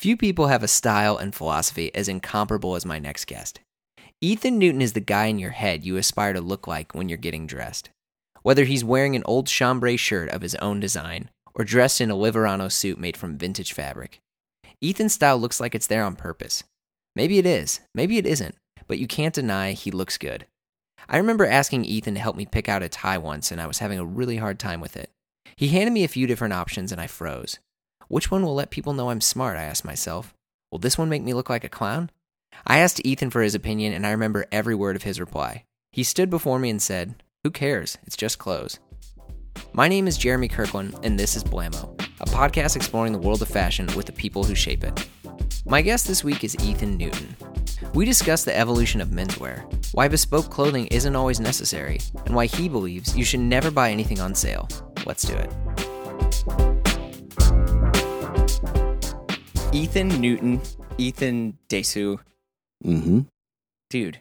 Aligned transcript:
Few 0.00 0.16
people 0.16 0.46
have 0.46 0.62
a 0.62 0.66
style 0.66 1.18
and 1.18 1.34
philosophy 1.34 1.94
as 1.94 2.08
incomparable 2.08 2.74
as 2.74 2.86
my 2.86 2.98
next 2.98 3.26
guest. 3.26 3.60
Ethan 4.22 4.58
Newton 4.58 4.80
is 4.80 4.94
the 4.94 5.00
guy 5.00 5.26
in 5.26 5.38
your 5.38 5.50
head 5.50 5.84
you 5.84 5.98
aspire 5.98 6.32
to 6.32 6.40
look 6.40 6.66
like 6.66 6.94
when 6.94 7.10
you're 7.10 7.18
getting 7.18 7.46
dressed. 7.46 7.90
Whether 8.40 8.64
he's 8.64 8.82
wearing 8.82 9.14
an 9.14 9.22
old 9.26 9.46
chambray 9.46 9.98
shirt 9.98 10.30
of 10.30 10.40
his 10.40 10.54
own 10.54 10.80
design 10.80 11.28
or 11.54 11.66
dressed 11.66 12.00
in 12.00 12.10
a 12.10 12.14
Liverano 12.14 12.72
suit 12.72 12.98
made 12.98 13.14
from 13.14 13.36
vintage 13.36 13.74
fabric, 13.74 14.20
Ethan's 14.82 15.12
style 15.12 15.36
looks 15.36 15.60
like 15.60 15.74
it's 15.74 15.86
there 15.86 16.04
on 16.04 16.16
purpose. 16.16 16.64
Maybe 17.14 17.36
it 17.36 17.44
is, 17.44 17.80
maybe 17.94 18.16
it 18.16 18.24
isn't, 18.24 18.54
but 18.86 18.98
you 18.98 19.06
can't 19.06 19.34
deny 19.34 19.72
he 19.72 19.90
looks 19.90 20.16
good. 20.16 20.46
I 21.10 21.18
remember 21.18 21.44
asking 21.44 21.84
Ethan 21.84 22.14
to 22.14 22.20
help 22.20 22.36
me 22.36 22.46
pick 22.46 22.70
out 22.70 22.82
a 22.82 22.88
tie 22.88 23.18
once, 23.18 23.52
and 23.52 23.60
I 23.60 23.66
was 23.66 23.80
having 23.80 23.98
a 23.98 24.06
really 24.06 24.38
hard 24.38 24.58
time 24.58 24.80
with 24.80 24.96
it. 24.96 25.10
He 25.56 25.68
handed 25.68 25.92
me 25.92 26.04
a 26.04 26.08
few 26.08 26.26
different 26.26 26.54
options, 26.54 26.90
and 26.90 27.02
I 27.02 27.06
froze. 27.06 27.58
Which 28.10 28.28
one 28.28 28.44
will 28.44 28.56
let 28.56 28.70
people 28.70 28.92
know 28.92 29.10
I'm 29.10 29.20
smart? 29.20 29.56
I 29.56 29.62
asked 29.62 29.84
myself. 29.84 30.34
Will 30.72 30.80
this 30.80 30.98
one 30.98 31.08
make 31.08 31.22
me 31.22 31.32
look 31.32 31.48
like 31.48 31.62
a 31.62 31.68
clown? 31.68 32.10
I 32.66 32.78
asked 32.78 33.00
Ethan 33.06 33.30
for 33.30 33.40
his 33.40 33.54
opinion, 33.54 33.92
and 33.92 34.04
I 34.04 34.10
remember 34.10 34.46
every 34.50 34.74
word 34.74 34.96
of 34.96 35.04
his 35.04 35.20
reply. 35.20 35.62
He 35.92 36.02
stood 36.02 36.28
before 36.28 36.58
me 36.58 36.70
and 36.70 36.82
said, 36.82 37.22
Who 37.44 37.52
cares? 37.52 37.98
It's 38.08 38.16
just 38.16 38.40
clothes. 38.40 38.80
My 39.72 39.86
name 39.86 40.08
is 40.08 40.18
Jeremy 40.18 40.48
Kirkland, 40.48 40.98
and 41.04 41.20
this 41.20 41.36
is 41.36 41.44
Blamo, 41.44 41.88
a 42.20 42.24
podcast 42.24 42.74
exploring 42.74 43.12
the 43.12 43.18
world 43.20 43.42
of 43.42 43.48
fashion 43.48 43.86
with 43.94 44.06
the 44.06 44.12
people 44.12 44.42
who 44.42 44.56
shape 44.56 44.82
it. 44.82 45.08
My 45.64 45.80
guest 45.80 46.08
this 46.08 46.24
week 46.24 46.42
is 46.42 46.56
Ethan 46.64 46.96
Newton. 46.96 47.36
We 47.94 48.06
discuss 48.06 48.42
the 48.42 48.58
evolution 48.58 49.00
of 49.00 49.10
menswear, 49.10 49.72
why 49.94 50.08
bespoke 50.08 50.50
clothing 50.50 50.88
isn't 50.88 51.14
always 51.14 51.38
necessary, 51.38 52.00
and 52.26 52.34
why 52.34 52.46
he 52.46 52.68
believes 52.68 53.16
you 53.16 53.24
should 53.24 53.38
never 53.38 53.70
buy 53.70 53.92
anything 53.92 54.18
on 54.18 54.34
sale. 54.34 54.68
Let's 55.06 55.22
do 55.22 55.34
it. 55.36 56.79
Ethan 59.72 60.08
Newton, 60.20 60.60
Ethan 60.98 61.56
Desu, 61.68 62.18
Mm-hmm. 62.84 63.20
dude. 63.90 64.20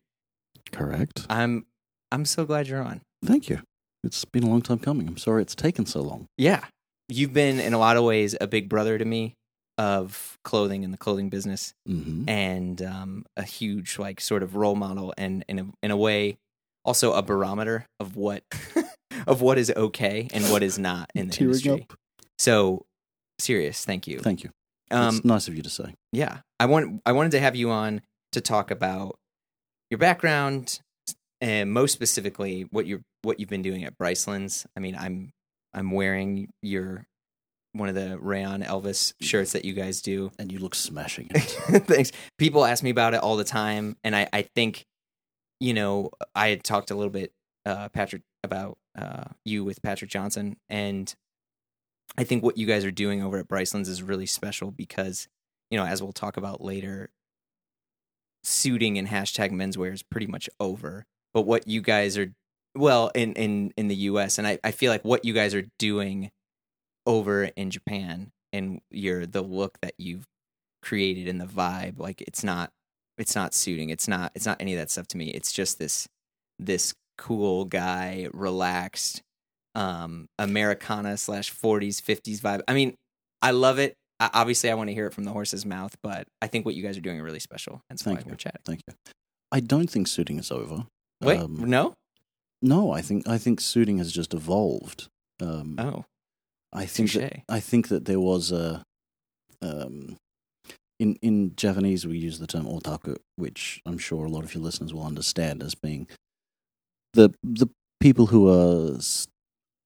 Correct. 0.72 1.26
I'm 1.30 1.66
I'm 2.12 2.26
so 2.26 2.46
glad 2.46 2.68
you're 2.68 2.82
on. 2.84 3.02
Thank 3.26 3.48
you. 3.50 3.62
It's 4.04 4.26
been 4.26 4.44
a 4.44 4.50
long 4.50 4.62
time 4.62 4.80
coming. 4.80 5.08
I'm 5.08 5.18
sorry 5.18 5.42
it's 5.42 5.56
taken 5.56 5.86
so 5.86 6.02
long. 6.02 6.26
Yeah, 6.38 6.66
you've 7.08 7.34
been 7.34 7.60
in 7.60 7.74
a 7.74 7.78
lot 7.80 7.96
of 7.98 8.04
ways 8.04 8.36
a 8.40 8.48
big 8.48 8.68
brother 8.70 8.98
to 8.98 9.06
me 9.06 9.34
of 9.78 10.38
clothing 10.44 10.84
and 10.84 10.94
the 10.94 10.98
clothing 10.98 11.30
business, 11.30 11.74
Mm-hmm. 11.88 12.28
and 12.30 12.82
um, 12.82 13.26
a 13.38 13.44
huge 13.44 13.98
like 13.98 14.20
sort 14.22 14.44
of 14.44 14.56
role 14.58 14.76
model, 14.76 15.14
and 15.18 15.46
in 15.48 15.60
a, 15.60 15.66
in 15.82 15.92
a 15.92 15.98
way 15.98 16.38
also 16.86 17.14
a 17.14 17.22
barometer 17.22 17.86
of 18.00 18.16
what 18.18 18.44
of 19.28 19.42
what 19.42 19.58
is 19.58 19.72
okay 19.76 20.28
and 20.34 20.44
what 20.52 20.64
is 20.64 20.78
not 20.78 21.10
in 21.16 21.28
the 21.28 21.34
tailoring 21.34 21.56
industry. 21.62 21.88
up. 21.90 21.98
So 22.38 22.86
serious, 23.40 23.86
thank 23.86 24.06
you. 24.06 24.20
Thank 24.20 24.44
you. 24.44 24.50
Um, 24.92 25.18
it's 25.18 25.26
nice 25.26 25.48
of 25.48 25.56
you 25.56 25.64
to 25.64 25.70
say. 25.70 25.96
yeah, 26.12 26.40
I 26.60 26.66
want 26.66 27.02
I 27.06 27.12
wanted 27.12 27.32
to 27.32 27.40
have 27.40 27.56
you 27.56 27.72
on 27.72 28.02
to 28.32 28.42
talk 28.42 28.72
about 28.72 29.18
your 29.90 29.98
background 29.98 30.80
and 31.42 31.72
most 31.72 31.94
specifically 31.94 32.68
what 32.72 32.86
you 32.86 33.02
what 33.22 33.40
you've 33.40 33.50
been 33.50 33.62
doing 33.62 33.84
at 33.84 33.98
Bryceland's. 33.98 34.66
I 34.76 34.80
mean, 34.80 34.96
I'm 34.96 35.32
I'm 35.74 35.92
wearing 35.92 36.50
your 36.62 37.06
one 37.74 37.90
of 37.90 37.96
the 37.96 38.18
Rayon 38.20 38.64
Elvis 38.64 39.14
shirts 39.22 39.54
that 39.54 39.66
you 39.66 39.74
guys 39.74 40.02
do. 40.02 40.32
And 40.40 40.52
you 40.52 40.60
look 40.60 40.76
smashing. 40.76 41.28
it. 41.32 41.42
Thanks. 41.86 42.12
People 42.38 42.66
ask 42.66 42.84
me 42.84 42.90
about 42.90 43.14
it 43.14 43.22
all 43.22 43.38
the 43.38 43.44
time, 43.44 43.98
and 44.04 44.16
I 44.16 44.28
I 44.34 44.42
think 44.44 44.86
you 45.60 45.74
know 45.74 46.12
I 46.36 46.50
had 46.50 46.64
talked 46.64 46.92
a 46.92 46.96
little 46.96 47.12
bit 47.12 47.32
uh, 47.66 47.90
Patrick 47.90 48.24
about 48.44 48.78
uh, 48.98 49.26
you 49.46 49.64
with 49.64 49.82
Patrick 49.82 50.10
Johnson, 50.10 50.58
and 50.70 51.14
I 52.18 52.24
think 52.24 52.44
what 52.44 52.58
you 52.58 52.66
guys 52.66 52.86
are 52.86 52.92
doing 52.92 53.24
over 53.24 53.38
at 53.38 53.48
Bryceland's 53.48 53.90
is 53.90 54.04
really 54.04 54.26
special 54.26 54.72
because 54.72 55.28
you 55.70 55.78
know 55.78 55.86
as 55.86 56.02
we'll 56.02 56.12
talk 56.12 56.38
about 56.38 56.62
later, 56.62 57.10
suiting 58.44 58.98
and 58.98 59.08
hashtag 59.08 59.52
menswear 59.52 59.94
is 59.94 60.04
pretty 60.04 60.28
much 60.28 60.50
over. 60.60 61.06
But 61.34 61.44
what 61.44 61.68
you 61.68 61.82
guys 61.82 62.18
are 62.18 62.34
well 62.76 63.12
in 63.16 63.34
in 63.34 63.74
in 63.78 63.88
the 63.88 63.96
U.S. 63.96 64.38
and 64.38 64.48
I 64.48 64.60
I 64.64 64.72
feel 64.72 64.92
like 64.92 65.06
what 65.06 65.26
you 65.26 65.34
guys 65.34 65.54
are 65.54 65.66
doing 65.78 66.32
over 67.06 67.46
in 67.46 67.72
Japan 67.72 68.32
and 68.54 68.82
your 68.92 69.26
the 69.26 69.42
look 69.42 69.80
that 69.82 69.94
you've 69.98 70.26
created 70.82 71.28
and 71.28 71.42
the 71.42 71.46
vibe 71.46 72.00
like 72.00 72.22
it's 72.22 72.44
not 72.44 72.72
it's 73.18 73.36
not 73.36 73.54
suiting 73.54 73.90
it's 73.90 74.08
not 74.08 74.32
it's 74.34 74.46
not 74.46 74.58
any 74.62 74.74
of 74.74 74.80
that 74.80 74.90
stuff 74.90 75.08
to 75.08 75.18
me 75.18 75.30
it's 75.30 75.52
just 75.52 75.78
this 75.78 76.08
this 76.58 76.94
cool 77.18 77.66
guy 77.66 78.28
relaxed 78.34 79.22
um 79.76 80.28
americana 80.38 81.16
slash 81.18 81.54
40s 81.54 82.02
50s 82.02 82.40
vibe 82.42 82.62
i 82.68 82.74
mean 82.74 82.96
i 83.42 83.52
love 83.52 83.80
it 83.80 83.94
I, 84.20 84.30
obviously 84.34 84.70
i 84.72 84.74
want 84.74 84.90
to 84.90 84.94
hear 84.94 85.08
it 85.08 85.14
from 85.14 85.24
the 85.26 85.32
horse's 85.32 85.66
mouth 85.66 85.96
but 86.02 86.28
i 86.42 86.48
think 86.48 86.66
what 86.66 86.76
you 86.76 86.84
guys 86.84 86.98
are 86.98 87.02
doing 87.02 87.20
are 87.20 87.24
really 87.24 87.40
special 87.40 87.82
and 87.90 88.00
so 88.00 88.06
Thank 88.06 88.26
you. 88.26 88.32
we're 88.32 88.38
chatting 88.38 88.62
Thank 88.66 88.82
you. 88.88 88.94
I 89.52 89.60
don't 89.62 89.90
think 89.90 90.08
suiting 90.08 90.38
is 90.38 90.52
over. 90.52 90.86
wait 91.22 91.40
Um, 91.40 91.70
no 91.70 91.96
No, 92.62 92.92
I 92.92 93.02
think 93.02 93.28
I 93.28 93.38
think 93.38 93.62
suiting 93.62 93.98
has 94.00 94.12
just 94.12 94.34
evolved. 94.34 95.08
Um, 95.42 95.76
oh 95.80 96.06
I 96.74 96.86
think 96.86 97.12
that. 97.14 97.42
I 97.48 97.60
think 97.60 97.88
that 97.88 98.06
there 98.06 98.20
was 98.20 98.52
a 98.52 98.84
um, 99.62 100.18
in 101.00 101.16
in 101.22 101.56
Japanese 101.56 102.06
we 102.06 102.18
use 102.18 102.40
the 102.40 102.48
term 102.48 102.66
otaku, 102.66 103.16
which 103.38 103.82
I'm 103.86 103.98
sure 103.98 104.26
a 104.26 104.30
lot 104.30 104.44
of 104.44 104.54
your 104.54 104.64
listeners 104.64 104.94
will 104.94 105.06
understand 105.06 105.64
as 105.64 105.74
being 105.76 106.08
the 107.14 107.34
the 107.44 107.68
people 108.00 108.28
who 108.28 108.48
are 108.50 109.00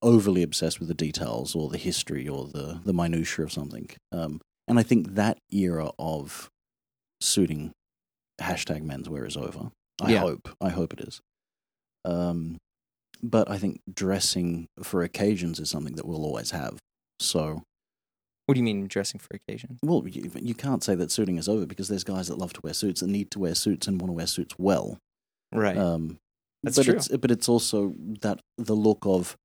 overly 0.03 0.43
obsessed 0.43 0.79
with 0.79 0.87
the 0.89 0.93
details 0.93 1.55
or 1.55 1.69
the 1.69 1.77
history 1.79 2.27
or 2.27 2.45
the 2.47 2.79
the 2.85 2.93
minutia 2.93 3.43
of 3.45 3.51
something. 3.51 3.89
Um, 4.11 4.39
and 4.67 4.77
I 4.77 4.83
think 4.83 5.15
that 5.15 5.37
era 5.51 5.89
of 5.97 6.49
suiting 7.21 7.71
hashtag 8.41 8.83
menswear 8.83 9.25
is 9.27 9.35
over. 9.37 9.71
I 10.01 10.11
Yeah. 10.11 10.19
hope. 10.19 10.49
I 10.61 10.69
hope 10.69 10.93
it 10.93 10.99
is. 11.01 11.21
Um, 12.05 12.57
but 13.21 13.49
I 13.49 13.57
think 13.57 13.79
dressing 13.93 14.67
for 14.81 15.01
occasions 15.03 15.59
is 15.59 15.69
something 15.69 15.95
that 15.95 16.05
we'll 16.05 16.25
always 16.25 16.51
have. 16.51 16.79
So, 17.19 17.63
what 18.45 18.55
do 18.55 18.59
you 18.59 18.63
mean 18.63 18.87
dressing 18.87 19.19
for 19.21 19.29
occasion 19.33 19.79
well, 19.81 20.05
you, 20.05 20.29
you 20.41 20.53
can't 20.53 20.83
say 20.83 20.95
that 20.95 21.11
suiting 21.11 21.37
is 21.37 21.47
over 21.47 21.65
because 21.65 21.87
there's 21.87 22.03
guys 22.03 22.27
that 22.27 22.37
love 22.37 22.51
to 22.53 22.61
wear 22.61 22.73
suits 22.73 23.01
and 23.01 23.11
need 23.11 23.31
to 23.31 23.39
wear 23.39 23.55
suits 23.55 23.87
and 23.87 24.01
want 24.01 24.09
to 24.09 24.13
wear 24.13 24.27
suits 24.27 24.55
well. 24.57 24.97
right 25.53 25.77
Um, 25.77 26.17
That's 26.63 26.75
but 26.77 26.83
true. 26.85 26.95
It's, 26.95 27.07
but 27.07 27.31
it's 27.31 27.47
also 27.47 27.93
that 28.21 28.41
the 28.57 28.75
look 28.75 28.99
of 29.03 29.37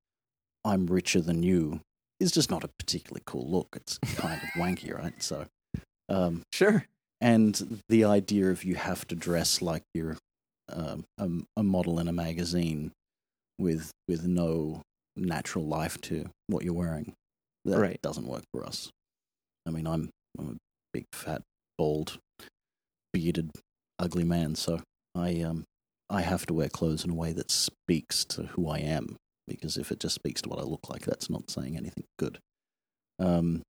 I'm 0.64 0.86
richer 0.86 1.20
than 1.20 1.42
you 1.42 1.80
is 2.20 2.32
just 2.32 2.50
not 2.50 2.64
a 2.64 2.70
particularly 2.78 3.22
cool 3.26 3.48
look. 3.48 3.68
It's 3.76 3.98
kind 4.16 4.40
of 4.42 4.48
wanky, 4.60 4.92
right? 4.96 5.20
So, 5.22 5.46
um, 6.08 6.42
sure 6.52 6.84
and 7.20 7.80
the 7.88 8.04
idea 8.04 8.50
of 8.50 8.64
you 8.64 8.76
have 8.76 9.06
to 9.08 9.16
dress 9.16 9.60
like 9.60 9.82
you're 9.92 10.16
um, 10.72 11.04
a, 11.18 11.28
a 11.56 11.62
model 11.62 11.98
in 11.98 12.08
a 12.08 12.12
magazine 12.12 12.92
with 13.58 13.90
with 14.06 14.24
no 14.26 14.82
natural 15.16 15.66
life 15.66 16.00
to 16.02 16.30
what 16.46 16.64
you're 16.64 16.74
wearing 16.74 17.12
that 17.64 17.78
Right. 17.78 18.00
doesn't 18.02 18.26
work 18.26 18.44
for 18.52 18.64
us. 18.64 18.90
I 19.66 19.70
mean, 19.70 19.86
I'm 19.86 20.10
I'm 20.38 20.48
a 20.50 20.56
big, 20.92 21.06
fat, 21.12 21.42
bald, 21.76 22.18
bearded, 23.12 23.50
ugly 23.98 24.24
man, 24.24 24.54
so 24.54 24.80
I 25.14 25.40
um 25.40 25.64
I 26.08 26.22
have 26.22 26.46
to 26.46 26.54
wear 26.54 26.68
clothes 26.68 27.04
in 27.04 27.10
a 27.10 27.14
way 27.14 27.32
that 27.32 27.50
speaks 27.50 28.24
to 28.26 28.44
who 28.44 28.68
I 28.68 28.78
am. 28.78 29.16
Because 29.54 29.76
if 29.76 29.90
it 29.90 30.00
just 30.00 30.14
speaks 30.14 30.42
to 30.42 30.48
what 30.48 30.58
I 30.58 30.62
look 30.62 30.88
like, 30.88 31.02
that's 31.02 31.30
not 31.30 31.50
saying 31.50 31.76
anything 31.76 32.04
good. 32.18 32.38
Um, 33.18 33.62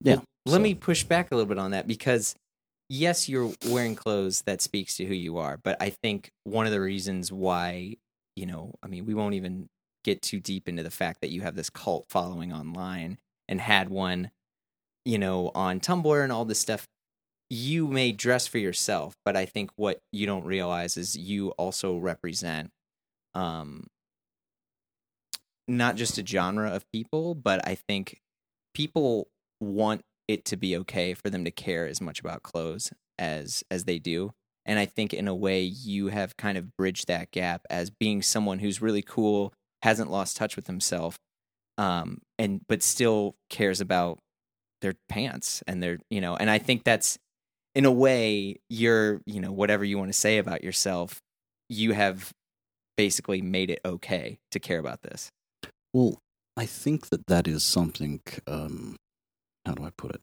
yeah. 0.00 0.16
Well, 0.16 0.24
let 0.46 0.56
so- 0.56 0.62
me 0.62 0.74
push 0.74 1.04
back 1.04 1.30
a 1.30 1.34
little 1.34 1.48
bit 1.48 1.58
on 1.58 1.70
that 1.70 1.86
because 1.86 2.34
yes, 2.88 3.28
you're 3.28 3.52
wearing 3.66 3.94
clothes 3.94 4.42
that 4.42 4.60
speaks 4.60 4.96
to 4.96 5.06
who 5.06 5.14
you 5.14 5.38
are, 5.38 5.58
but 5.62 5.80
I 5.80 5.90
think 6.02 6.30
one 6.44 6.66
of 6.66 6.72
the 6.72 6.80
reasons 6.80 7.32
why, 7.32 7.96
you 8.36 8.44
know, 8.44 8.74
I 8.82 8.86
mean, 8.88 9.06
we 9.06 9.14
won't 9.14 9.34
even 9.34 9.68
get 10.04 10.20
too 10.20 10.40
deep 10.40 10.68
into 10.68 10.82
the 10.82 10.90
fact 10.90 11.20
that 11.22 11.30
you 11.30 11.40
have 11.42 11.54
this 11.54 11.70
cult 11.70 12.04
following 12.10 12.52
online 12.52 13.18
and 13.48 13.60
had 13.60 13.88
one, 13.88 14.30
you 15.04 15.16
know, 15.16 15.50
on 15.54 15.80
Tumblr 15.80 16.22
and 16.22 16.32
all 16.32 16.44
this 16.44 16.58
stuff. 16.58 16.86
You 17.48 17.86
may 17.86 18.12
dress 18.12 18.46
for 18.46 18.58
yourself, 18.58 19.14
but 19.24 19.36
I 19.36 19.46
think 19.46 19.70
what 19.76 19.98
you 20.10 20.26
don't 20.26 20.44
realize 20.44 20.96
is 20.96 21.16
you 21.16 21.50
also 21.52 21.96
represent 21.96 22.70
um 23.34 23.86
not 25.68 25.96
just 25.96 26.18
a 26.18 26.26
genre 26.26 26.70
of 26.70 26.90
people, 26.92 27.34
but 27.34 27.66
I 27.66 27.74
think 27.74 28.20
people 28.74 29.28
want 29.60 30.02
it 30.28 30.44
to 30.46 30.56
be 30.56 30.76
okay 30.78 31.14
for 31.14 31.30
them 31.30 31.44
to 31.44 31.50
care 31.50 31.86
as 31.86 32.00
much 32.00 32.20
about 32.20 32.42
clothes 32.42 32.92
as 33.18 33.62
as 33.70 33.84
they 33.84 33.98
do. 33.98 34.32
And 34.64 34.78
I 34.78 34.86
think 34.86 35.12
in 35.12 35.26
a 35.28 35.34
way 35.34 35.62
you 35.62 36.08
have 36.08 36.36
kind 36.36 36.56
of 36.56 36.76
bridged 36.76 37.08
that 37.08 37.30
gap 37.32 37.62
as 37.68 37.90
being 37.90 38.22
someone 38.22 38.60
who's 38.60 38.80
really 38.80 39.02
cool, 39.02 39.52
hasn't 39.82 40.10
lost 40.10 40.36
touch 40.36 40.54
with 40.56 40.68
himself, 40.68 41.18
um, 41.78 42.18
and 42.38 42.60
but 42.68 42.82
still 42.82 43.34
cares 43.50 43.80
about 43.80 44.18
their 44.80 44.94
pants 45.08 45.62
and 45.66 45.82
their 45.82 45.98
you 46.10 46.20
know, 46.20 46.36
and 46.36 46.50
I 46.50 46.58
think 46.58 46.84
that's 46.84 47.18
in 47.74 47.84
a 47.84 47.92
way 47.92 48.56
you're, 48.68 49.20
you 49.26 49.40
know, 49.40 49.52
whatever 49.52 49.84
you 49.84 49.98
want 49.98 50.12
to 50.12 50.18
say 50.18 50.38
about 50.38 50.62
yourself, 50.62 51.20
you 51.68 51.92
have 51.92 52.32
basically 52.96 53.40
made 53.40 53.70
it 53.70 53.80
okay 53.84 54.38
to 54.50 54.60
care 54.60 54.78
about 54.78 55.02
this. 55.02 55.30
Well, 55.92 56.18
I 56.56 56.66
think 56.66 57.08
that 57.10 57.26
that 57.26 57.46
is 57.48 57.62
something. 57.64 58.20
Um, 58.46 58.96
how 59.66 59.74
do 59.74 59.84
I 59.84 59.90
put 59.96 60.14
it? 60.14 60.20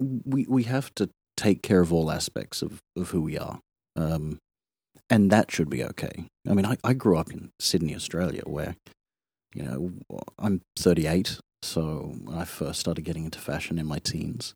we 0.00 0.46
we 0.48 0.62
have 0.64 0.94
to 0.94 1.10
take 1.36 1.62
care 1.62 1.80
of 1.80 1.92
all 1.92 2.10
aspects 2.10 2.62
of, 2.62 2.80
of 2.96 3.10
who 3.10 3.20
we 3.20 3.38
are. 3.38 3.60
Um, 3.96 4.38
and 5.10 5.30
that 5.30 5.50
should 5.50 5.70
be 5.70 5.84
okay. 5.84 6.26
I 6.48 6.52
mean, 6.54 6.66
I, 6.66 6.76
I 6.84 6.92
grew 6.94 7.16
up 7.16 7.30
in 7.32 7.50
Sydney, 7.60 7.94
Australia, 7.94 8.42
where, 8.44 8.74
you 9.54 9.62
know, 9.62 9.92
I'm 10.38 10.60
38, 10.76 11.38
so 11.62 12.14
I 12.32 12.44
first 12.44 12.80
started 12.80 13.02
getting 13.02 13.24
into 13.24 13.38
fashion 13.38 13.78
in 13.78 13.86
my 13.86 13.98
teens. 14.00 14.54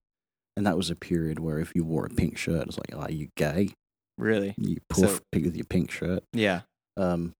And 0.56 0.66
that 0.66 0.76
was 0.76 0.90
a 0.90 0.96
period 0.96 1.38
where 1.38 1.58
if 1.60 1.72
you 1.74 1.84
wore 1.84 2.04
a 2.04 2.10
pink 2.10 2.36
shirt, 2.36 2.66
it's 2.66 2.76
like, 2.78 2.94
are 2.94 3.10
you 3.10 3.28
gay? 3.36 3.70
Really? 4.18 4.54
You 4.58 4.78
poof 4.88 5.08
So- 5.10 5.20
with 5.32 5.56
your 5.56 5.64
pink 5.64 5.90
shirt. 5.90 6.24
Yeah. 6.32 6.62
Um, 6.96 7.32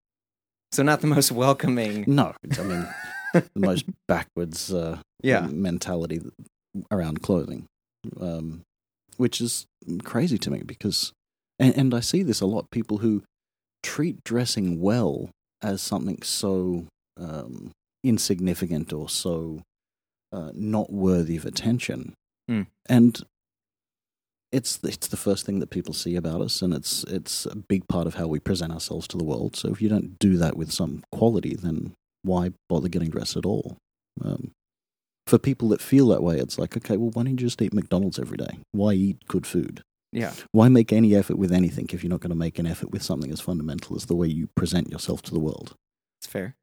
So 0.72 0.82
not 0.82 1.00
the 1.00 1.06
most 1.06 1.30
welcoming. 1.32 2.04
no, 2.06 2.34
I 2.58 2.62
mean, 2.62 2.88
the 3.34 3.44
most 3.60 3.84
backwards 4.08 4.72
uh, 4.72 4.98
Yeah. 5.22 5.46
mentality 5.46 6.20
around 6.90 7.22
clothing, 7.22 7.66
um, 8.20 8.62
which 9.18 9.40
is 9.40 9.66
crazy 10.04 10.38
to 10.38 10.50
me 10.50 10.62
because, 10.64 11.12
and, 11.58 11.76
and 11.76 11.94
I 11.94 12.00
see 12.00 12.22
this 12.22 12.40
a 12.40 12.46
lot. 12.46 12.70
People 12.70 12.98
who 12.98 13.22
treat 13.82 14.24
dressing 14.24 14.80
well 14.80 15.28
as 15.60 15.82
something 15.82 16.22
so 16.22 16.86
um, 17.18 17.70
insignificant 18.02 18.92
or 18.92 19.08
so 19.08 19.60
uh, 20.32 20.50
not 20.54 20.90
worthy 20.92 21.36
of 21.36 21.44
attention, 21.44 22.14
Hmm. 22.48 22.62
and 22.88 23.20
it's 24.52 24.78
it's 24.84 25.08
the 25.08 25.16
first 25.16 25.46
thing 25.46 25.58
that 25.60 25.70
people 25.70 25.94
see 25.94 26.14
about 26.14 26.40
us, 26.40 26.62
and 26.62 26.74
it's 26.74 27.04
it's 27.04 27.46
a 27.46 27.56
big 27.56 27.88
part 27.88 28.06
of 28.06 28.14
how 28.14 28.26
we 28.26 28.38
present 28.38 28.72
ourselves 28.72 29.08
to 29.08 29.16
the 29.16 29.24
world. 29.24 29.56
So 29.56 29.68
if 29.70 29.80
you 29.80 29.88
don't 29.88 30.18
do 30.18 30.36
that 30.36 30.56
with 30.56 30.70
some 30.70 31.02
quality, 31.10 31.56
then 31.56 31.94
why 32.22 32.52
bother 32.68 32.88
getting 32.88 33.10
dressed 33.10 33.36
at 33.36 33.46
all? 33.46 33.76
Um, 34.22 34.52
for 35.26 35.38
people 35.38 35.68
that 35.70 35.80
feel 35.80 36.08
that 36.08 36.22
way, 36.22 36.38
it's 36.38 36.58
like, 36.58 36.76
okay, 36.76 36.96
well, 36.96 37.10
why 37.10 37.22
don't 37.22 37.32
you 37.32 37.46
just 37.46 37.62
eat 37.62 37.72
McDonald's 37.72 38.18
every 38.18 38.36
day? 38.36 38.58
Why 38.72 38.92
eat 38.92 39.26
good 39.26 39.46
food? 39.46 39.82
Yeah. 40.12 40.34
Why 40.50 40.68
make 40.68 40.92
any 40.92 41.14
effort 41.14 41.38
with 41.38 41.52
anything 41.52 41.88
if 41.92 42.04
you're 42.04 42.10
not 42.10 42.20
going 42.20 42.30
to 42.30 42.36
make 42.36 42.58
an 42.58 42.66
effort 42.66 42.90
with 42.90 43.02
something 43.02 43.32
as 43.32 43.40
fundamental 43.40 43.96
as 43.96 44.06
the 44.06 44.14
way 44.14 44.26
you 44.26 44.48
present 44.54 44.90
yourself 44.90 45.22
to 45.22 45.32
the 45.32 45.40
world? 45.40 45.74
It's 46.20 46.26
fair. 46.26 46.54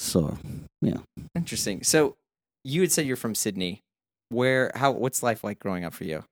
So, 0.00 0.38
yeah. 0.82 0.98
Interesting. 1.36 1.84
So 1.84 2.16
you 2.64 2.80
had 2.80 2.90
said 2.90 3.06
you're 3.06 3.16
from 3.16 3.36
Sydney. 3.36 3.80
Where? 4.30 4.72
How? 4.74 4.90
What's 4.90 5.22
life 5.22 5.44
like 5.44 5.60
growing 5.60 5.84
up 5.84 5.94
for 5.94 6.04
you? 6.04 6.24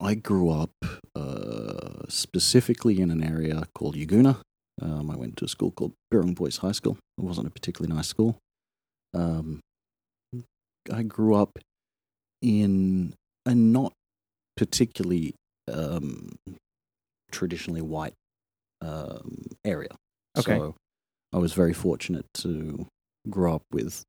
I 0.00 0.14
grew 0.14 0.50
up 0.50 0.72
uh, 1.14 2.06
specifically 2.08 3.00
in 3.00 3.10
an 3.10 3.22
area 3.22 3.64
called 3.74 3.94
Yagoona. 3.94 4.38
Um, 4.80 5.10
I 5.10 5.16
went 5.16 5.36
to 5.38 5.44
a 5.44 5.48
school 5.48 5.70
called 5.70 5.92
Birrong 6.12 6.34
Boys 6.34 6.58
High 6.58 6.72
School. 6.72 6.98
It 7.18 7.24
wasn't 7.24 7.46
a 7.46 7.50
particularly 7.50 7.94
nice 7.94 8.08
school. 8.08 8.38
Um, 9.14 9.60
I 10.92 11.02
grew 11.02 11.34
up 11.34 11.58
in 12.40 13.14
a 13.46 13.54
not 13.54 13.92
particularly 14.56 15.34
um, 15.72 16.32
traditionally 17.30 17.82
white 17.82 18.14
um, 18.80 19.46
area. 19.64 19.94
Okay. 20.36 20.56
So 20.56 20.74
I 21.32 21.38
was 21.38 21.52
very 21.52 21.72
fortunate 21.72 22.26
to 22.34 22.86
grow 23.30 23.54
up 23.56 23.62
with 23.70 24.02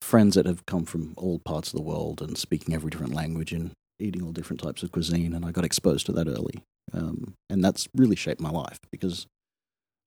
friends 0.00 0.36
that 0.36 0.46
have 0.46 0.64
come 0.66 0.84
from 0.84 1.14
all 1.16 1.40
parts 1.44 1.72
of 1.72 1.76
the 1.76 1.82
world 1.82 2.22
and 2.22 2.38
speaking 2.38 2.74
every 2.74 2.90
different 2.90 3.14
language 3.14 3.52
and 3.52 3.72
eating 4.00 4.22
all 4.22 4.32
different 4.32 4.60
types 4.60 4.82
of 4.82 4.92
cuisine. 4.92 5.34
And 5.34 5.44
I 5.44 5.50
got 5.50 5.64
exposed 5.64 6.06
to 6.06 6.12
that 6.12 6.28
early. 6.28 6.62
Um, 6.92 7.34
and 7.50 7.62
that's 7.64 7.88
really 7.94 8.16
shaped 8.16 8.40
my 8.40 8.50
life 8.50 8.78
because 8.90 9.26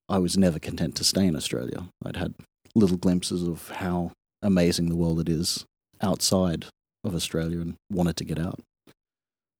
I 0.08 0.18
was 0.18 0.36
never 0.36 0.58
content 0.58 0.94
to 0.96 1.04
stay 1.04 1.26
in 1.26 1.36
Australia. 1.36 1.88
I'd 2.04 2.16
had 2.16 2.34
little 2.74 2.96
glimpses 2.96 3.42
of 3.46 3.68
how 3.70 4.12
amazing 4.42 4.88
the 4.88 4.96
world 4.96 5.20
it 5.20 5.28
is 5.28 5.64
outside 6.00 6.66
of 7.04 7.14
Australia 7.14 7.60
and 7.60 7.74
wanted 7.90 8.16
to 8.16 8.24
get 8.24 8.38
out. 8.38 8.60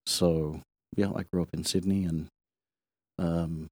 So, 0.07 0.61
yeah, 0.97 1.11
I 1.15 1.25
grew 1.33 1.43
up 1.43 1.51
in 1.53 1.65
Sydney 1.65 2.05
and 2.05 2.27
um, 3.19 3.69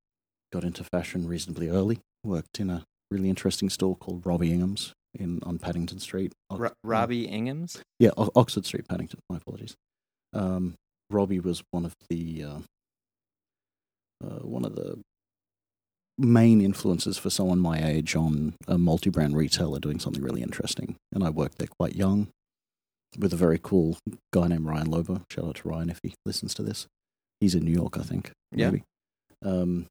got 0.53 0.65
into 0.65 0.85
fashion 0.85 1.27
reasonably 1.27 1.69
early. 1.69 1.99
Worked 2.25 2.61
in 2.61 2.71
a 2.71 2.85
really 3.11 3.29
interesting 3.29 3.71
store 3.71 3.97
called 3.97 4.25
Robby 4.25 4.53
Ingham's 4.53 4.93
in 5.19 5.41
on 5.43 5.59
Paddington 5.59 5.99
Street. 5.99 6.33
Ox- 6.51 6.75
Robby 6.85 7.27
Inghams. 7.27 7.81
yeah, 7.99 8.11
O- 8.17 8.31
Oxford 8.37 8.65
Street, 8.67 8.87
Paddington. 8.87 9.19
My 9.29 9.39
apologies. 9.39 9.75
Um, 10.33 10.75
Robby 11.11 11.41
was 11.41 11.63
one 11.71 11.85
of 11.85 11.95
the 12.09 12.45
uh, 12.45 12.59
uh, 14.25 14.39
one 14.41 14.65
of 14.65 14.75
the 14.77 14.99
main 16.19 16.61
influences 16.61 17.17
for 17.17 17.31
someone 17.31 17.59
my 17.59 17.83
age 17.83 18.15
on 18.15 18.55
a 18.69 18.77
multi-brand 18.77 19.35
retailer 19.37 19.81
doing 19.81 19.99
something 19.99 20.23
really 20.23 20.43
interesting. 20.43 20.97
And 21.13 21.25
I 21.25 21.31
worked 21.31 21.59
there 21.59 21.69
quite 21.79 21.97
young 21.97 22.29
with 23.19 23.33
a 23.33 23.37
very 23.37 23.59
cool 23.61 23.97
guy 24.33 24.49
named 24.49 24.67
Ryan 24.67 24.89
Lober. 24.89 25.23
Shout 25.33 25.47
out 25.47 25.55
to 25.57 25.69
Ryan 25.69 25.89
if 25.91 25.99
he 26.03 26.13
listens 26.27 26.53
to 26.55 26.63
this. 26.63 26.87
He's 27.41 27.55
in 27.55 27.65
New 27.65 27.73
York, 27.73 27.97
I 27.99 28.03
think. 28.03 28.31
Yeah. 28.53 28.67
Maybe. 28.71 28.83
Um, 29.43 29.87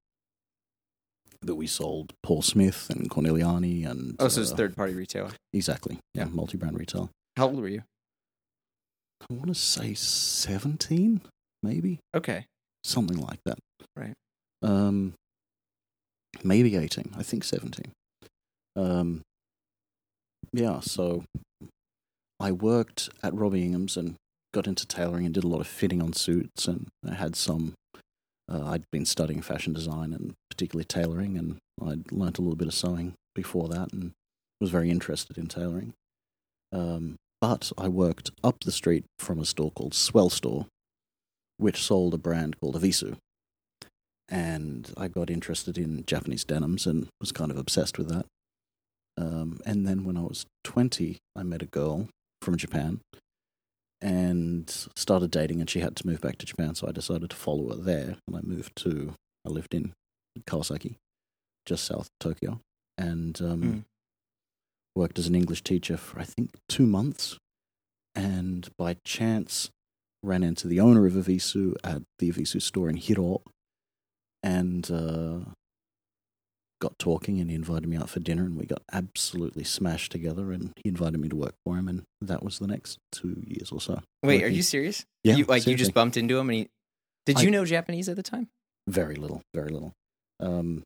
but 1.41 1.55
we 1.55 1.65
sold 1.67 2.13
Paul 2.21 2.43
Smith 2.43 2.89
and 2.91 3.09
Corneliani 3.09 3.89
and 3.89 4.15
Oh, 4.19 4.27
so 4.27 4.41
it's 4.41 4.51
uh, 4.51 4.55
third 4.55 4.75
party 4.75 4.93
retailer. 4.93 5.31
exactly 5.53 5.97
yeah, 6.13 6.25
Yeah. 6.25 6.29
multi-brand 6.31 6.77
retail. 6.77 7.09
How 7.37 7.47
old 7.47 7.59
were 7.59 7.67
you? 7.69 7.81
I 9.21 9.33
want 9.33 9.47
to 9.47 9.55
say 9.55 9.93
17, 9.93 11.21
maybe 11.63 11.99
Okay. 12.15 12.45
something 12.83 13.17
like 13.17 13.39
that. 13.45 13.59
Right. 13.95 14.13
Um, 14.61 15.13
maybe 16.43 16.75
18. 16.75 17.13
I 17.17 17.23
think 17.23 17.43
17. 17.43 17.91
Um, 18.75 19.21
yeah, 20.53 20.79
so 20.79 21.25
I 22.39 22.51
worked 22.51 23.09
at 23.21 23.33
Robby 23.33 23.63
Ingham's 23.63 23.97
and 23.97 24.15
got 24.53 24.67
into 24.67 24.85
tailoring 24.87 25.25
and 25.25 25.33
did 25.33 25.43
a 25.43 25.47
lot 25.47 25.61
of 25.61 25.67
fitting 25.67 26.01
on 26.01 26.13
suits 26.13 26.67
and 26.67 26.87
I 27.07 27.13
had 27.15 27.35
some. 27.35 27.73
Uh, 28.51 28.65
I'd 28.65 28.83
been 28.91 29.05
studying 29.05 29.41
fashion 29.43 29.73
design 29.73 30.11
and 30.11 30.33
particularly 30.49 30.85
tailoring, 30.85 31.37
and 31.37 31.57
I'd 31.85 32.11
learnt 32.11 32.39
a 32.39 32.41
little 32.41 32.55
bit 32.55 32.67
of 32.67 32.73
sewing 32.73 33.13
before 33.35 33.67
that 33.67 33.93
and 33.93 34.11
was 34.59 34.71
very 34.71 34.89
interested 34.89 35.37
in 35.37 35.45
tailoring. 35.45 35.93
Um, 36.71 37.17
but 37.41 37.71
I 37.77 37.87
worked 37.87 38.31
up 38.43 38.57
the 38.63 38.71
street 38.71 39.05
from 39.17 39.39
a 39.39 39.45
store 39.45 39.71
called 39.71 39.93
Swell 39.93 40.29
Store, 40.29 40.65
which 41.57 41.83
sold 41.83 42.13
a 42.13 42.17
brand 42.17 42.59
called 42.59 42.75
Evisu. 42.75 43.17
And 44.27 44.93
I 44.95 45.07
got 45.07 45.29
interested 45.29 45.77
in 45.77 46.05
Japanese 46.05 46.43
denims 46.43 46.85
and 46.85 47.07
was 47.19 47.31
kind 47.31 47.49
of 47.51 47.57
obsessed 47.57 47.97
with 47.97 48.09
that. 48.09 48.25
Um, 49.17 49.59
and 49.65 49.87
then 49.87 50.03
when 50.03 50.17
I 50.17 50.21
was 50.21 50.45
20, 50.63 51.17
I 51.35 51.43
met 51.43 51.61
a 51.63 51.65
girl 51.65 52.07
from 52.41 52.55
Japan 52.57 52.99
and 54.01 54.69
started 54.95 55.31
dating, 55.31 55.59
and 55.59 55.69
she 55.69 55.79
had 55.81 55.95
to 55.97 56.07
move 56.07 56.21
back 56.21 56.37
to 56.37 56.45
Japan, 56.45 56.73
so 56.75 56.87
I 56.87 56.91
decided 56.91 57.29
to 57.31 57.35
follow 57.35 57.69
her 57.69 57.75
there. 57.81 58.15
And 58.27 58.37
I 58.37 58.41
moved 58.41 58.75
to, 58.77 59.13
I 59.45 59.49
lived 59.49 59.73
in 59.73 59.93
Kawasaki, 60.47 60.95
just 61.65 61.83
south 61.85 62.07
of 62.07 62.09
Tokyo, 62.19 62.59
and 62.97 63.41
um, 63.41 63.61
Mm. 63.61 63.83
Worked 64.95 65.19
as 65.19 65.27
an 65.27 65.35
English 65.35 65.63
teacher 65.63 65.97
for, 65.97 66.19
I 66.19 66.23
think, 66.23 66.51
two 66.67 66.85
months. 66.85 67.37
And 68.15 68.67
by 68.77 68.97
chance, 69.05 69.69
ran 70.23 70.43
into 70.43 70.67
the 70.67 70.79
owner 70.79 71.05
of 71.05 71.13
Evisu 71.13 71.75
at 71.83 72.01
the 72.17 72.31
Evisu 72.31 72.61
store 72.61 72.89
in 72.89 72.97
Hiro 72.97 73.41
and 74.43 74.89
uh, 74.91 75.39
got 76.81 76.97
talking 76.97 77.39
and 77.39 77.49
he 77.49 77.55
invited 77.55 77.87
me 77.87 77.97
out 77.97 78.09
for 78.09 78.19
dinner 78.19 78.43
and 78.43 78.57
we 78.57 78.65
got 78.65 78.81
absolutely 78.91 79.63
smashed 79.63 80.11
together 80.11 80.51
and 80.51 80.71
he 80.83 80.89
invited 80.89 81.19
me 81.19 81.29
to 81.29 81.35
work 81.35 81.53
for 81.65 81.77
him 81.77 81.87
and 81.87 82.03
that 82.21 82.43
was 82.43 82.59
the 82.59 82.67
next 82.67 82.97
two 83.11 83.41
years 83.45 83.71
or 83.71 83.79
so. 83.79 84.01
Wait, 84.23 84.43
are 84.43 84.47
you 84.49 84.63
serious? 84.63 85.05
Yeah, 85.23 85.35
You, 85.35 85.45
like 85.45 85.65
you 85.67 85.75
just 85.75 85.93
bumped 85.93 86.17
into 86.17 86.37
him 86.37 86.49
and 86.49 86.57
he. 86.57 86.67
Did 87.25 87.37
I- 87.37 87.41
you 87.43 87.51
know 87.51 87.63
Japanese 87.65 88.09
at 88.09 88.15
the 88.15 88.23
time? 88.23 88.47
Very 88.87 89.15
little, 89.15 89.41
very 89.53 89.69
little. 89.69 89.93
Um, 90.39 90.83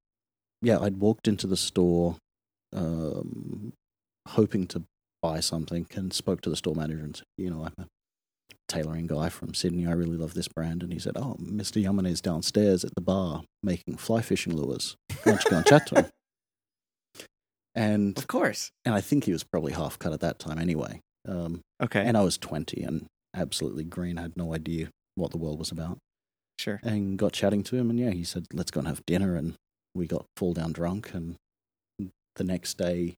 yeah, 0.61 0.79
I'd 0.79 0.97
walked 0.97 1.27
into 1.27 1.47
the 1.47 1.55
store 1.57 2.17
um, 2.73 3.71
hoping 4.29 4.67
to 4.67 4.83
buy 5.21 5.39
something 5.39 5.87
and 5.95 6.11
spoke 6.13 6.41
to 6.41 6.49
the 6.49 6.55
store 6.55 6.75
manager 6.75 7.03
and 7.03 7.15
said, 7.15 7.25
you 7.37 7.49
know, 7.49 7.65
I'm 7.65 7.73
a 7.79 7.87
tailoring 8.67 9.07
guy 9.07 9.29
from 9.29 9.53
Sydney. 9.53 9.85
I 9.87 9.91
really 9.91 10.17
love 10.17 10.33
this 10.33 10.47
brand. 10.47 10.83
And 10.83 10.91
he 10.91 10.99
said, 10.99 11.13
oh, 11.15 11.37
Mr. 11.41 11.81
Yamane 11.83 12.07
is 12.09 12.21
downstairs 12.21 12.83
at 12.83 12.95
the 12.95 13.01
bar 13.01 13.43
making 13.61 13.97
fly 13.97 14.21
fishing 14.21 14.55
lures. 14.55 14.95
Why 15.23 15.31
don't 15.33 15.43
you 15.43 15.49
go 15.49 15.57
and 15.57 15.65
chat 15.65 15.87
to 15.87 15.95
him? 15.95 16.05
And 17.75 18.15
Of 18.19 18.27
course. 18.27 18.69
and 18.85 18.93
I 18.93 19.01
think 19.01 19.23
he 19.23 19.31
was 19.31 19.43
probably 19.43 19.73
half 19.73 19.97
cut 19.97 20.13
at 20.13 20.19
that 20.19 20.37
time 20.37 20.59
anyway. 20.59 20.99
Um, 21.27 21.61
Okay. 21.81 22.05
and 22.05 22.15
I 22.15 22.21
was 22.21 22.37
20 22.37 22.83
and 22.83 23.05
absolutely 23.33 23.83
green, 23.83 24.17
had 24.17 24.37
no 24.37 24.53
idea 24.53 24.89
what 25.15 25.31
the 25.31 25.37
world 25.39 25.57
was 25.57 25.71
about 25.71 25.97
sure. 26.59 26.79
and 26.83 27.17
got 27.17 27.33
chatting 27.33 27.63
to 27.63 27.75
him 27.75 27.89
and 27.89 27.99
yeah 27.99 28.09
he 28.11 28.23
said 28.23 28.45
let's 28.53 28.69
go 28.71 28.79
and 28.79 28.87
have 28.87 29.03
dinner 29.07 29.35
and 29.35 29.53
we 29.95 30.05
got 30.07 30.25
fall 30.37 30.53
down 30.53 30.71
drunk 30.71 31.13
and 31.15 31.35
the 32.35 32.43
next 32.43 32.77
day 32.77 33.13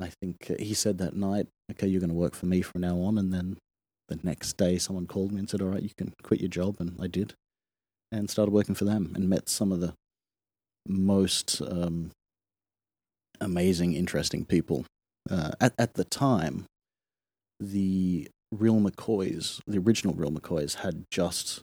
i 0.00 0.10
think 0.20 0.50
uh, 0.50 0.54
he 0.58 0.74
said 0.74 0.98
that 0.98 1.16
night 1.16 1.46
okay 1.70 1.86
you're 1.86 2.00
going 2.00 2.10
to 2.10 2.16
work 2.16 2.34
for 2.34 2.46
me 2.46 2.62
from 2.62 2.80
now 2.80 2.98
on 3.00 3.18
and 3.18 3.32
then 3.32 3.56
the 4.08 4.18
next 4.22 4.56
day 4.56 4.78
someone 4.78 5.06
called 5.06 5.32
me 5.32 5.38
and 5.38 5.50
said 5.50 5.60
all 5.60 5.68
right 5.68 5.82
you 5.82 5.90
can 5.96 6.12
quit 6.22 6.40
your 6.40 6.48
job 6.48 6.76
and 6.78 6.96
i 7.00 7.06
did 7.06 7.34
and 8.12 8.30
started 8.30 8.52
working 8.52 8.74
for 8.74 8.84
them 8.84 9.12
and 9.14 9.28
met 9.28 9.48
some 9.48 9.72
of 9.72 9.80
the 9.80 9.92
most 10.86 11.60
um, 11.62 12.10
amazing 13.40 13.94
interesting 13.94 14.44
people 14.44 14.84
uh, 15.28 15.50
at, 15.60 15.74
at 15.78 15.94
the 15.94 16.04
time 16.04 16.64
the 17.58 18.28
Real 18.52 18.80
McCoys, 18.80 19.60
the 19.66 19.78
original 19.78 20.14
Real 20.14 20.30
McCoys, 20.30 20.76
had 20.76 21.04
just 21.10 21.60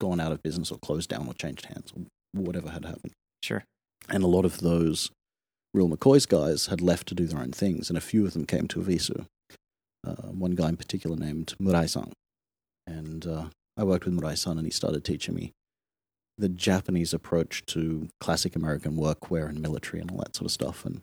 gone 0.00 0.20
out 0.20 0.32
of 0.32 0.42
business 0.42 0.70
or 0.70 0.78
closed 0.78 1.08
down 1.08 1.26
or 1.26 1.34
changed 1.34 1.66
hands 1.66 1.92
or 1.96 2.04
whatever 2.32 2.70
had 2.70 2.84
happened. 2.84 3.12
Sure. 3.42 3.64
And 4.08 4.22
a 4.22 4.26
lot 4.26 4.44
of 4.44 4.58
those 4.58 5.10
Real 5.74 5.88
McCoys 5.88 6.28
guys 6.28 6.66
had 6.66 6.80
left 6.80 7.08
to 7.08 7.14
do 7.14 7.26
their 7.26 7.40
own 7.40 7.52
things, 7.52 7.88
and 7.88 7.96
a 7.96 8.02
few 8.02 8.26
of 8.26 8.34
them 8.34 8.44
came 8.44 8.68
to 8.68 8.80
Evisu. 8.80 9.26
Uh, 10.06 10.28
one 10.28 10.52
guy 10.52 10.68
in 10.68 10.76
particular 10.76 11.16
named 11.16 11.54
Murai-san. 11.60 12.12
And 12.86 13.26
uh, 13.26 13.44
I 13.76 13.84
worked 13.84 14.04
with 14.04 14.14
Murai-san, 14.14 14.58
and 14.58 14.66
he 14.66 14.70
started 14.70 15.04
teaching 15.04 15.34
me 15.34 15.52
the 16.36 16.48
Japanese 16.48 17.14
approach 17.14 17.64
to 17.66 18.08
classic 18.20 18.56
American 18.56 18.96
workwear 18.96 19.48
and 19.48 19.60
military 19.60 20.00
and 20.00 20.10
all 20.10 20.18
that 20.18 20.34
sort 20.34 20.46
of 20.46 20.52
stuff. 20.52 20.84
And 20.84 21.00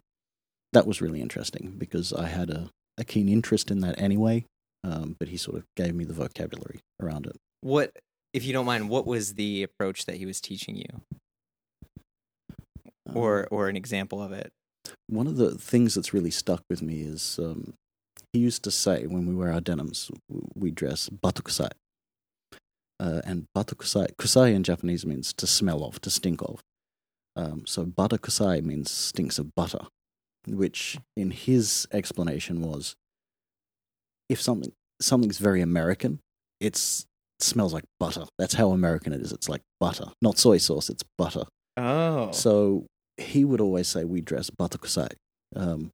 that 0.74 0.86
was 0.86 1.02
really 1.02 1.22
interesting 1.22 1.76
because 1.78 2.12
I 2.14 2.28
had 2.28 2.50
a, 2.50 2.70
a 2.98 3.04
keen 3.04 3.30
interest 3.30 3.72
in 3.72 3.80
that 3.80 4.00
anyway, 4.00 4.46
um, 4.84 5.16
but 5.18 5.30
he 5.30 5.38
sort 5.38 5.58
of 5.58 5.64
gave 5.76 5.96
me 5.96 6.04
the 6.04 6.14
vocabulary 6.14 6.80
around 7.02 7.26
it. 7.26 7.38
What, 7.62 7.92
if 8.34 8.44
you 8.44 8.54
don't 8.54 8.66
mind, 8.66 8.90
what 8.90 9.08
was 9.08 9.34
the 9.34 9.64
approach 9.64 10.06
that 10.06 10.18
he 10.18 10.26
was 10.26 10.42
teaching 10.42 10.76
you, 10.76 11.02
or 13.14 13.42
Um, 13.42 13.48
or 13.50 13.70
an 13.70 13.76
example 13.76 14.22
of 14.22 14.32
it? 14.32 14.52
One 15.08 15.28
of 15.28 15.38
the 15.38 15.56
things 15.58 15.96
that's 15.96 16.14
really 16.14 16.32
stuck 16.32 16.62
with 16.70 16.82
me 16.82 17.02
is 17.02 17.40
um, 17.42 17.74
he 18.34 18.40
used 18.40 18.64
to 18.64 18.72
say 18.72 19.06
when 19.06 19.26
we 19.26 19.34
wear 19.36 19.52
our 19.52 19.62
denims, 19.62 20.12
we 20.56 20.72
dress 20.72 21.10
batakusai. 21.10 21.72
Uh, 23.00 23.22
and 23.24 23.46
batakusai, 23.58 24.08
kusai 24.18 24.54
in 24.54 24.64
Japanese 24.64 25.06
means 25.06 25.34
to 25.34 25.48
smell 25.48 25.84
of, 25.84 26.02
to 26.02 26.10
stink 26.10 26.42
of. 26.42 26.60
Um, 27.36 27.66
so 27.66 27.86
batakusai 27.86 28.62
means 28.64 28.92
stinks 28.92 29.40
of 29.40 29.56
butter, 29.56 29.88
which 30.48 30.98
in 31.16 31.32
his 31.32 31.88
explanation 31.92 32.62
was 32.62 32.96
if 34.28 34.42
something 34.42 34.72
something's 35.02 35.38
very 35.38 35.62
American, 35.62 36.20
it's 36.60 37.06
smells 37.40 37.74
like 37.74 37.86
butter. 38.00 38.26
That's 38.38 38.54
how 38.54 38.72
American 38.72 39.14
it 39.14 39.22
is. 39.22 39.32
It's 39.32 39.48
like 39.50 39.62
butter, 39.80 40.12
not 40.22 40.38
soy 40.38 40.58
sauce. 40.58 40.90
It's 40.90 41.04
butter. 41.18 41.46
Oh, 41.78 42.32
So 42.32 42.86
he 43.20 43.44
would 43.46 43.62
always 43.62 43.88
say 43.88 44.04
we 44.06 44.22
dress 44.22 44.50
batakusai, 44.50 45.10
um, 45.56 45.92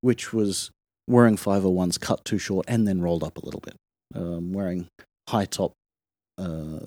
which 0.00 0.32
was 0.32 0.70
wearing 1.08 1.36
501s 1.36 1.98
cut 2.00 2.24
too 2.24 2.38
short 2.38 2.66
and 2.68 2.86
then 2.86 3.00
rolled 3.00 3.24
up 3.24 3.36
a 3.38 3.44
little 3.44 3.60
bit, 3.60 3.76
um, 4.14 4.52
wearing 4.52 4.86
high 5.28 5.44
top 5.46 5.72
uh, 6.38 6.80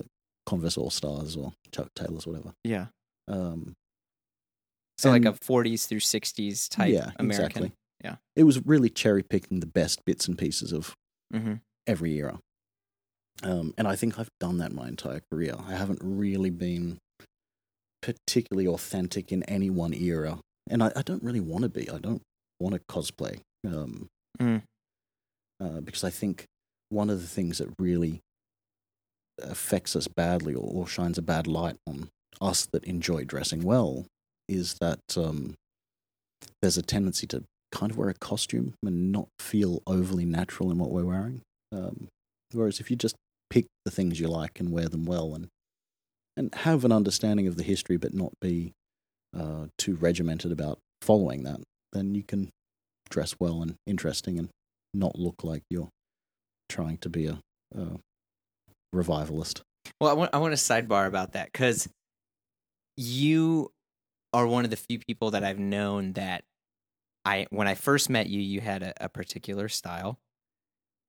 Converse 0.46 0.76
All 0.76 0.90
Stars 0.90 1.36
or 1.36 1.52
Chuck 1.72 1.88
Taylors, 1.94 2.26
whatever. 2.26 2.52
yeah. 2.64 2.86
Um, 3.28 3.74
So 4.98 5.10
like 5.10 5.24
a 5.24 5.28
and- 5.28 5.40
40s 5.40 5.86
through 5.86 6.00
60s 6.00 6.68
type 6.68 6.92
yeah, 6.92 7.10
American. 7.18 7.44
Exactly. 7.64 7.72
Yeah. 8.04 8.16
It 8.36 8.44
was 8.44 8.64
really 8.66 8.88
cherry 8.90 9.22
picking 9.22 9.60
the 9.60 9.66
best 9.66 10.04
bits 10.04 10.26
and 10.26 10.36
pieces 10.38 10.72
of 10.72 10.94
hmm 11.32 11.54
every 11.86 12.14
era. 12.18 12.38
Um, 13.42 13.74
and 13.76 13.88
I 13.88 13.96
think 13.96 14.18
I've 14.18 14.28
done 14.38 14.58
that 14.58 14.72
my 14.72 14.86
entire 14.88 15.20
career. 15.32 15.54
I 15.66 15.74
haven't 15.74 15.98
really 16.02 16.50
been 16.50 16.98
particularly 18.02 18.66
authentic 18.68 19.32
in 19.32 19.42
any 19.44 19.70
one 19.70 19.94
era. 19.94 20.38
And 20.68 20.82
I, 20.82 20.92
I 20.96 21.02
don't 21.02 21.22
really 21.22 21.40
want 21.40 21.62
to 21.62 21.68
be. 21.68 21.88
I 21.88 21.98
don't 21.98 22.22
want 22.60 22.74
to 22.74 22.80
cosplay. 22.92 23.40
Um, 23.66 24.08
Mm. 24.40 24.62
uh, 25.62 25.80
because 25.80 26.02
I 26.04 26.10
think 26.10 26.44
one 26.88 27.10
of 27.10 27.20
the 27.20 27.26
things 27.28 27.58
that 27.58 27.68
really 27.78 28.20
affects 29.40 29.94
us 29.96 30.08
badly 30.08 30.54
or, 30.54 30.64
or 30.72 30.86
shines 30.86 31.18
a 31.18 31.22
bad 31.22 31.46
light 31.46 31.76
on 31.86 32.08
us 32.40 32.66
that 32.72 32.84
enjoy 32.84 33.24
dressing 33.24 33.62
well 33.62 34.06
is 34.48 34.76
that 34.80 35.00
um, 35.16 35.54
there's 36.60 36.76
a 36.78 36.82
tendency 36.82 37.26
to 37.28 37.44
kind 37.70 37.90
of 37.92 37.98
wear 37.98 38.08
a 38.08 38.14
costume 38.14 38.74
and 38.84 39.12
not 39.12 39.28
feel 39.38 39.82
overly 39.86 40.24
natural 40.24 40.70
in 40.70 40.78
what 40.78 40.90
we're 40.90 41.04
wearing. 41.04 41.40
Um, 41.72 42.08
whereas 42.52 42.80
if 42.80 42.90
you 42.90 42.96
just 42.96 43.16
pick 43.50 43.66
the 43.84 43.90
things 43.90 44.18
you 44.20 44.28
like 44.28 44.58
and 44.60 44.72
wear 44.72 44.88
them 44.88 45.04
well 45.04 45.34
and 45.34 45.48
and 46.36 46.54
have 46.54 46.84
an 46.84 46.92
understanding 46.92 47.46
of 47.46 47.56
the 47.56 47.62
history 47.62 47.96
but 47.96 48.14
not 48.14 48.32
be 48.40 48.72
uh, 49.36 49.66
too 49.78 49.96
regimented 49.96 50.52
about 50.52 50.78
following 51.00 51.42
that, 51.44 51.60
then 51.92 52.14
you 52.14 52.22
can 52.22 52.50
dress 53.10 53.36
well 53.38 53.62
and 53.62 53.74
interesting 53.86 54.38
and 54.38 54.48
not 54.94 55.18
look 55.18 55.44
like 55.44 55.62
you're 55.70 55.88
trying 56.68 56.98
to 56.98 57.08
be 57.08 57.26
a, 57.26 57.38
a 57.76 57.98
revivalist. 58.92 59.62
Well, 60.00 60.10
I 60.10 60.14
want 60.14 60.30
I 60.32 60.38
want 60.38 60.52
to 60.52 60.56
sidebar 60.56 61.06
about 61.06 61.32
that 61.32 61.50
because 61.52 61.88
you 62.96 63.70
are 64.32 64.46
one 64.46 64.64
of 64.64 64.70
the 64.70 64.76
few 64.76 64.98
people 64.98 65.32
that 65.32 65.44
I've 65.44 65.58
known 65.58 66.12
that 66.12 66.44
I 67.24 67.46
when 67.50 67.68
I 67.68 67.74
first 67.74 68.10
met 68.10 68.28
you, 68.28 68.40
you 68.40 68.60
had 68.60 68.82
a, 68.82 68.92
a 69.04 69.08
particular 69.08 69.68
style. 69.68 70.18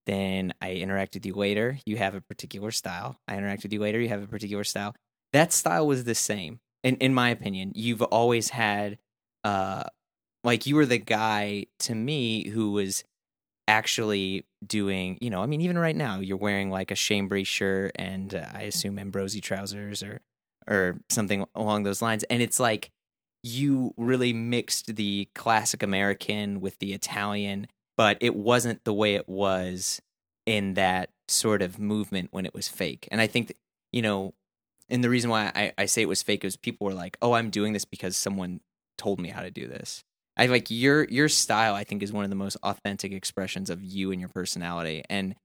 Then 0.05 0.53
I 0.61 0.73
interact 0.73 1.13
with 1.13 1.25
you 1.25 1.33
later, 1.33 1.77
you 1.85 1.95
have 1.95 2.13
a 2.13 2.21
particular 2.21 2.71
style. 2.71 3.15
I 3.27 3.37
interact 3.37 3.63
with 3.63 3.71
you 3.71 3.79
later, 3.79 4.01
you 4.01 4.09
have 4.09 4.21
a 4.21 4.27
particular 4.27 4.65
style. 4.65 4.93
That 5.33 5.51
style 5.53 5.87
was 5.87 6.03
the 6.03 6.15
same. 6.15 6.59
In 6.83 6.95
in 6.97 7.13
my 7.13 7.29
opinion, 7.29 7.71
you've 7.75 8.01
always 8.01 8.49
had 8.49 8.97
uh 9.43 9.83
like 10.43 10.65
you 10.67 10.75
were 10.75 10.85
the 10.85 10.97
guy 10.99 11.67
to 11.79 11.95
me 11.95 12.49
who 12.49 12.71
was 12.71 13.03
actually 13.67 14.45
doing, 14.65 15.17
you 15.21 15.29
know, 15.29 15.41
I 15.43 15.45
mean, 15.47 15.61
even 15.61 15.77
right 15.77 15.95
now, 15.95 16.19
you're 16.19 16.37
wearing 16.37 16.69
like 16.71 16.91
a 16.91 16.95
chambray 16.95 17.43
shirt 17.45 17.93
and 17.95 18.35
uh, 18.35 18.45
I 18.53 18.63
assume 18.63 18.97
Ambrosi 18.97 19.41
trousers 19.41 20.03
or 20.03 20.21
or 20.67 20.99
something 21.09 21.45
along 21.55 21.83
those 21.83 22.01
lines, 22.01 22.23
and 22.25 22.41
it's 22.41 22.59
like 22.59 22.91
you 23.43 23.93
really 23.97 24.33
mixed 24.33 24.95
the 24.95 25.29
classic 25.35 25.83
American 25.83 26.61
with 26.61 26.79
the 26.79 26.93
Italian, 26.93 27.67
but 27.97 28.17
it 28.21 28.35
wasn't 28.35 28.83
the 28.85 28.93
way 28.93 29.15
it 29.15 29.27
was 29.29 30.01
in 30.45 30.75
that 30.75 31.09
sort 31.27 31.61
of 31.61 31.79
movement 31.79 32.29
when 32.31 32.45
it 32.45 32.53
was 32.53 32.67
fake. 32.69 33.07
And 33.11 33.21
I 33.21 33.27
think, 33.27 33.47
that, 33.47 33.57
you 33.91 34.01
know, 34.01 34.33
and 34.93 35.03
the 35.03 35.09
reason 35.09 35.31
why 35.31 35.51
I, 35.55 35.73
I 35.77 35.85
say 35.85 36.03
it 36.03 36.07
was 36.07 36.21
fake 36.21 36.45
is 36.45 36.55
people 36.55 36.85
were 36.85 36.93
like, 36.93 37.17
"Oh, 37.21 37.33
I'm 37.33 37.49
doing 37.49 37.73
this 37.73 37.83
because 37.83 38.15
someone 38.15 38.61
told 38.97 39.19
me 39.19 39.29
how 39.29 39.41
to 39.41 39.51
do 39.51 39.67
this." 39.67 40.03
I 40.37 40.45
like 40.45 40.69
your 40.69 41.05
your 41.05 41.27
style. 41.27 41.73
I 41.73 41.83
think 41.83 42.03
is 42.03 42.13
one 42.13 42.23
of 42.23 42.29
the 42.29 42.35
most 42.35 42.57
authentic 42.63 43.11
expressions 43.11 43.69
of 43.71 43.83
you 43.83 44.11
and 44.11 44.21
your 44.21 44.29
personality, 44.29 45.03
and 45.09 45.35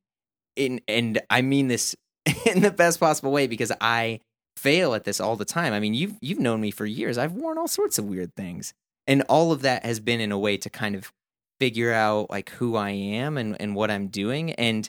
in 0.54 0.82
and 0.86 1.20
I 1.30 1.40
mean 1.40 1.68
this 1.68 1.96
in 2.46 2.60
the 2.60 2.70
best 2.70 3.00
possible 3.00 3.32
way 3.32 3.46
because 3.46 3.72
I 3.80 4.20
fail 4.58 4.94
at 4.94 5.04
this 5.04 5.18
all 5.18 5.36
the 5.36 5.46
time. 5.46 5.72
I 5.72 5.80
mean, 5.80 5.94
you've 5.94 6.16
you've 6.20 6.40
known 6.40 6.60
me 6.60 6.70
for 6.70 6.84
years. 6.84 7.16
I've 7.16 7.32
worn 7.32 7.56
all 7.56 7.68
sorts 7.68 7.98
of 7.98 8.04
weird 8.04 8.34
things, 8.36 8.74
and 9.06 9.22
all 9.22 9.50
of 9.50 9.62
that 9.62 9.84
has 9.86 9.98
been 9.98 10.20
in 10.20 10.30
a 10.30 10.38
way 10.38 10.58
to 10.58 10.68
kind 10.68 10.94
of 10.94 11.10
figure 11.58 11.92
out 11.92 12.28
like 12.28 12.50
who 12.50 12.76
I 12.76 12.90
am 12.90 13.38
and 13.38 13.58
and 13.58 13.74
what 13.74 13.90
I'm 13.90 14.08
doing. 14.08 14.52
And 14.52 14.88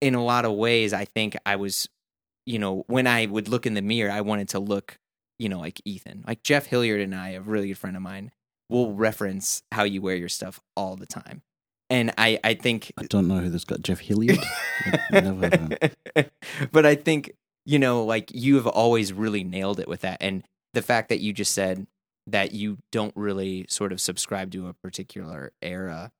in 0.00 0.14
a 0.14 0.24
lot 0.24 0.44
of 0.44 0.52
ways, 0.52 0.92
I 0.92 1.04
think 1.04 1.36
I 1.46 1.56
was, 1.56 1.88
you 2.46 2.58
know, 2.58 2.84
when 2.86 3.06
I 3.06 3.26
would 3.26 3.48
look 3.48 3.66
in 3.66 3.74
the 3.74 3.82
mirror, 3.82 4.10
I 4.10 4.20
wanted 4.22 4.48
to 4.50 4.60
look, 4.60 4.98
you 5.38 5.48
know, 5.48 5.58
like 5.58 5.80
Ethan, 5.84 6.24
like 6.26 6.42
Jeff 6.42 6.66
Hilliard 6.66 7.00
and 7.00 7.14
I, 7.14 7.30
a 7.30 7.40
really 7.40 7.68
good 7.68 7.78
friend 7.78 7.96
of 7.96 8.02
mine, 8.02 8.30
will 8.70 8.94
reference 8.94 9.62
how 9.72 9.84
you 9.84 10.00
wear 10.00 10.16
your 10.16 10.28
stuff 10.28 10.60
all 10.76 10.96
the 10.96 11.06
time. 11.06 11.42
And 11.88 12.12
I, 12.18 12.40
I 12.42 12.54
think 12.54 12.92
I 12.96 13.04
don't 13.04 13.28
know 13.28 13.38
who 13.38 13.50
this 13.50 13.64
got 13.64 13.82
Jeff 13.82 14.00
Hilliard. 14.00 14.38
I 15.12 15.20
never 15.20 15.40
heard 15.42 15.78
of 15.82 15.90
him. 16.16 16.30
but 16.72 16.86
I 16.86 16.94
think 16.94 17.32
you 17.64 17.80
know, 17.80 18.04
like 18.04 18.30
you 18.32 18.54
have 18.56 18.66
always 18.66 19.12
really 19.12 19.42
nailed 19.44 19.80
it 19.80 19.88
with 19.88 20.00
that, 20.00 20.18
and 20.20 20.44
the 20.72 20.82
fact 20.82 21.08
that 21.08 21.20
you 21.20 21.32
just 21.32 21.52
said 21.52 21.86
that 22.28 22.52
you 22.52 22.78
don't 22.90 23.14
really 23.16 23.66
sort 23.68 23.92
of 23.92 24.00
subscribe 24.00 24.50
to 24.52 24.68
a 24.68 24.74
particular 24.74 25.52
era 25.62 26.12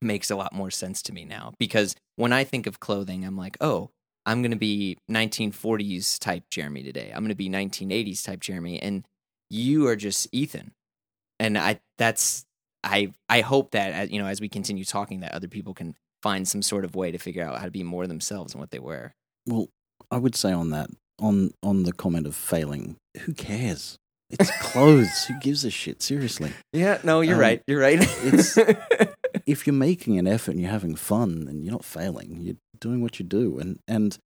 makes 0.00 0.30
a 0.30 0.36
lot 0.36 0.52
more 0.52 0.70
sense 0.70 1.00
to 1.02 1.12
me 1.12 1.24
now 1.24 1.54
because 1.58 1.96
when 2.16 2.32
I 2.32 2.44
think 2.44 2.66
of 2.66 2.80
clothing, 2.80 3.24
I'm 3.24 3.36
like, 3.36 3.56
oh, 3.60 3.90
I'm 4.26 4.42
going 4.42 4.52
to 4.52 4.56
be 4.58 4.98
1940s 5.10 6.18
type 6.18 6.44
Jeremy 6.50 6.82
today. 6.82 7.10
I'm 7.14 7.22
going 7.22 7.30
to 7.30 7.34
be 7.34 7.48
1980s 7.48 8.24
type 8.24 8.40
Jeremy, 8.40 8.80
and 8.80 9.04
you 9.50 9.86
are 9.88 9.96
just 9.96 10.28
Ethan. 10.32 10.72
And 11.40 11.58
I, 11.58 11.80
that's, 11.98 12.44
I, 12.84 13.12
I 13.28 13.40
hope 13.40 13.72
that 13.72 13.92
as, 13.92 14.10
you 14.10 14.20
know, 14.20 14.26
as 14.28 14.40
we 14.40 14.48
continue 14.48 14.84
talking, 14.84 15.20
that 15.20 15.34
other 15.34 15.48
people 15.48 15.74
can 15.74 15.94
find 16.22 16.46
some 16.46 16.62
sort 16.62 16.84
of 16.84 16.94
way 16.94 17.10
to 17.10 17.18
figure 17.18 17.44
out 17.44 17.58
how 17.58 17.64
to 17.64 17.70
be 17.70 17.82
more 17.82 18.06
themselves 18.06 18.54
in 18.54 18.60
what 18.60 18.70
they 18.70 18.78
were. 18.78 19.12
Well, 19.46 19.68
I 20.10 20.18
would 20.18 20.36
say 20.36 20.52
on 20.52 20.70
that, 20.70 20.88
on 21.20 21.50
on 21.62 21.82
the 21.82 21.92
comment 21.92 22.26
of 22.26 22.34
failing, 22.36 22.96
who 23.22 23.34
cares? 23.34 23.96
It's 24.30 24.50
clothes. 24.60 25.24
who 25.24 25.34
gives 25.40 25.64
a 25.64 25.70
shit? 25.70 26.00
Seriously. 26.02 26.52
Yeah, 26.72 26.98
no, 27.02 27.20
you're 27.22 27.34
Um, 27.34 27.40
right. 27.40 27.62
You're 27.66 27.80
right. 27.80 28.00
it's- 28.00 28.56
if 29.46 29.66
you're 29.66 29.74
making 29.74 30.18
an 30.18 30.26
effort 30.28 30.52
and 30.52 30.60
you're 30.60 30.70
having 30.70 30.94
fun 30.94 31.46
and 31.48 31.64
you're 31.64 31.72
not 31.72 31.84
failing, 31.84 32.38
you're 32.40 32.56
doing 32.82 33.00
what 33.00 33.18
you 33.18 33.24
do, 33.24 33.58
and 33.58 33.78
and 33.88 34.18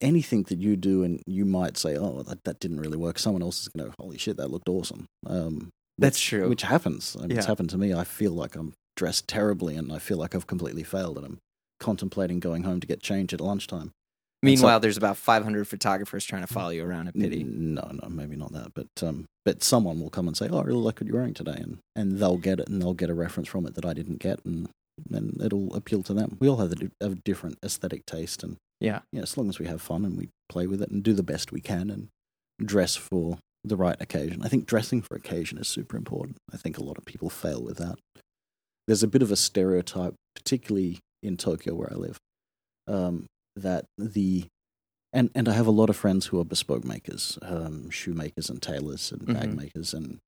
anything 0.00 0.44
that 0.44 0.58
you 0.58 0.76
do 0.76 1.02
and 1.02 1.20
you 1.26 1.44
might 1.44 1.76
say, 1.76 1.96
oh, 1.96 2.22
that, 2.22 2.44
that 2.44 2.60
didn't 2.60 2.78
really 2.80 2.96
work. 2.96 3.18
Someone 3.18 3.42
else 3.42 3.62
is 3.62 3.66
going 3.68 3.90
to, 3.90 3.94
holy 3.98 4.16
shit, 4.16 4.36
that 4.36 4.48
looked 4.48 4.68
awesome. 4.68 5.06
Um, 5.26 5.70
That's 5.98 6.16
which- 6.18 6.26
true. 6.28 6.48
Which 6.48 6.62
happens. 6.62 7.16
I 7.18 7.26
mean, 7.26 7.36
It's 7.36 7.46
happened 7.46 7.70
to 7.70 7.78
me. 7.78 7.92
I 7.92 8.04
feel 8.04 8.30
like 8.30 8.54
I'm 8.54 8.74
dressed 8.96 9.26
terribly 9.26 9.74
and 9.74 9.92
I 9.92 9.98
feel 9.98 10.16
like 10.16 10.36
I've 10.36 10.46
completely 10.46 10.84
failed 10.84 11.16
and 11.16 11.26
I'm 11.26 11.38
contemplating 11.80 12.38
going 12.38 12.62
home 12.62 12.78
to 12.78 12.86
get 12.86 13.00
change 13.02 13.34
at 13.34 13.40
lunchtime. 13.40 13.90
Meanwhile, 14.40 14.78
there's 14.78 14.96
about 14.96 15.16
500 15.16 15.66
photographers 15.66 16.24
trying 16.24 16.42
to 16.42 16.52
follow 16.52 16.70
you 16.70 16.84
around 16.84 17.08
at 17.08 17.14
Pitti. 17.14 17.42
No, 17.44 17.90
no, 18.00 18.08
maybe 18.08 18.36
not 18.36 18.52
that. 18.52 18.72
But 18.72 18.86
um, 19.02 19.24
but 19.44 19.64
someone 19.64 19.98
will 19.98 20.10
come 20.10 20.28
and 20.28 20.36
say, 20.36 20.48
"Oh, 20.48 20.58
I 20.58 20.62
really 20.62 20.78
like 20.78 21.00
what 21.00 21.08
you're 21.08 21.16
wearing 21.16 21.34
today," 21.34 21.56
and 21.58 21.78
and 21.96 22.18
they'll 22.20 22.36
get 22.36 22.60
it, 22.60 22.68
and 22.68 22.80
they'll 22.80 22.94
get 22.94 23.10
a 23.10 23.14
reference 23.14 23.48
from 23.48 23.66
it 23.66 23.74
that 23.74 23.84
I 23.84 23.94
didn't 23.94 24.20
get, 24.20 24.38
and 24.44 24.68
and 25.12 25.40
it'll 25.42 25.74
appeal 25.74 26.02
to 26.04 26.14
them. 26.14 26.36
We 26.40 26.48
all 26.48 26.56
have 26.58 26.72
a, 26.72 26.90
have 27.00 27.12
a 27.12 27.22
different 27.24 27.58
aesthetic 27.64 28.06
taste, 28.06 28.42
and 28.42 28.56
Yeah. 28.80 29.00
yeah, 29.12 29.22
as 29.22 29.36
long 29.36 29.48
as 29.48 29.58
we 29.58 29.66
have 29.66 29.80
fun 29.82 30.04
and 30.04 30.16
we 30.16 30.28
play 30.48 30.66
with 30.66 30.82
it 30.82 30.90
and 30.90 31.02
do 31.02 31.12
the 31.14 31.22
best 31.22 31.52
we 31.52 31.60
can 31.60 31.90
and 31.90 32.08
dress 32.64 32.96
for 32.96 33.38
the 33.64 33.76
right 33.76 33.96
occasion. 34.00 34.42
I 34.42 34.48
think 34.48 34.66
dressing 34.66 35.02
for 35.02 35.16
occasion 35.16 35.58
is 35.58 35.68
super 35.68 35.96
important. 35.96 36.36
I 36.52 36.56
think 36.56 36.78
a 36.78 36.82
lot 36.84 36.96
of 36.98 37.04
people 37.04 37.28
fail 37.30 37.62
with 37.62 37.76
that. 37.78 37.98
There's 38.86 39.02
a 39.02 39.08
bit 39.08 39.22
of 39.22 39.30
a 39.30 39.36
stereotype, 39.36 40.14
particularly 40.34 40.98
in 41.22 41.36
Tokyo 41.36 41.74
where 41.74 41.92
I 41.92 41.96
live, 41.96 42.16
um, 42.86 43.26
that 43.56 43.84
the 43.98 44.46
and 45.12 45.30
and 45.34 45.48
I 45.48 45.52
have 45.54 45.66
a 45.66 45.70
lot 45.72 45.88
of 45.90 45.96
friends 45.96 46.26
who 46.26 46.38
are 46.40 46.44
bespoke 46.44 46.84
makers, 46.84 47.38
um, 47.42 47.90
shoemakers 47.90 48.48
and 48.50 48.60
tailors 48.62 49.10
and 49.10 49.26
bag 49.26 49.50
Mhm. 49.50 49.56
makers, 49.56 49.92
and 49.94 50.18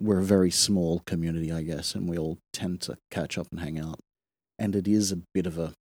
we're 0.00 0.20
a 0.20 0.24
very 0.24 0.50
small 0.50 1.00
community, 1.06 1.50
I 1.52 1.62
guess, 1.62 1.94
and 1.94 2.08
we 2.08 2.16
all 2.18 2.38
tend 2.52 2.80
to 2.82 2.96
catch 3.10 3.36
up 3.38 3.48
and 3.50 3.60
hang 3.60 3.78
out. 3.78 3.98
And 4.58 4.74
it 4.76 4.86
is 4.88 5.12
a 5.12 5.18
bit 5.34 5.46
of 5.46 5.58
a 5.58 5.72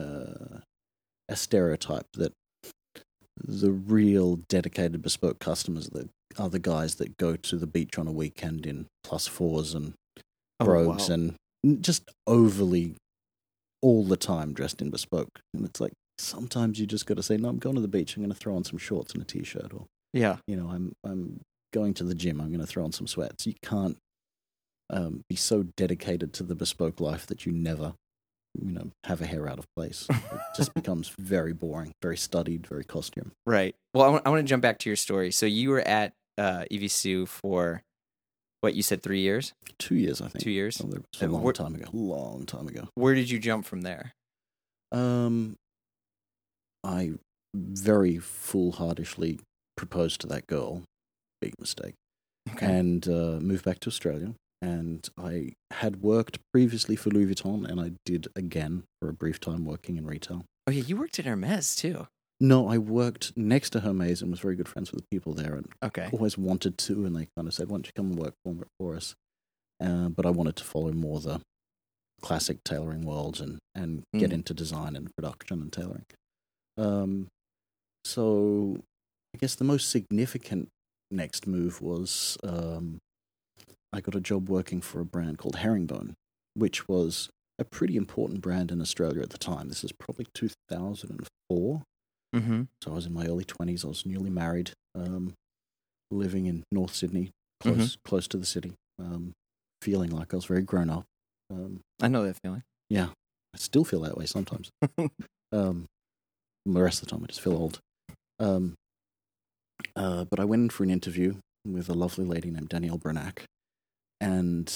uh, 0.00 0.60
a 1.28 1.36
stereotype 1.36 2.06
that 2.14 2.32
the 3.36 3.70
real 3.72 4.36
dedicated 4.48 5.02
bespoke 5.02 5.38
customers 5.38 5.88
that 5.90 6.08
are 6.38 6.48
the 6.48 6.58
guys 6.58 6.96
that 6.96 7.16
go 7.16 7.36
to 7.36 7.56
the 7.56 7.66
beach 7.66 7.98
on 7.98 8.06
a 8.06 8.12
weekend 8.12 8.66
in 8.66 8.86
plus 9.02 9.26
fours 9.26 9.74
and 9.74 9.94
Oh, 10.60 10.66
brogues 10.66 11.08
wow. 11.08 11.14
and 11.64 11.82
just 11.82 12.08
overly 12.28 12.94
all 13.82 14.04
the 14.04 14.16
time 14.16 14.52
dressed 14.52 14.80
in 14.80 14.88
bespoke. 14.90 15.40
And 15.52 15.64
it's 15.64 15.80
like 15.80 15.92
sometimes 16.16 16.78
you 16.78 16.86
just 16.86 17.06
got 17.06 17.16
to 17.16 17.24
say, 17.24 17.36
no, 17.36 17.48
I'm 17.48 17.58
going 17.58 17.74
to 17.74 17.80
the 17.80 17.88
beach. 17.88 18.16
I'm 18.16 18.22
going 18.22 18.32
to 18.32 18.38
throw 18.38 18.54
on 18.54 18.62
some 18.62 18.78
shorts 18.78 19.12
and 19.14 19.22
a 19.22 19.24
t-shirt, 19.24 19.72
or 19.74 19.86
Yeah. 20.12 20.36
you 20.46 20.54
know, 20.56 20.68
I'm 20.70 20.92
I'm 21.04 21.40
going 21.74 21.92
to 21.94 22.04
the 22.04 22.14
gym. 22.14 22.40
I'm 22.40 22.48
going 22.48 22.60
to 22.60 22.66
throw 22.66 22.84
on 22.84 22.92
some 22.92 23.06
sweats. 23.08 23.46
You 23.46 23.54
can't 23.62 23.98
um, 24.90 25.22
be 25.28 25.36
so 25.36 25.64
dedicated 25.76 26.32
to 26.34 26.42
the 26.44 26.54
bespoke 26.54 27.00
life 27.00 27.26
that 27.26 27.44
you 27.44 27.52
never, 27.52 27.94
you 28.54 28.70
know, 28.70 28.90
have 29.04 29.20
a 29.20 29.26
hair 29.26 29.48
out 29.48 29.58
of 29.58 29.66
place. 29.76 30.06
It 30.10 30.56
just 30.56 30.72
becomes 30.74 31.12
very 31.18 31.52
boring, 31.52 31.92
very 32.00 32.16
studied, 32.16 32.66
very 32.66 32.84
costume. 32.84 33.32
Right. 33.44 33.74
Well, 33.92 34.04
I 34.04 34.08
want, 34.08 34.26
I 34.26 34.30
want 34.30 34.40
to 34.40 34.48
jump 34.48 34.62
back 34.62 34.78
to 34.80 34.88
your 34.88 34.96
story. 34.96 35.32
So 35.32 35.46
you 35.46 35.70
were 35.70 35.80
at 35.80 36.12
uh, 36.38 36.64
Evisu 36.70 37.26
for 37.26 37.82
what 38.60 38.74
you 38.74 38.82
said, 38.82 39.02
three 39.02 39.20
years, 39.20 39.52
Two 39.78 39.96
years, 39.96 40.20
I 40.22 40.28
think. 40.28 40.42
two 40.44 40.50
years. 40.52 40.80
Oh, 40.80 40.88
a 41.20 41.26
long 41.26 41.42
where- 41.42 41.52
time 41.52 41.74
ago. 41.74 41.86
Long 41.92 42.46
time 42.46 42.68
ago. 42.68 42.88
Where 42.94 43.14
did 43.14 43.28
you 43.28 43.38
jump 43.40 43.66
from 43.66 43.82
there? 43.82 44.12
Um, 44.92 45.56
I 46.84 47.12
very 47.54 48.18
foolhardishly 48.18 49.40
proposed 49.76 50.20
to 50.22 50.26
that 50.28 50.46
girl. 50.46 50.82
Big 51.44 51.54
mistake. 51.60 51.94
and 52.60 53.06
uh, 53.08 53.38
moved 53.40 53.64
back 53.64 53.80
to 53.80 53.88
Australia. 53.88 54.34
And 54.62 55.06
I 55.18 55.52
had 55.72 55.96
worked 56.02 56.38
previously 56.52 56.96
for 56.96 57.10
Louis 57.10 57.26
Vuitton, 57.34 57.68
and 57.68 57.78
I 57.80 57.92
did 58.06 58.28
again 58.34 58.84
for 59.00 59.08
a 59.10 59.12
brief 59.12 59.38
time 59.40 59.64
working 59.66 59.96
in 59.98 60.06
retail. 60.06 60.44
oh 60.66 60.72
yeah, 60.72 60.82
you 60.82 60.96
worked 60.96 61.18
at 61.18 61.26
Hermes 61.26 61.76
too. 61.76 62.06
No, 62.40 62.66
I 62.68 62.78
worked 62.78 63.36
next 63.36 63.70
to 63.70 63.80
Hermes 63.80 64.20
and 64.22 64.30
was 64.30 64.40
very 64.40 64.56
good 64.56 64.68
friends 64.68 64.90
with 64.90 65.02
the 65.02 65.06
people 65.10 65.34
there, 65.34 65.54
and 65.54 65.66
Okay. 65.82 66.08
always 66.12 66.36
wanted 66.38 66.78
to. 66.78 67.04
And 67.04 67.14
they 67.14 67.28
kind 67.36 67.46
of 67.46 67.52
said, 67.54 67.68
"Why 67.68 67.74
don't 67.76 67.86
you 67.86 67.92
come 67.94 68.10
and 68.12 68.18
work 68.18 68.34
for, 68.44 68.66
for 68.78 68.96
us?" 68.96 69.14
Uh, 69.80 70.08
but 70.08 70.24
I 70.26 70.30
wanted 70.30 70.56
to 70.56 70.64
follow 70.64 70.92
more 70.92 71.20
the 71.20 71.40
classic 72.22 72.64
tailoring 72.64 73.02
worlds 73.04 73.40
and 73.40 73.58
and 73.74 74.02
get 74.16 74.30
Mm. 74.30 74.34
into 74.34 74.54
design 74.54 74.96
and 74.96 75.14
production 75.16 75.60
and 75.60 75.70
tailoring. 75.72 76.06
Um, 76.78 77.28
so 78.04 78.78
I 79.34 79.38
guess 79.38 79.54
the 79.56 79.64
most 79.64 79.90
significant 79.90 80.68
next 81.14 81.46
move 81.46 81.80
was 81.80 82.36
um, 82.44 82.98
I 83.92 84.00
got 84.00 84.14
a 84.14 84.20
job 84.20 84.48
working 84.48 84.80
for 84.80 85.00
a 85.00 85.04
brand 85.04 85.38
called 85.38 85.56
Herringbone, 85.56 86.14
which 86.54 86.88
was 86.88 87.30
a 87.58 87.64
pretty 87.64 87.96
important 87.96 88.40
brand 88.40 88.70
in 88.70 88.80
Australia 88.80 89.22
at 89.22 89.30
the 89.30 89.38
time. 89.38 89.68
This 89.68 89.84
is 89.84 89.92
probably 89.92 90.26
2004. 90.34 91.82
Mm-hmm. 92.34 92.62
So 92.82 92.90
I 92.90 92.94
was 92.94 93.06
in 93.06 93.12
my 93.12 93.26
early 93.26 93.44
20s. 93.44 93.84
I 93.84 93.88
was 93.88 94.04
newly 94.04 94.30
married, 94.30 94.72
um, 94.96 95.34
living 96.10 96.46
in 96.46 96.64
North 96.72 96.94
Sydney, 96.94 97.30
close 97.60 97.96
close 98.04 98.26
to 98.28 98.36
the 98.36 98.46
city, 98.46 98.72
um, 98.98 99.32
feeling 99.80 100.10
like 100.10 100.34
I 100.34 100.36
was 100.36 100.46
very 100.46 100.62
grown 100.62 100.90
up. 100.90 101.04
Um, 101.50 101.80
I 102.02 102.08
know 102.08 102.24
that 102.24 102.38
feeling. 102.42 102.64
yeah, 102.90 103.08
I 103.54 103.58
still 103.58 103.84
feel 103.84 104.00
that 104.00 104.16
way 104.16 104.26
sometimes. 104.26 104.70
um, 105.52 105.86
the 106.66 106.82
rest 106.82 107.02
of 107.02 107.08
the 107.08 107.14
time, 107.14 107.22
I 107.22 107.26
just 107.28 107.40
feel 107.40 107.54
old. 107.54 107.78
Uh, 109.96 110.24
but 110.24 110.40
I 110.40 110.44
went 110.44 110.62
in 110.62 110.70
for 110.70 110.84
an 110.84 110.90
interview 110.90 111.36
with 111.66 111.88
a 111.88 111.94
lovely 111.94 112.24
lady 112.24 112.50
named 112.50 112.68
Danielle 112.68 112.98
Bernac, 112.98 113.44
and 114.20 114.72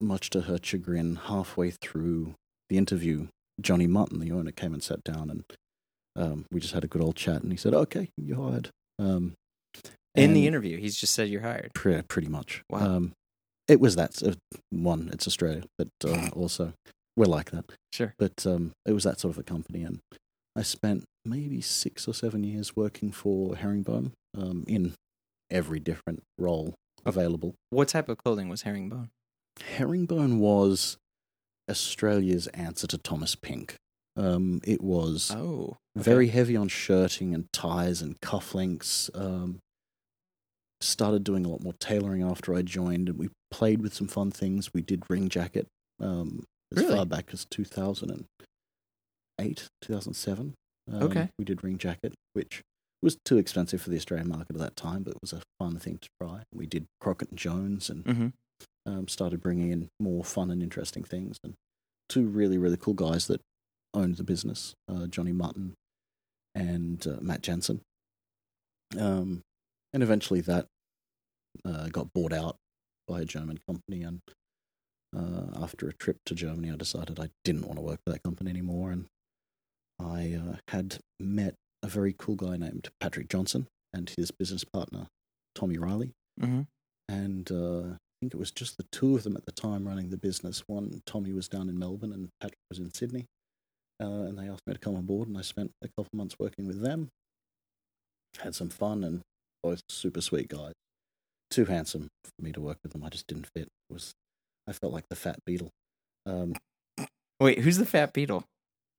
much 0.00 0.30
to 0.30 0.42
her 0.42 0.58
chagrin, 0.62 1.16
halfway 1.16 1.70
through 1.70 2.34
the 2.68 2.78
interview, 2.78 3.28
Johnny 3.60 3.86
Mutton, 3.86 4.20
the 4.20 4.32
owner, 4.32 4.52
came 4.52 4.72
and 4.72 4.82
sat 4.82 5.02
down, 5.04 5.30
and 5.30 5.44
um, 6.16 6.44
we 6.50 6.60
just 6.60 6.74
had 6.74 6.84
a 6.84 6.88
good 6.88 7.02
old 7.02 7.16
chat. 7.16 7.42
And 7.42 7.52
he 7.52 7.58
said, 7.58 7.74
"Okay, 7.74 8.08
you're 8.16 8.36
hired." 8.36 8.70
Um, 8.98 9.34
In 10.14 10.34
the 10.34 10.46
interview, 10.46 10.78
he's 10.78 10.96
just 10.96 11.14
said 11.14 11.28
you're 11.28 11.42
hired. 11.42 11.70
Pre- 11.74 12.02
pretty 12.02 12.28
much. 12.28 12.62
Wow. 12.70 12.78
Um, 12.80 13.12
it 13.68 13.80
was 13.80 13.96
that 13.96 14.22
uh, 14.22 14.34
one. 14.70 15.10
It's 15.12 15.26
Australia, 15.26 15.62
but 15.76 15.88
uh, 16.04 16.28
also 16.32 16.72
we're 17.16 17.26
like 17.26 17.50
that. 17.50 17.64
Sure. 17.92 18.14
But 18.18 18.46
um, 18.46 18.72
it 18.86 18.92
was 18.92 19.04
that 19.04 19.20
sort 19.20 19.34
of 19.34 19.38
a 19.38 19.42
company, 19.42 19.82
and 19.82 20.00
I 20.56 20.62
spent 20.62 21.04
maybe 21.24 21.60
six 21.60 22.08
or 22.08 22.14
seven 22.14 22.42
years 22.44 22.74
working 22.74 23.12
for 23.12 23.56
Herringbone 23.56 24.12
um, 24.36 24.64
in 24.66 24.94
every 25.50 25.80
different 25.80 26.22
role 26.38 26.74
available. 27.04 27.54
What 27.70 27.88
type 27.88 28.08
of 28.08 28.18
clothing 28.18 28.48
was 28.48 28.62
Herringbone? 28.62 29.08
Herringbone 29.76 30.38
was 30.38 30.96
Australia's 31.70 32.46
answer 32.48 32.86
to 32.86 32.98
Thomas 32.98 33.34
Pink. 33.34 33.76
Um, 34.16 34.60
it 34.64 34.82
was 34.82 35.30
Oh, 35.34 35.76
very 35.96 36.28
heavy 36.28 36.56
on 36.56 36.68
shirting 36.68 37.34
and 37.34 37.46
ties 37.52 38.02
and 38.02 38.20
cufflinks. 38.20 39.10
Um, 39.14 39.58
started 40.80 41.24
doing 41.24 41.44
a 41.44 41.48
lot 41.48 41.62
more 41.62 41.74
tailoring 41.80 42.22
after 42.22 42.54
I 42.54 42.62
joined, 42.62 43.08
and 43.08 43.18
we 43.18 43.28
played 43.50 43.80
with 43.82 43.94
some 43.94 44.08
fun 44.08 44.30
things. 44.30 44.72
We 44.74 44.82
did 44.82 45.02
ring 45.08 45.28
jacket 45.28 45.66
um, 46.00 46.44
as 46.72 46.78
Really? 46.82 46.96
far 46.96 47.06
back 47.06 47.30
as 47.32 47.46
2008, 47.50 49.68
2007. 49.82 50.54
Um, 50.92 51.02
Okay. 51.02 51.28
We 51.38 51.44
did 51.44 51.62
ring 51.64 51.78
jacket, 51.78 52.12
which 52.32 52.62
was 53.02 53.16
too 53.24 53.38
expensive 53.38 53.80
for 53.80 53.90
the 53.90 53.96
Australian 53.96 54.28
market 54.28 54.56
at 54.56 54.60
that 54.60 54.76
time, 54.76 55.02
but 55.02 55.12
it 55.12 55.20
was 55.20 55.32
a 55.32 55.42
fun 55.58 55.78
thing 55.78 55.98
to 55.98 56.08
try. 56.20 56.42
We 56.52 56.66
did 56.66 56.86
Crockett 57.00 57.30
and 57.30 57.38
Jones 57.38 57.88
and 57.90 58.04
Mm-hmm. 58.04 58.28
um, 58.86 59.08
started 59.08 59.40
bringing 59.40 59.70
in 59.70 59.88
more 60.00 60.24
fun 60.24 60.50
and 60.50 60.62
interesting 60.62 61.04
things. 61.04 61.38
And 61.44 61.54
two 62.08 62.26
really, 62.26 62.58
really 62.58 62.76
cool 62.76 62.94
guys 62.94 63.26
that 63.28 63.40
owned 63.94 64.16
the 64.16 64.24
business, 64.24 64.74
uh, 64.90 65.06
Johnny 65.06 65.32
Mutton 65.32 65.74
and 66.54 67.06
uh, 67.06 67.18
Matt 67.20 67.42
Jensen. 67.42 67.80
Um, 68.98 69.42
and 69.92 70.02
eventually 70.02 70.40
that 70.42 70.66
uh, 71.64 71.88
got 71.88 72.12
bought 72.14 72.32
out 72.32 72.56
by 73.06 73.20
a 73.20 73.24
German 73.24 73.58
company. 73.66 74.02
And 74.02 74.20
uh, 75.16 75.62
after 75.62 75.88
a 75.88 75.92
trip 75.94 76.16
to 76.26 76.34
Germany, 76.34 76.70
I 76.72 76.76
decided 76.76 77.20
I 77.20 77.28
didn't 77.44 77.66
want 77.66 77.76
to 77.76 77.82
work 77.82 78.00
for 78.04 78.12
that 78.12 78.22
company 78.22 78.50
anymore. 78.50 78.90
And 78.90 79.06
I 80.00 80.34
uh, 80.34 80.56
had 80.68 80.98
met 81.20 81.54
a 81.82 81.86
very 81.88 82.14
cool 82.18 82.34
guy 82.36 82.56
named 82.56 82.88
Patrick 83.00 83.28
Johnson 83.28 83.66
and 83.92 84.12
his 84.16 84.30
business 84.30 84.64
partner, 84.64 85.06
Tommy 85.54 85.78
Riley 85.78 86.12
Mm-hmm. 86.40 86.60
and 87.08 87.50
uh, 87.50 87.94
I 87.94 87.96
think 88.20 88.32
it 88.34 88.38
was 88.38 88.52
just 88.52 88.76
the 88.76 88.86
two 88.92 89.16
of 89.16 89.24
them 89.24 89.36
at 89.36 89.44
the 89.44 89.50
time 89.52 89.86
running 89.88 90.10
the 90.10 90.16
business. 90.16 90.62
One, 90.68 91.02
Tommy 91.04 91.32
was 91.32 91.48
down 91.48 91.68
in 91.68 91.76
Melbourne, 91.78 92.12
and 92.12 92.28
Patrick 92.40 92.58
was 92.70 92.78
in 92.78 92.92
Sydney. 92.94 93.26
Uh, 94.00 94.06
and 94.26 94.38
they 94.38 94.48
asked 94.48 94.62
me 94.66 94.74
to 94.74 94.78
come 94.78 94.94
on 94.94 95.02
board, 95.04 95.26
and 95.28 95.36
I 95.36 95.40
spent 95.40 95.72
a 95.82 95.88
couple 95.88 96.10
of 96.12 96.16
months 96.16 96.36
working 96.38 96.66
with 96.68 96.80
them. 96.80 97.08
Had 98.40 98.54
some 98.54 98.68
fun, 98.68 99.02
and 99.02 99.20
both 99.64 99.80
super 99.88 100.20
sweet 100.20 100.48
guys. 100.48 100.74
Too 101.50 101.64
handsome 101.64 102.06
for 102.24 102.44
me 102.44 102.52
to 102.52 102.60
work 102.60 102.78
with 102.84 102.92
them. 102.92 103.02
I 103.02 103.08
just 103.08 103.26
didn't 103.26 103.48
fit. 103.56 103.66
It 103.90 103.92
was 103.92 104.12
I 104.68 104.72
felt 104.72 104.92
like 104.92 105.08
the 105.10 105.16
fat 105.16 105.38
beetle. 105.44 105.70
Um, 106.26 106.54
Wait, 107.40 107.58
who's 107.60 107.78
the 107.78 107.86
fat 107.86 108.12
beetle? 108.12 108.44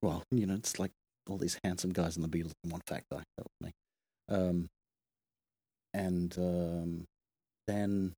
well, 0.02 0.24
you 0.32 0.46
know, 0.46 0.56
it's 0.56 0.78
like 0.80 0.92
all 1.30 1.38
these 1.38 1.60
handsome 1.63 1.92
guys 1.92 2.15
in 2.15 2.22
the 2.22 2.28
Beatles 2.28 2.52
and 2.63 2.72
one 2.72 2.82
fat 2.88 3.04
guy. 3.12 3.24
That 3.38 3.46
was 3.46 3.68
me. 3.68 3.72
Um, 4.30 4.68
and 5.94 6.36
um, 6.38 7.06
then 7.68 8.13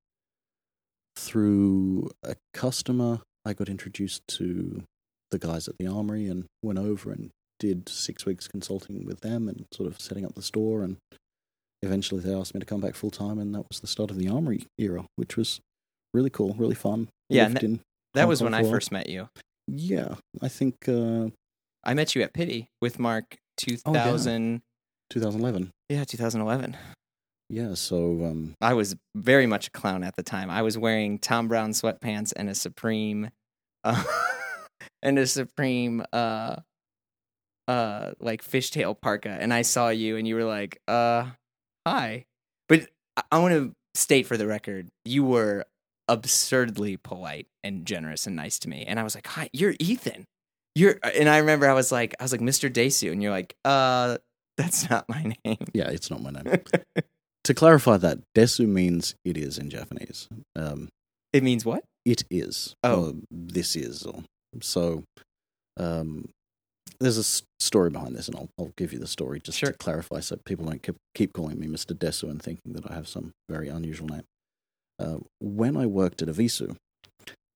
through 1.15 2.11
a 2.23 2.35
customer, 2.53 3.21
I 3.45 3.53
got 3.53 3.69
introduced 3.69 4.21
to 4.29 4.83
the 5.31 5.39
guys 5.39 5.67
at 5.67 5.75
the 5.79 5.87
Armory 5.87 6.27
and 6.27 6.45
went 6.61 6.79
over 6.79 7.11
and 7.11 7.29
did 7.59 7.87
six 7.87 8.25
weeks 8.25 8.47
consulting 8.47 9.05
with 9.05 9.21
them 9.21 9.47
and 9.47 9.65
sort 9.73 9.87
of 9.87 9.99
setting 10.01 10.25
up 10.25 10.35
the 10.35 10.41
store. 10.41 10.83
And 10.83 10.97
eventually 11.81 12.21
they 12.21 12.33
asked 12.33 12.53
me 12.53 12.59
to 12.59 12.65
come 12.65 12.81
back 12.81 12.95
full 12.95 13.11
time, 13.11 13.39
and 13.39 13.53
that 13.55 13.65
was 13.69 13.79
the 13.79 13.87
start 13.87 14.11
of 14.11 14.17
the 14.17 14.27
Armory 14.27 14.65
era, 14.77 15.05
which 15.15 15.37
was 15.37 15.59
really 16.13 16.29
cool, 16.29 16.55
really 16.57 16.75
fun. 16.75 17.07
Yeah, 17.29 17.53
in 17.61 17.79
That 18.13 18.27
was 18.27 18.43
when 18.43 18.53
I 18.53 18.63
first 18.63 18.91
met 18.91 19.07
you. 19.09 19.29
Yeah, 19.67 20.15
I 20.41 20.49
think 20.49 20.75
uh, 20.87 21.27
I 21.83 21.93
met 21.93 22.15
you 22.15 22.21
at 22.21 22.33
Pitti 22.33 22.67
with 22.81 22.99
Mark 22.99 23.37
Oh, 23.85 23.93
2000. 23.93 24.61
2011. 25.11 25.71
yeah, 25.89 26.03
2011. 26.03 26.75
Yeah, 27.49 27.73
so 27.73 28.25
um, 28.25 28.55
I 28.61 28.73
was 28.73 28.95
very 29.15 29.45
much 29.45 29.67
a 29.67 29.71
clown 29.71 30.03
at 30.03 30.15
the 30.15 30.23
time. 30.23 30.49
I 30.49 30.61
was 30.61 30.77
wearing 30.77 31.19
Thom 31.19 31.47
Browne 31.49 31.71
sweatpants 31.71 32.31
and 32.35 32.49
a 32.49 32.55
Supreme 32.55 33.29
uh, 33.83 34.03
and 35.03 35.19
a 35.19 35.27
Supreme 35.27 36.03
uh 36.13 36.55
uh 37.67 38.11
like 38.19 38.43
fishtail 38.43 38.99
parka 38.99 39.29
and 39.29 39.53
I 39.53 39.61
saw 39.61 39.89
you 39.89 40.17
and 40.17 40.27
you 40.27 40.35
were 40.35 40.45
like, 40.45 40.79
uh 40.87 41.25
hi. 41.85 42.25
But 42.69 42.87
I, 43.17 43.23
I 43.33 43.39
want 43.39 43.53
to 43.53 43.73
state 43.95 44.25
for 44.27 44.37
the 44.37 44.47
record, 44.47 44.87
you 45.05 45.23
were 45.23 45.65
absurdly 46.07 46.97
polite 46.97 47.47
and 47.63 47.85
generous 47.85 48.25
and 48.27 48.35
nice 48.35 48.59
to 48.59 48.69
me. 48.69 48.85
And 48.87 48.99
I 48.99 49.03
was 49.03 49.13
like, 49.15 49.27
"Hi, 49.27 49.49
you're 49.53 49.75
Ethan." 49.79 50.25
You're 50.75 50.97
and 51.03 51.27
I 51.29 51.37
remember 51.39 51.69
I 51.69 51.73
was 51.73 51.91
like 51.91 52.15
I 52.19 52.23
was 52.23 52.31
like 52.31 52.41
Mr. 52.41 52.71
Desu 52.71 53.11
and 53.11 53.21
you're 53.21 53.31
like, 53.31 53.55
"Uh, 53.65 54.17
that's 54.57 54.89
not 54.89 55.07
my 55.09 55.33
name." 55.45 55.57
Yeah, 55.73 55.89
it's 55.89 56.09
not 56.09 56.21
my 56.21 56.31
name. 56.31 56.45
to 57.43 57.53
clarify 57.53 57.97
that, 57.97 58.19
desu 58.35 58.67
means 58.67 59.15
it 59.25 59.37
is 59.37 59.57
in 59.57 59.69
Japanese. 59.69 60.29
Um, 60.55 60.89
It 61.33 61.43
means 61.43 61.65
what? 61.65 61.83
it 62.05 62.23
is. 62.31 62.75
Oh. 62.83 63.15
This 63.29 63.75
is. 63.75 64.03
Or, 64.05 64.23
so 64.61 65.03
um, 65.77 66.29
there's 66.99 67.17
a 67.17 67.21
s- 67.21 67.43
story 67.59 67.89
behind 67.89 68.15
this, 68.15 68.27
and 68.27 68.35
I'll, 68.37 68.49
I'll 68.59 68.71
give 68.77 68.91
you 68.93 68.99
the 68.99 69.07
story 69.07 69.39
just 69.39 69.57
Sure. 69.59 69.71
to 69.71 69.77
clarify 69.77 70.19
so 70.19 70.35
people 70.45 70.65
don't 70.65 70.81
keep, 70.81 70.95
keep 71.15 71.31
calling 71.33 71.59
me 71.59 71.67
Mr. 71.67 71.95
Desu 71.95 72.29
and 72.29 72.41
thinking 72.41 72.73
that 72.73 72.89
I 72.89 72.93
have 72.95 73.07
some 73.07 73.31
very 73.49 73.67
unusual 73.69 74.07
name. 74.07 74.23
Uh, 74.99 75.17
when 75.39 75.77
I 75.77 75.85
worked 75.85 76.21
at 76.21 76.27
Evisu, 76.27 76.75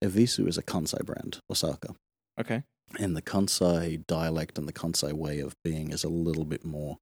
Evisu 0.03 0.47
is 0.47 0.57
a 0.57 0.63
Kansai 0.63 1.03
brand, 1.05 1.39
Osaka. 1.51 1.95
Okay. 2.39 2.63
And 2.99 3.15
the 3.15 3.21
Kansai 3.21 4.05
dialect 4.07 4.57
and 4.57 4.67
the 4.67 4.73
Kansai 4.73 5.11
way 5.13 5.39
of 5.39 5.53
being 5.63 5.91
is 5.91 6.03
a 6.03 6.09
little 6.09 6.45
bit 6.45 6.63
more 6.63 6.97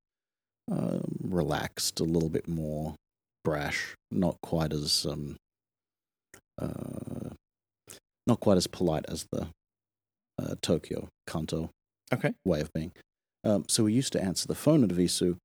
um, 0.71 1.17
relaxed, 1.21 1.99
a 1.99 2.03
little 2.03 2.29
bit 2.29 2.47
more 2.47 2.95
brash, 3.43 3.95
not 4.09 4.37
quite 4.41 4.73
as 4.73 5.05
um, 5.05 5.35
uh, 6.61 7.29
not 8.25 8.39
quite 8.39 8.57
as 8.57 8.67
polite 8.67 9.05
as 9.07 9.25
the 9.31 9.47
uh, 10.41 10.55
Tokyo 10.61 11.09
Kanto 11.27 11.69
Okay. 12.13 12.33
way 12.45 12.61
of 12.61 12.71
being. 12.73 12.91
Um, 13.43 13.65
so 13.67 13.83
we 13.83 13.93
used 13.93 14.13
to 14.13 14.21
answer 14.23 14.47
the 14.47 14.55
phone 14.55 14.83
at 14.83 14.91
Visu 14.91 15.35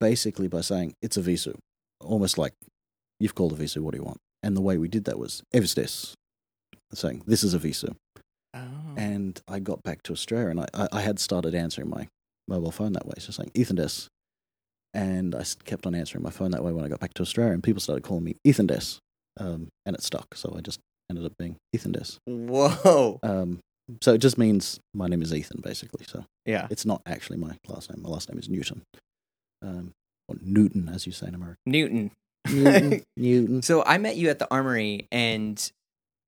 basically 0.00 0.48
by 0.48 0.60
saying, 0.60 0.94
It's 1.00 1.16
a 1.16 1.22
Visu, 1.22 1.54
Almost 2.00 2.36
like, 2.36 2.52
You've 3.18 3.34
called 3.34 3.52
a 3.52 3.56
Visu. 3.56 3.82
what 3.82 3.92
do 3.92 3.98
you 3.98 4.04
want? 4.04 4.18
And 4.42 4.56
the 4.56 4.60
way 4.60 4.76
we 4.76 4.88
did 4.88 5.04
that 5.04 5.18
was, 5.18 5.42
Evis 5.54 5.74
this. 5.74 6.14
Saying, 6.92 7.22
This 7.26 7.42
is 7.42 7.54
Evisu. 7.54 7.94
Oh. 8.54 8.94
And 8.96 9.40
I 9.48 9.58
got 9.58 9.82
back 9.82 10.02
to 10.04 10.12
Australia 10.12 10.48
and 10.50 10.60
I, 10.60 10.66
I, 10.74 10.88
I 10.92 11.00
had 11.00 11.18
started 11.18 11.54
answering 11.54 11.88
my 11.90 12.08
mobile 12.48 12.70
phone 12.70 12.92
that 12.92 13.06
way. 13.06 13.14
So 13.18 13.32
saying, 13.32 13.50
Ethan 13.54 13.76
Des. 13.76 14.08
And 14.92 15.34
I 15.34 15.44
kept 15.64 15.86
on 15.86 15.94
answering 15.94 16.22
my 16.22 16.30
phone 16.30 16.52
that 16.52 16.62
way 16.62 16.72
when 16.72 16.84
I 16.84 16.88
got 16.88 17.00
back 17.00 17.14
to 17.14 17.22
Australia. 17.22 17.52
And 17.52 17.62
people 17.62 17.80
started 17.80 18.04
calling 18.04 18.22
me 18.24 18.36
Ethan 18.44 18.66
Des. 18.68 18.98
Um, 19.40 19.68
and 19.84 19.96
it 19.96 20.02
stuck. 20.02 20.34
So 20.36 20.54
I 20.56 20.60
just 20.60 20.78
ended 21.10 21.26
up 21.26 21.32
being 21.38 21.56
Ethan 21.72 21.92
Des. 21.92 22.18
Whoa. 22.26 23.18
Um, 23.22 23.58
so 24.00 24.14
it 24.14 24.18
just 24.18 24.38
means 24.38 24.78
my 24.94 25.08
name 25.08 25.20
is 25.20 25.34
Ethan, 25.34 25.60
basically. 25.62 26.06
So 26.08 26.24
Yeah. 26.46 26.68
it's 26.70 26.86
not 26.86 27.02
actually 27.06 27.38
my 27.38 27.56
last 27.66 27.90
name. 27.90 28.02
My 28.02 28.08
last 28.08 28.28
name 28.30 28.38
is 28.38 28.48
Newton. 28.48 28.82
Um, 29.62 29.90
or 30.28 30.36
Newton, 30.40 30.88
as 30.88 31.06
you 31.06 31.12
say 31.12 31.26
in 31.26 31.34
America. 31.34 31.58
Newton. 31.66 32.12
Newton. 32.50 33.02
Newton. 33.16 33.62
So 33.62 33.82
I 33.84 33.98
met 33.98 34.16
you 34.16 34.28
at 34.30 34.38
the 34.38 34.46
armory, 34.50 35.06
and 35.10 35.70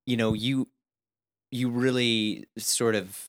you 0.05 0.17
know 0.17 0.33
you 0.33 0.67
you 1.51 1.69
really 1.69 2.45
sort 2.57 2.95
of 2.95 3.27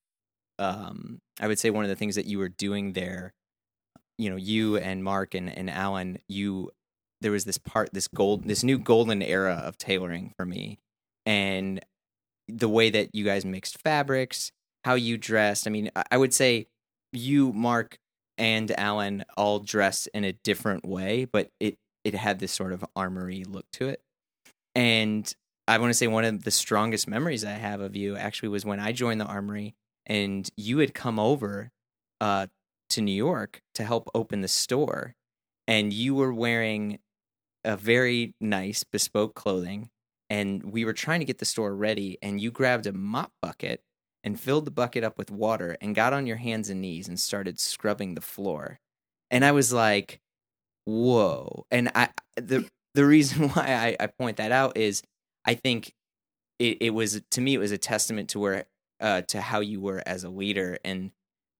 um, 0.59 1.19
I 1.41 1.47
would 1.47 1.59
say 1.59 1.71
one 1.71 1.85
of 1.85 1.89
the 1.89 1.97
things 1.97 2.17
that 2.17 2.27
you 2.27 2.39
were 2.39 2.49
doing 2.49 2.93
there. 2.93 3.33
You 4.17 4.31
know, 4.31 4.37
you 4.37 4.77
and 4.77 5.05
Mark 5.05 5.35
and 5.35 5.49
and 5.57 5.71
Alan, 5.71 6.19
you 6.29 6.71
there 7.21 7.33
was 7.33 7.45
this 7.45 7.59
part, 7.59 7.91
this 7.93 8.09
gold, 8.09 8.45
this 8.45 8.63
new 8.65 8.79
golden 8.79 9.23
era 9.23 9.55
of 9.65 9.77
tailoring 9.79 10.33
for 10.37 10.45
me, 10.45 10.79
and 11.27 11.81
the 12.49 12.69
way 12.69 12.91
that 12.91 13.15
you 13.15 13.25
guys 13.25 13.45
mixed 13.45 13.79
fabrics, 13.83 14.51
how 14.85 14.95
you 14.95 15.19
dressed. 15.19 15.67
I 15.67 15.71
mean, 15.71 15.91
I- 15.95 16.05
I 16.13 16.17
would 16.17 16.33
say 16.33 16.67
you, 17.13 17.53
Mark, 17.53 17.99
and 18.39 18.71
Alan 18.79 19.25
all 19.37 19.59
dressed 19.61 20.09
in 20.15 20.25
a 20.25 20.33
different 20.33 20.85
way, 20.85 21.25
but 21.25 21.51
it 21.61 21.77
it 22.05 22.15
had 22.15 22.39
this 22.41 22.53
sort 22.53 22.73
of 22.73 22.85
armory 22.97 23.45
look 23.45 23.67
to 23.73 23.89
it. 23.89 24.01
And 24.75 25.33
I 25.69 25.77
want 25.77 25.91
to 25.91 25.95
say 25.95 26.07
one 26.07 26.25
of 26.25 26.45
the 26.45 26.51
strongest 26.51 27.07
memories 27.07 27.45
I 27.45 27.51
have 27.51 27.83
of 27.83 27.95
you 27.95 28.17
actually 28.17 28.49
was 28.49 28.65
when 28.65 28.81
I 28.81 28.93
joined 28.93 29.21
the 29.21 29.27
armory 29.27 29.75
and 30.07 30.49
you 30.57 30.79
had 30.79 30.95
come 30.95 31.19
over 31.19 31.71
uh, 32.23 32.47
to 32.89 33.03
New 33.03 33.13
York 33.13 33.61
to 33.75 33.85
help 33.85 34.09
open 34.15 34.41
the 34.41 34.49
store. 34.49 35.15
And 35.67 35.93
you 35.93 36.15
were 36.15 36.33
wearing 36.33 37.01
a 37.65 37.77
very 37.77 38.35
nice 38.41 38.83
bespoke 38.83 39.35
clothing. 39.35 39.91
And 40.31 40.73
we 40.73 40.87
were 40.87 40.95
trying 40.95 41.21
to 41.21 41.27
get 41.27 41.37
the 41.37 41.45
store 41.45 41.75
ready. 41.75 42.17
And 42.23 42.41
you 42.41 42.51
grabbed 42.51 42.87
a 42.87 42.93
mop 42.95 43.33
bucket 43.43 43.83
and 44.25 44.41
filled 44.41 44.65
the 44.65 44.71
bucket 44.71 45.05
up 45.05 45.19
with 45.19 45.31
water 45.31 45.77
and 45.83 45.95
got 45.95 46.15
on 46.15 46.27
your 46.27 46.37
hands 46.37 46.71
and 46.71 46.81
knees 46.81 47.09
and 47.09 47.21
started 47.21 47.61
scrubbing 47.61 48.15
the 48.15 48.23
floor. 48.23 48.81
And 49.31 49.45
I 49.45 49.53
was 49.53 49.71
like, 49.71 50.21
whoa. 50.87 51.67
And 51.71 51.91
I 51.95 52.09
the 52.37 52.67
the 52.95 53.05
reason 53.05 53.49
why 53.51 53.97
I, 54.01 54.05
I 54.05 54.07
point 54.07 54.39
that 54.39 54.53
out 54.53 54.79
is 54.79 55.03
I 55.49 55.55
think 55.55 55.95
it, 56.59 56.79
it 56.81 56.91
was 56.91 57.23
to 57.31 57.41
me 57.41 57.55
it 57.55 57.59
was 57.59 57.73
a 57.73 57.79
testament 57.79 58.29
to 58.31 58.39
where 58.39 58.67
uh, 59.01 59.23
to 59.23 59.41
how 59.41 59.61
you 59.61 59.81
were 59.81 60.03
as 60.05 60.25
a 60.25 60.29
leader 60.29 60.79
and 60.85 61.11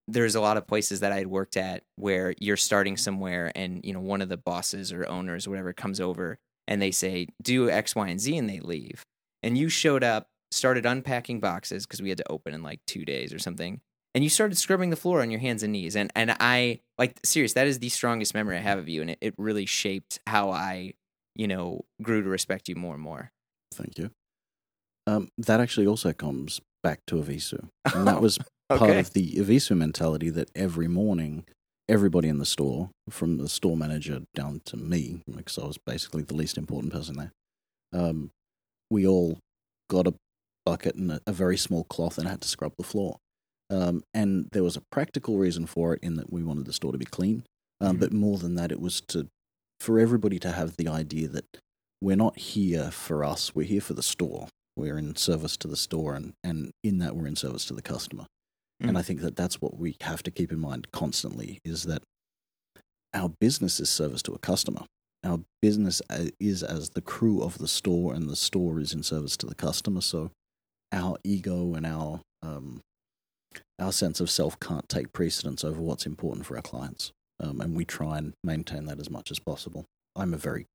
there's 0.07 0.35
a 0.35 0.41
lot 0.41 0.57
of 0.57 0.67
places 0.67 1.01
that 1.01 1.13
I 1.13 1.17
had 1.17 1.27
worked 1.27 1.57
at 1.57 1.85
where 1.97 2.35
you're 2.39 2.57
starting 2.57 2.97
somewhere 2.97 3.51
and 3.57 3.81
you 3.85 3.95
know 3.95 4.01
one 4.01 4.21
of 4.21 4.29
the 4.29 4.37
bosses 4.37 4.93
or 4.93 5.09
owners 5.09 5.47
or 5.47 5.51
whatever 5.51 5.73
comes 5.73 6.01
over 6.01 6.39
and 6.67 6.83
they 6.83 6.91
say 6.91 7.29
do 7.43 7.71
X, 7.71 7.97
Y, 7.97 8.09
and 8.09 8.21
Z 8.21 8.37
and 8.37 8.49
they 8.49 8.61
leave. 8.61 9.03
And 9.43 9.57
you 9.57 9.71
showed 9.71 10.05
up, 10.05 10.29
started 10.51 10.85
unpacking 10.85 11.41
boxes 11.41 11.87
because 11.87 12.03
we 12.03 12.11
had 12.11 12.19
to 12.19 12.31
open 12.31 12.53
in 12.53 12.63
like 12.63 12.81
two 12.87 13.05
days 13.05 13.33
or 13.33 13.39
something. 13.39 13.81
And 14.15 14.23
you 14.23 14.31
started 14.31 14.57
scrubbing 14.57 14.91
the 14.91 14.97
floor 14.97 15.23
on 15.23 15.31
your 15.31 15.41
hands 15.41 15.63
and 15.63 15.73
knees. 15.73 15.97
And 15.97 16.13
and 16.15 16.37
I 16.41 16.81
like 16.99 17.19
serious, 17.25 17.55
that 17.55 17.67
is 17.67 17.79
the 17.79 17.89
strongest 17.89 18.35
memory 18.35 18.59
I 18.59 18.61
have 18.61 18.79
of 18.79 18.89
you. 18.89 19.01
And 19.01 19.13
it, 19.13 19.19
it 19.23 19.35
really 19.39 19.67
shaped 19.67 20.21
how 20.27 20.51
I, 20.51 20.93
you 21.35 21.49
know, 21.49 21.87
grew 22.03 22.23
to 22.23 22.29
respect 22.29 22.69
you 22.69 22.75
more 22.75 22.95
and 22.95 23.03
more. 23.03 23.33
Thank 23.73 23.99
you. 23.99 24.11
Um, 25.07 25.29
that 25.39 25.61
actually 25.61 25.87
also 25.87 26.13
comes 26.13 26.61
back 26.83 27.01
to 27.07 27.17
Evisu. 27.17 27.69
And 27.95 28.07
that 28.07 28.21
was 28.21 28.39
part 28.69 28.97
of 28.97 29.13
the 29.13 29.33
Evisu 29.35 29.77
mentality 29.77 30.31
that 30.31 30.51
every 30.55 30.89
morning, 30.89 31.45
everybody 31.89 32.29
in 32.29 32.39
the 32.39 32.47
store, 32.47 32.91
from 33.09 33.39
the 33.39 33.49
store 33.49 33.77
manager 33.77 34.21
down 34.35 34.61
to 34.67 34.77
me, 34.77 35.23
because 35.35 35.59
I 35.59 35.67
was 35.67 35.79
basically 35.79 36.23
the 36.23 36.35
least 36.35 36.59
important 36.59 36.93
person 36.93 37.17
there, 37.17 37.33
um, 37.93 38.31
we 38.91 39.07
all 39.07 39.39
got 39.89 40.07
a 40.07 40.15
bucket 40.67 40.95
and 40.97 41.13
a, 41.13 41.21
a 41.27 41.33
very 41.33 41.57
small 41.57 41.85
cloth 41.85 42.19
and 42.19 42.29
had 42.29 42.43
to 42.43 42.49
scrub 42.49 42.73
the 42.77 42.85
floor. 42.85 43.17
Um, 43.71 44.03
and 44.15 44.49
there 44.53 44.63
was 44.63 44.77
a 44.77 44.83
practical 44.93 45.39
reason 45.39 45.67
for 45.67 45.95
it 45.95 46.01
in 46.03 46.17
that 46.17 46.33
we 46.33 46.43
wanted 46.43 46.67
the 46.67 46.73
store 46.73 46.93
to 46.93 46.99
be 46.99 47.05
clean. 47.05 47.45
Um, 47.81 47.97
Mhm. 47.97 48.01
But 48.01 48.13
more 48.13 48.39
than 48.39 48.55
that, 48.57 48.73
it 48.73 48.81
was 48.81 49.01
to 49.09 49.29
for 49.81 50.01
everybody 50.01 50.39
to 50.41 50.51
have 50.53 50.77
the 50.77 50.89
idea 50.89 51.29
that 51.29 51.45
we're 52.01 52.17
not 52.17 52.39
here 52.39 52.91
for 52.91 53.25
us, 53.25 53.55
we're 53.55 53.67
here 53.67 53.81
for 53.81 53.95
the 53.95 54.03
store. 54.03 54.49
We're 54.77 54.99
in 54.99 55.17
service 55.17 55.57
to 55.59 55.69
the 55.69 55.77
store, 55.77 56.15
and, 56.15 56.35
and 56.45 56.71
in 56.85 56.99
that, 56.99 57.17
we're 57.17 57.27
in 57.27 57.35
service 57.35 57.65
to 57.67 57.75
the 57.75 57.83
customer. 57.83 58.27
And 58.81 58.93
Mm. 58.93 58.99
I 58.99 59.03
think 59.03 59.21
that 59.23 59.35
that's 59.35 59.61
what 59.61 59.77
we 59.77 59.97
have 60.03 60.23
to 60.23 60.31
keep 60.31 60.53
in 60.53 60.61
mind 60.61 60.93
constantly 60.93 61.59
is 61.65 61.83
that 61.85 62.03
our 63.13 63.29
business 63.41 63.81
is 63.81 63.91
service 63.91 64.23
to 64.23 64.33
a 64.33 64.39
customer. 64.39 64.83
Our 65.25 65.41
business 65.61 66.01
is 66.39 66.63
as 66.63 66.91
the 66.91 67.01
crew 67.01 67.43
of 67.43 67.59
the 67.59 67.67
store, 67.67 68.15
and 68.15 68.29
the 68.29 68.37
store 68.37 68.79
is 68.79 68.93
in 68.93 69.03
service 69.03 69.37
to 69.39 69.47
the 69.47 69.57
customer. 69.57 70.01
So 70.01 70.31
our 70.93 71.17
ego 71.25 71.75
and 71.75 71.85
our 71.85 72.21
um, 72.41 72.81
our 73.81 73.91
sense 73.91 74.21
of 74.21 74.31
self 74.31 74.61
can't 74.61 74.89
take 74.89 75.13
precedence 75.13 75.65
over 75.65 75.81
what's 75.81 76.07
important 76.07 76.47
for 76.47 76.55
our 76.55 76.63
clients, 76.63 77.11
um, 77.41 77.61
and 77.61 77.75
we 77.75 77.85
try 77.85 78.19
and 78.19 78.35
maintain 78.45 78.85
that 78.87 79.01
as 79.01 79.11
much 79.11 79.33
as 79.33 79.41
possible. 79.41 79.87
I'm 80.15 80.33
a 80.33 80.39
very 80.39 80.67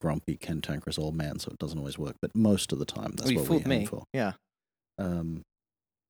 grumpy, 0.00 0.36
cantankerous 0.36 0.98
old 0.98 1.14
man, 1.14 1.38
so 1.38 1.50
it 1.50 1.58
doesn't 1.58 1.78
always 1.78 1.98
work. 1.98 2.16
But 2.20 2.34
most 2.34 2.72
of 2.72 2.78
the 2.78 2.84
time, 2.84 3.12
that's 3.16 3.28
Oh, 3.28 3.32
you 3.32 3.38
what 3.40 3.48
we 3.50 3.56
aim 3.58 3.68
me. 3.68 3.86
for. 3.86 4.04
Yeah. 4.12 4.32
Um, 4.98 5.42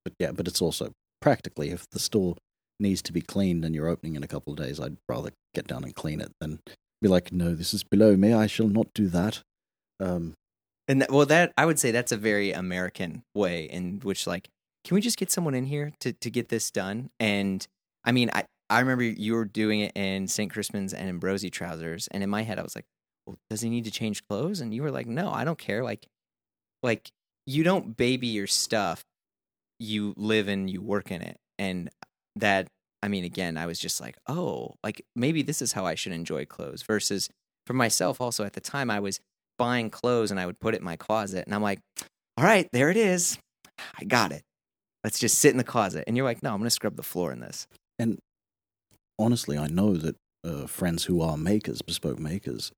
but 0.04 0.14
yeah, 0.18 0.32
but 0.32 0.48
it's 0.48 0.60
also 0.62 0.92
practically 1.20 1.70
if 1.70 1.88
the 1.90 1.98
store 1.98 2.36
needs 2.80 3.02
to 3.02 3.12
be 3.12 3.20
cleaned 3.20 3.64
and 3.64 3.74
you're 3.74 3.88
opening 3.88 4.16
in 4.16 4.22
a 4.22 4.28
couple 4.28 4.52
of 4.52 4.58
days, 4.58 4.80
I'd 4.80 4.96
rather 5.08 5.30
get 5.54 5.66
down 5.68 5.84
and 5.84 5.94
clean 5.94 6.20
it 6.20 6.32
than 6.40 6.58
be 7.00 7.08
like, 7.08 7.32
no, 7.32 7.54
this 7.54 7.72
is 7.74 7.84
below 7.84 8.16
me. 8.16 8.32
I 8.32 8.46
shall 8.46 8.68
not 8.68 8.88
do 8.94 9.08
that. 9.08 9.42
Um, 10.00 10.34
And 10.88 11.02
that, 11.02 11.10
well, 11.10 11.26
that 11.26 11.52
I 11.56 11.64
would 11.66 11.78
say 11.78 11.90
that's 11.92 12.12
a 12.12 12.16
very 12.16 12.52
American 12.52 13.22
way 13.34 13.64
in 13.64 14.00
which, 14.00 14.26
like, 14.26 14.48
can 14.84 14.96
we 14.96 15.00
just 15.00 15.16
get 15.16 15.30
someone 15.30 15.54
in 15.54 15.66
here 15.66 15.92
to 16.00 16.12
to 16.12 16.30
get 16.30 16.48
this 16.48 16.70
done? 16.72 17.10
And 17.20 17.64
I 18.04 18.10
mean, 18.10 18.30
I 18.34 18.44
I 18.68 18.80
remember 18.80 19.04
you 19.04 19.34
were 19.34 19.44
doing 19.44 19.80
it 19.80 19.92
in 19.94 20.26
St. 20.26 20.50
Crispin's 20.52 20.92
and 20.92 21.20
Ambrosi 21.20 21.52
trousers, 21.52 22.08
and 22.08 22.22
in 22.24 22.30
my 22.30 22.42
head, 22.42 22.58
I 22.58 22.62
was 22.62 22.74
like, 22.74 22.84
well, 22.84 22.91
does 23.50 23.60
he 23.60 23.70
need 23.70 23.84
to 23.84 23.90
change 23.90 24.26
clothes? 24.28 24.60
And 24.60 24.74
you 24.74 24.82
were 24.82 24.90
like, 24.90 25.06
no, 25.06 25.30
I 25.30 25.44
don't 25.44 25.58
care. 25.58 25.82
Like, 25.82 26.06
like 26.82 27.10
you 27.46 27.62
don't 27.62 27.96
baby 27.96 28.28
your 28.28 28.46
stuff. 28.46 29.02
You 29.78 30.14
live 30.16 30.48
and 30.48 30.70
you 30.70 30.80
work 30.80 31.10
in 31.10 31.22
it, 31.22 31.36
and 31.58 31.90
that. 32.36 32.68
I 33.04 33.08
mean, 33.08 33.24
again, 33.24 33.56
I 33.56 33.66
was 33.66 33.80
just 33.80 34.00
like, 34.00 34.16
oh, 34.28 34.76
like 34.84 35.04
maybe 35.16 35.42
this 35.42 35.60
is 35.60 35.72
how 35.72 35.84
I 35.84 35.96
should 35.96 36.12
enjoy 36.12 36.44
clothes. 36.44 36.84
Versus 36.84 37.28
for 37.66 37.72
myself, 37.72 38.20
also 38.20 38.44
at 38.44 38.52
the 38.52 38.60
time, 38.60 38.92
I 38.92 39.00
was 39.00 39.18
buying 39.58 39.90
clothes 39.90 40.30
and 40.30 40.38
I 40.38 40.46
would 40.46 40.60
put 40.60 40.74
it 40.74 40.78
in 40.78 40.84
my 40.84 40.96
closet 40.96 41.44
and 41.46 41.54
I'm 41.54 41.62
like, 41.62 41.80
all 42.36 42.44
right, 42.44 42.68
there 42.72 42.90
it 42.90 42.96
is. 42.96 43.38
I 44.00 44.04
got 44.04 44.32
it. 44.32 44.42
Let's 45.04 45.18
just 45.18 45.38
sit 45.38 45.50
in 45.50 45.56
the 45.56 45.64
closet. 45.64 46.04
And 46.06 46.16
you're 46.16 46.24
like, 46.24 46.42
no, 46.42 46.50
I'm 46.50 46.58
going 46.58 46.66
to 46.66 46.70
scrub 46.70 46.96
the 46.96 47.02
floor 47.02 47.32
in 47.32 47.40
this. 47.40 47.66
And 47.98 48.18
honestly, 49.18 49.58
I 49.58 49.66
know 49.66 49.96
that 49.96 50.16
uh, 50.44 50.66
friends 50.66 51.04
who 51.04 51.20
are 51.20 51.36
makers, 51.36 51.82
bespoke 51.82 52.18
makers, 52.18 52.72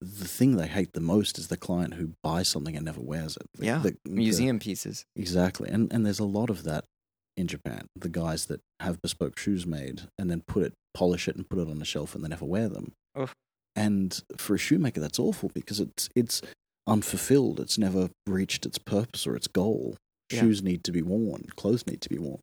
the 0.00 0.26
thing 0.28 0.56
they 0.56 0.66
hate 0.66 0.92
the 0.94 1.00
most 1.00 1.38
is 1.38 1.48
the 1.48 1.56
client 1.56 1.94
who 1.94 2.12
buys 2.22 2.48
something 2.48 2.74
and 2.76 2.84
never 2.84 3.00
wears 3.00 3.36
it. 3.36 3.46
The- 3.54 3.66
Yeah. 3.66 3.78
the- 3.82 3.96
the- 4.04 4.10
Museum 4.10 4.58
pieces. 4.58 5.04
exactly, 5.14 5.68
and 5.70 5.92
and 5.92 6.04
there's 6.06 6.18
a 6.20 6.24
lot 6.24 6.48
of 6.50 6.62
that 6.64 6.84
in 7.36 7.46
Japan. 7.46 7.86
The 7.94 8.08
guys 8.08 8.46
that 8.46 8.60
have 8.80 9.00
bespoke 9.02 9.38
shoes 9.38 9.66
made 9.66 10.08
and 10.18 10.30
then 10.30 10.42
put 10.42 10.62
it, 10.62 10.72
polish 10.94 11.28
it, 11.28 11.36
and 11.36 11.48
put 11.48 11.58
it 11.58 11.68
on 11.68 11.80
a 11.80 11.84
shelf, 11.84 12.14
and 12.14 12.24
they 12.24 12.28
never 12.28 12.44
wear 12.46 12.68
them. 12.68 12.92
Oof. 13.18 13.34
And 13.76 14.22
for 14.36 14.54
a 14.54 14.58
shoemaker, 14.58 15.00
that's 15.00 15.18
awful 15.18 15.50
because 15.54 15.80
it's 15.80 16.08
it's 16.16 16.42
unfulfilled. 16.86 17.60
It's 17.60 17.78
never 17.78 18.10
reached 18.26 18.66
its 18.66 18.78
purpose 18.78 19.26
or 19.26 19.36
its 19.36 19.46
goal. 19.46 19.96
Yeah. 20.32 20.40
Shoes 20.40 20.62
need 20.62 20.82
to 20.84 20.92
be 20.92 21.02
worn. 21.02 21.44
Clothes 21.56 21.86
need 21.86 22.00
to 22.02 22.08
be 22.08 22.18
worn. 22.18 22.40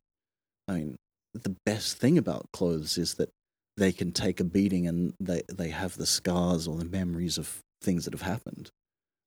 I 0.68 0.74
mean, 0.74 0.96
the 1.34 1.56
best 1.66 1.96
thing 1.98 2.16
about 2.18 2.46
clothes 2.52 2.96
is 2.98 3.14
that 3.14 3.30
they 3.78 3.92
can 3.92 4.12
take 4.12 4.40
a 4.40 4.44
beating 4.44 4.86
and 4.86 5.14
they, 5.20 5.42
they 5.52 5.68
have 5.68 5.96
the 5.96 6.06
scars 6.06 6.66
or 6.66 6.76
the 6.76 6.84
memories 6.84 7.38
of 7.38 7.60
things 7.82 8.04
that 8.04 8.12
have 8.14 8.22
happened. 8.22 8.70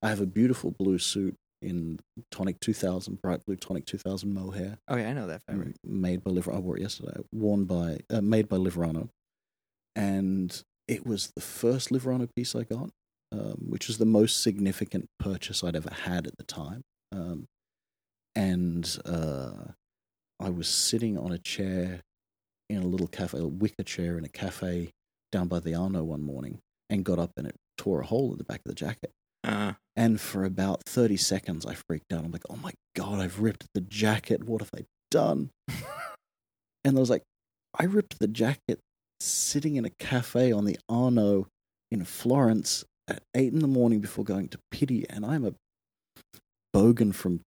I 0.02 0.10
have 0.10 0.20
a 0.20 0.26
beautiful 0.26 0.72
blue 0.72 0.98
suit 1.00 1.36
in 1.62 2.00
Tonik 2.34 2.60
2000, 2.60 3.22
bright 3.22 3.46
blue 3.46 3.56
Tonik 3.56 3.86
2000 3.86 4.34
mohair, 4.34 4.78
Oh, 4.88 4.96
yeah, 4.98 5.10
I 5.10 5.14
know 5.14 5.28
that 5.28 5.44
fabric. 5.44 5.76
made 5.84 6.24
by 6.24 6.32
Liver. 6.32 6.52
I 6.52 6.58
wore 6.58 6.76
it 6.78 6.82
yesterday. 6.82 7.22
Worn 7.32 7.66
by, 7.66 8.00
uh, 8.10 8.22
made 8.22 8.50
by 8.50 8.58
Liverano, 8.58 9.10
and 9.96 10.64
it 10.88 11.06
was 11.06 11.32
the 11.36 11.42
first 11.42 11.90
Liverano 11.90 12.28
piece 12.36 12.56
I 12.56 12.64
got, 12.64 12.90
um, 13.32 13.58
which 13.70 13.88
was 13.88 14.00
the 14.00 14.06
most 14.06 14.42
significant 14.42 15.06
purchase 15.20 15.64
I'd 15.64 15.76
ever 15.76 15.94
had 15.94 16.26
at 16.28 16.38
the 16.38 16.44
time. 16.44 16.82
Um, 17.12 17.46
and 18.36 18.98
uh, 19.06 19.52
I 20.40 20.50
was 20.50 20.68
sitting 20.68 21.18
on 21.18 21.32
a 21.32 21.38
chair 21.38 22.02
in 22.72 22.82
a 22.84 22.88
little 22.88 23.08
cafe, 23.08 23.40
a 23.40 23.46
wicker 23.48 23.84
chair 23.84 24.18
in 24.18 24.26
a 24.26 24.30
cafe 24.30 24.92
down 25.32 25.48
by 25.48 25.60
the 25.60 25.76
Arno 25.76 26.04
one 26.04 26.22
morning, 26.22 26.60
and 26.90 27.06
got 27.06 27.20
up 27.20 27.32
and 27.38 27.48
it 27.48 27.56
tore 27.78 28.02
a 28.02 28.06
hole 28.06 28.32
in 28.32 28.38
the 28.38 28.44
back 28.44 28.62
of 28.66 28.70
the 28.70 28.76
jacket. 28.76 29.12
Uh, 29.44 29.74
And 29.96 30.22
for 30.22 30.44
about 30.44 30.84
30 30.86 31.18
seconds, 31.18 31.66
I 31.66 31.74
freaked 31.74 32.14
out. 32.14 32.24
I'm 32.24 32.32
like, 32.32 32.46
oh 32.50 32.58
my 32.58 32.72
God, 32.96 33.20
I've 33.20 33.40
ripped 33.40 33.68
the 33.74 33.82
jacket. 33.82 34.44
What 34.44 34.62
have 34.62 34.70
I 34.76 34.86
done? 35.10 35.50
and 36.84 36.98
I 36.98 37.00
was 37.00 37.10
like, 37.10 37.24
I 37.78 37.86
ripped 37.86 38.20
the 38.20 38.28
jacket 38.28 38.80
sitting 39.20 39.76
in 39.76 39.86
a 39.86 39.90
cafe 39.90 40.52
on 40.52 40.66
the 40.66 40.78
Arno 40.90 41.48
in 41.92 42.06
Florence 42.06 42.86
at 43.08 43.24
8 43.36 43.54
in 43.54 43.60
the 43.60 43.68
morning 43.68 44.00
before 44.00 44.24
going 44.24 44.48
to 44.50 44.60
Pitti. 44.72 45.06
And 45.10 45.26
I'm 45.26 45.46
a 45.46 45.54
bogan 46.76 47.14
from 47.14 47.42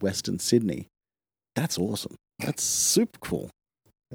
Western 0.00 0.38
Sydney. 0.38 0.88
That's 1.54 1.78
awesome. 1.78 2.16
That's 2.38 2.62
super 2.62 3.18
cool. 3.20 3.50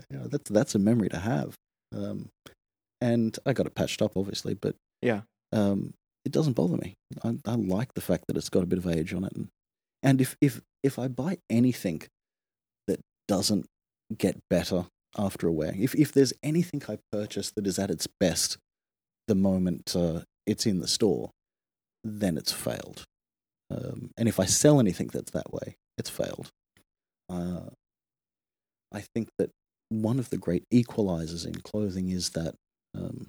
You 0.10 0.18
know, 0.20 0.28
that's, 0.28 0.50
that's 0.50 0.76
a 0.76 0.80
memory 0.80 1.10
to 1.10 1.20
have. 1.20 1.56
Um, 1.96 2.30
and 3.02 3.38
I 3.46 3.54
got 3.54 3.66
it 3.68 3.76
patched 3.76 4.02
up, 4.02 4.18
obviously, 4.18 4.54
but 4.54 4.76
Yeah. 5.02 5.22
um, 5.54 5.94
it 6.26 6.32
doesn't 6.32 6.54
bother 6.54 6.78
me. 6.78 6.96
I, 7.24 7.38
I 7.46 7.56
like 7.56 7.94
the 7.94 8.02
fact 8.02 8.26
that 8.28 8.38
it's 8.38 8.50
got 8.50 8.64
a 8.64 8.68
bit 8.68 8.80
of 8.80 8.88
age 8.88 9.14
on 9.14 9.24
it, 9.24 9.34
and, 9.34 9.48
and 10.04 10.20
if 10.20 10.36
if 10.42 10.62
if 10.84 11.00
I 11.00 11.08
buy 11.08 11.38
anything 11.50 12.02
that 12.88 13.00
doesn't 13.28 13.66
get 14.18 14.38
better 14.50 14.88
after 15.18 15.48
a 15.48 15.52
wear, 15.54 15.74
if 15.78 15.96
if 15.96 16.12
there's 16.12 16.34
anything 16.44 16.84
I 16.90 16.98
purchase 17.12 17.52
that 17.56 17.66
is 17.66 17.80
at 17.80 17.90
its 17.92 18.08
best 18.20 18.58
the 19.28 19.36
moment 19.36 19.96
uh, 19.96 20.22
it's 20.46 20.66
in 20.66 20.80
the 20.80 20.88
store, 20.88 21.32
then 22.04 22.38
it's 22.38 22.52
failed. 22.52 23.04
Um, 23.70 24.12
and 24.18 24.28
if 24.28 24.40
I 24.40 24.46
sell 24.46 24.80
anything 24.80 25.08
that's 25.08 25.32
that 25.32 25.54
way, 25.54 25.76
it's 25.98 26.10
failed. 26.10 26.50
Uh, 27.30 27.70
I 28.94 29.02
think 29.14 29.30
that 29.38 29.52
one 29.90 30.20
of 30.20 30.30
the 30.30 30.38
great 30.38 30.64
equalizers 30.74 31.46
in 31.46 31.56
clothing 31.56 32.10
is 32.10 32.32
that 32.32 32.56
um, 32.96 33.28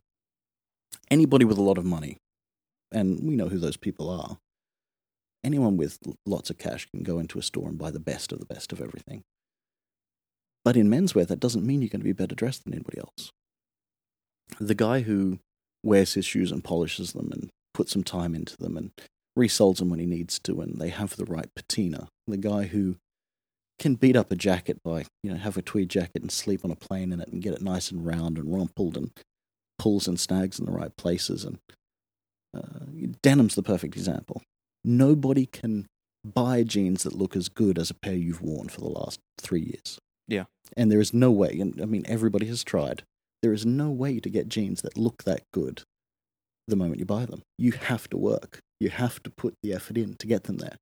anybody 1.11 1.44
with 1.44 1.59
a 1.59 1.62
lot 1.62 1.79
of 1.79 1.85
money, 1.85 2.18
and 2.92 3.21
we 3.23 3.37
know 3.37 3.49
who 3.49 3.59
those 3.59 3.77
people 3.77 4.09
are, 4.09 4.38
anyone 5.44 5.77
with 5.77 5.99
lots 6.27 6.51
of 6.51 6.59
cash 6.59 6.87
can 6.90 7.03
go 7.03 7.18
into 7.18 7.38
a 7.38 7.42
store 7.42 7.68
and 7.68 7.79
buy 7.79 7.90
the 7.90 8.01
best 8.01 8.33
of 8.33 8.40
the 8.40 8.47
best 8.47 8.73
of 8.73 8.81
everything. 8.81 9.23
But 10.64 10.77
in 10.77 10.88
menswear, 10.88 11.27
that 11.27 11.40
doesn't 11.40 11.66
mean 11.66 11.81
you're 11.81 11.88
going 11.88 12.01
to 12.01 12.05
be 12.05 12.12
better 12.12 12.35
dressed 12.35 12.64
than 12.64 12.75
anybody 12.75 12.99
else. 12.99 13.31
The 14.59 14.75
guy 14.75 15.01
who 15.01 15.38
wears 15.85 16.14
his 16.14 16.25
shoes 16.25 16.51
and 16.51 16.64
polishes 16.64 17.12
them 17.12 17.31
and 17.33 17.51
puts 17.73 17.92
some 17.92 18.05
time 18.05 18.35
into 18.35 18.57
them 18.57 18.77
and 18.77 18.90
resoles 19.37 19.79
them 19.79 19.90
when 19.90 20.01
he 20.01 20.07
needs 20.07 20.38
to 20.40 20.61
and 20.61 20.81
they 20.81 20.88
have 20.88 21.16
the 21.16 21.25
right 21.25 21.49
patina, 21.55 22.09
the 22.27 22.37
guy 22.37 22.64
who 22.64 22.97
can 23.78 23.94
beat 23.94 24.16
up 24.16 24.32
a 24.32 24.36
jacket 24.36 24.82
by, 24.82 25.04
you 25.22 25.30
know, 25.30 25.36
have 25.36 25.56
a 25.56 25.62
tweed 25.62 25.88
jacket 25.88 26.22
and 26.22 26.32
sleep 26.32 26.64
on 26.64 26.70
a 26.70 26.76
plane 26.76 27.12
in 27.12 27.20
it 27.20 27.28
and 27.28 27.42
get 27.42 27.54
it 27.54 27.62
nice 27.62 27.90
and 27.90 28.04
round 28.04 28.38
and 28.38 28.52
rumpled 28.52 28.96
and 28.96 29.10
pulls 29.78 30.08
and 30.08 30.18
snags 30.18 30.58
in 30.58 30.66
the 30.66 30.72
right 30.72 30.96
places. 30.96 31.44
And 31.44 31.58
uh, 32.56 33.12
denim's 33.22 33.54
the 33.54 33.62
perfect 33.62 33.96
example. 33.96 34.42
Nobody 34.84 35.46
can 35.46 35.86
buy 36.24 36.62
jeans 36.64 37.04
that 37.04 37.14
look 37.14 37.36
as 37.36 37.48
good 37.48 37.78
as 37.78 37.90
a 37.90 37.94
pair 37.94 38.14
you've 38.14 38.42
worn 38.42 38.68
for 38.68 38.80
the 38.80 38.88
last 38.88 39.20
three 39.40 39.60
years. 39.60 39.98
Yeah. 40.26 40.44
And 40.76 40.90
there 40.90 41.00
is 41.00 41.14
no 41.14 41.30
way, 41.30 41.58
and 41.60 41.80
I 41.80 41.86
mean, 41.86 42.04
everybody 42.06 42.46
has 42.46 42.64
tried, 42.64 43.02
there 43.42 43.52
is 43.52 43.64
no 43.64 43.90
way 43.90 44.20
to 44.20 44.28
get 44.28 44.48
jeans 44.48 44.82
that 44.82 44.98
look 44.98 45.24
that 45.24 45.42
good 45.52 45.82
the 46.66 46.76
moment 46.76 46.98
you 46.98 47.06
buy 47.06 47.24
them. 47.24 47.42
You 47.56 47.72
have 47.72 48.08
to 48.10 48.16
work, 48.16 48.58
you 48.80 48.90
have 48.90 49.22
to 49.22 49.30
put 49.30 49.54
the 49.62 49.72
effort 49.72 49.96
in 49.96 50.14
to 50.16 50.26
get 50.26 50.44
them 50.44 50.58
there. 50.58 50.76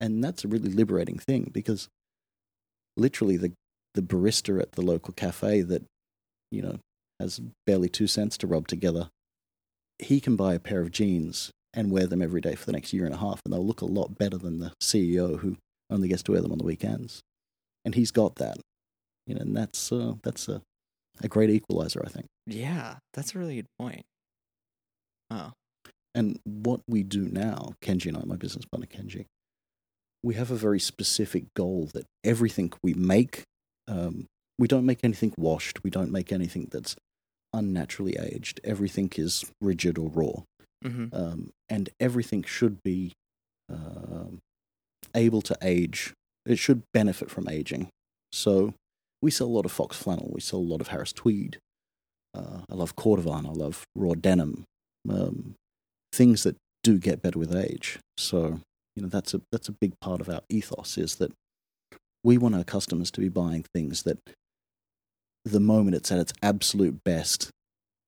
And 0.00 0.22
that's 0.22 0.44
a 0.44 0.48
really 0.48 0.70
liberating 0.70 1.18
thing 1.18 1.50
because 1.52 1.88
literally 2.96 3.36
the, 3.36 3.52
the 3.94 4.02
barista 4.02 4.60
at 4.60 4.72
the 4.72 4.82
local 4.82 5.14
cafe 5.14 5.62
that, 5.62 5.84
you 6.50 6.62
know, 6.62 6.78
has 7.20 7.40
barely 7.66 7.88
two 7.88 8.06
cents 8.06 8.36
to 8.38 8.46
rub 8.46 8.66
together, 8.66 9.08
he 9.98 10.20
can 10.20 10.36
buy 10.36 10.54
a 10.54 10.60
pair 10.60 10.80
of 10.80 10.90
jeans 10.90 11.50
and 11.74 11.90
wear 11.90 12.06
them 12.06 12.20
every 12.20 12.40
day 12.40 12.54
for 12.54 12.66
the 12.66 12.72
next 12.72 12.92
year 12.92 13.04
and 13.04 13.14
a 13.14 13.18
half, 13.18 13.40
and 13.44 13.52
they'll 13.52 13.66
look 13.66 13.80
a 13.80 13.86
lot 13.86 14.18
better 14.18 14.36
than 14.36 14.58
the 14.58 14.72
CEO 14.82 15.38
who 15.38 15.56
only 15.90 16.08
gets 16.08 16.22
to 16.24 16.32
wear 16.32 16.40
them 16.40 16.52
on 16.52 16.58
the 16.58 16.64
weekends. 16.64 17.20
And 17.84 17.94
he's 17.94 18.10
got 18.10 18.36
that, 18.36 18.58
you 19.26 19.34
know, 19.34 19.40
and 19.40 19.56
that's 19.56 19.90
uh, 19.90 20.14
that's 20.22 20.48
a 20.48 20.62
a 21.22 21.28
great 21.28 21.50
equalizer, 21.50 22.02
I 22.04 22.08
think. 22.08 22.26
yeah, 22.46 22.96
that's 23.14 23.34
a 23.34 23.38
really 23.38 23.56
good 23.56 23.66
point. 23.78 24.02
Oh, 25.30 25.52
And 26.14 26.38
what 26.44 26.80
we 26.88 27.02
do 27.02 27.28
now, 27.28 27.74
Kenji 27.82 28.06
and 28.06 28.16
I, 28.16 28.22
my 28.24 28.36
business 28.36 28.64
partner 28.64 28.86
Kenji, 28.86 29.26
we 30.22 30.34
have 30.34 30.50
a 30.50 30.56
very 30.56 30.78
specific 30.80 31.44
goal 31.54 31.88
that 31.94 32.06
everything 32.24 32.72
we 32.82 32.94
make, 32.94 33.42
um, 33.88 34.26
we 34.58 34.68
don't 34.68 34.86
make 34.86 35.00
anything 35.02 35.32
washed. 35.36 35.82
We 35.82 35.90
don't 35.90 36.12
make 36.12 36.32
anything 36.32 36.68
that's 36.70 36.94
unnaturally 37.52 38.16
aged. 38.18 38.60
Everything 38.64 39.10
is 39.16 39.44
rigid 39.60 39.98
or 39.98 40.08
raw. 40.08 40.42
hmm 40.84 41.06
um, 41.12 41.50
and 41.68 41.90
everything 42.00 42.42
should 42.42 42.82
be 42.82 43.12
um, 43.70 44.38
able 45.14 45.42
to 45.42 45.56
age. 45.62 46.12
It 46.44 46.58
should 46.58 46.82
benefit 46.92 47.30
from 47.30 47.48
aging. 47.48 47.88
So 48.32 48.74
we 49.20 49.30
sell 49.30 49.46
a 49.46 49.56
lot 49.56 49.64
of 49.64 49.72
Fox 49.72 49.96
flannel. 49.96 50.30
We 50.32 50.40
sell 50.40 50.58
a 50.58 50.70
lot 50.72 50.80
of 50.80 50.88
Harris 50.88 51.12
tweed. 51.12 51.58
Uh, 52.34 52.62
I 52.70 52.74
love 52.74 52.96
cordovan. 52.96 53.46
I 53.46 53.52
love 53.52 53.84
raw 53.94 54.14
denim. 54.14 54.64
Um, 55.08 55.54
things 56.12 56.42
that 56.42 56.56
do 56.82 56.98
get 56.98 57.22
better 57.22 57.38
with 57.38 57.54
age. 57.54 57.98
So 58.16 58.60
you 58.96 59.02
know 59.02 59.08
that's 59.08 59.34
a 59.34 59.40
that's 59.50 59.68
a 59.68 59.72
big 59.72 59.98
part 60.00 60.20
of 60.20 60.28
our 60.28 60.40
ethos 60.48 60.98
is 60.98 61.16
that 61.16 61.32
we 62.24 62.38
want 62.38 62.54
our 62.54 62.64
customers 62.64 63.10
to 63.10 63.20
be 63.20 63.28
buying 63.28 63.64
things 63.74 64.02
that 64.04 64.18
the 65.44 65.60
moment 65.60 65.96
it's 65.96 66.12
at 66.12 66.18
its 66.18 66.32
absolute 66.42 67.02
best 67.04 67.50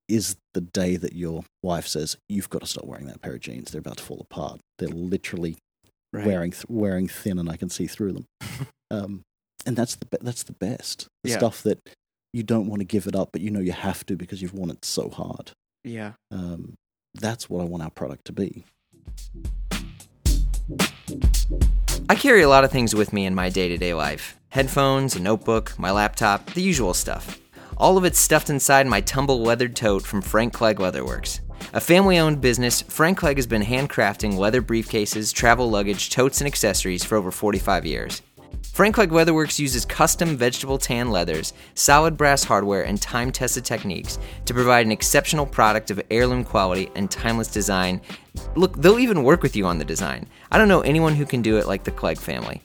is 0.09 0.37
the 0.53 0.61
day 0.61 0.97
that 0.97 1.15
your 1.15 1.45
wife 1.63 1.87
says 1.87 2.17
you've 2.29 2.51
got 2.51 2.61
to 2.61 2.67
stop 2.67 2.85
wearing 2.85 3.07
that 3.07 3.23
pair 3.23 3.35
of 3.35 3.41
jeans. 3.41 3.71
They're 3.71 3.81
about 3.81 3.97
to 3.97 4.05
fall 4.05 4.21
apart. 4.21 4.61
They're 4.79 4.89
literally 4.89 5.57
right. 6.13 6.27
wearing 6.27 6.51
th- 6.53 6.67
wearing 6.69 7.09
thin, 7.09 7.39
and 7.39 7.51
I 7.51 7.57
can 7.57 7.71
see 7.71 7.87
through 7.87 8.13
them. 8.13 8.27
um, 8.91 9.23
and 9.67 9.75
that's 9.77 9.97
the 9.97 10.07
be- 10.07 10.19
that's 10.21 10.43
the 10.43 10.53
best. 10.53 11.09
The 11.25 11.31
Yeah. 11.31 11.39
stuff 11.39 11.63
that 11.63 11.79
you 12.33 12.43
don't 12.43 12.67
want 12.69 12.81
to 12.81 12.85
give 12.85 13.07
it 13.07 13.17
up, 13.17 13.31
but 13.33 13.41
you 13.41 13.51
know 13.51 13.61
you 13.61 13.73
have 13.73 14.05
to 14.07 14.17
because 14.17 14.43
you've 14.43 14.55
worn 14.55 14.71
it 14.71 14.85
so 14.85 15.09
hard. 15.09 15.53
Yeah. 15.83 16.13
Um, 16.31 16.75
that's 17.15 17.49
what 17.49 17.63
I 17.63 17.65
want 17.65 17.83
our 17.83 17.91
product 17.91 18.27
to 18.27 18.33
be. 18.33 18.65
I 22.09 22.15
carry 22.15 22.43
a 22.43 22.49
lot 22.49 22.65
of 22.65 22.71
things 22.71 22.95
with 22.95 23.13
me 23.13 23.27
in 23.27 23.35
my 23.35 23.49
day 23.49 23.69
to 23.69 23.77
day 23.77 23.95
life 23.95 24.39
headphones, 24.51 25.17
a 25.17 25.21
notebook, 25.21 25.77
my 25.79 25.91
laptop, 25.91 26.53
the 26.55 26.63
usual 26.63 26.95
stuff. 26.95 27.41
All 27.77 27.99
of 27.99 28.05
it's 28.05 28.21
stuffed 28.21 28.51
inside 28.51 28.87
my 28.87 29.01
tumble 29.01 29.43
weathered 29.43 29.75
tote 29.75 30.05
from 30.05 30.23
Frank 30.23 30.53
Clegg 30.53 30.77
Leatherworks. 30.77 31.41
A 31.73 31.81
family 31.81 32.19
owned 32.19 32.41
business, 32.41 32.83
Frank 32.83 33.19
Clegg 33.19 33.37
has 33.37 33.49
been 33.49 33.63
handcrafting 33.63 34.37
leather 34.37 34.63
briefcases, 34.63 35.35
travel 35.35 35.69
luggage, 35.69 36.11
totes, 36.11 36.41
and 36.41 36.47
accessories 36.47 37.03
for 37.03 37.17
over 37.17 37.33
45 37.33 37.85
years. 37.85 38.23
Frank 38.75 38.97
Clegg 38.97 39.11
Leatherworks 39.11 39.61
uses 39.61 39.85
custom 39.85 40.37
vegetable 40.37 40.79
tan 40.79 41.13
leathers, 41.13 41.53
solid 41.75 42.17
brass 42.17 42.43
hardware, 42.43 42.83
and 42.83 43.01
time 43.01 43.31
tested 43.31 43.65
techniques 43.65 44.19
to 44.47 44.53
provide 44.53 44.85
an 44.85 44.91
exceptional 44.91 45.47
product 45.47 45.93
of 45.93 46.03
heirloom 46.11 46.43
quality 46.43 46.91
and 46.97 47.09
timeless 47.09 47.47
design. 47.47 48.01
Look, 48.57 48.77
they'll 48.77 48.99
even 48.99 49.23
work 49.23 49.45
with 49.45 49.55
you 49.55 49.65
on 49.65 49.79
the 49.79 49.85
design. 49.85 50.27
I 50.51 50.59
don't 50.59 50.67
know 50.67 50.81
anyone 50.81 51.15
who 51.15 51.25
can 51.25 51.41
do 51.41 51.57
it 51.57 51.69
like 51.69 51.85
the 51.85 51.93
Clegg 51.93 52.19
family. 52.19 52.63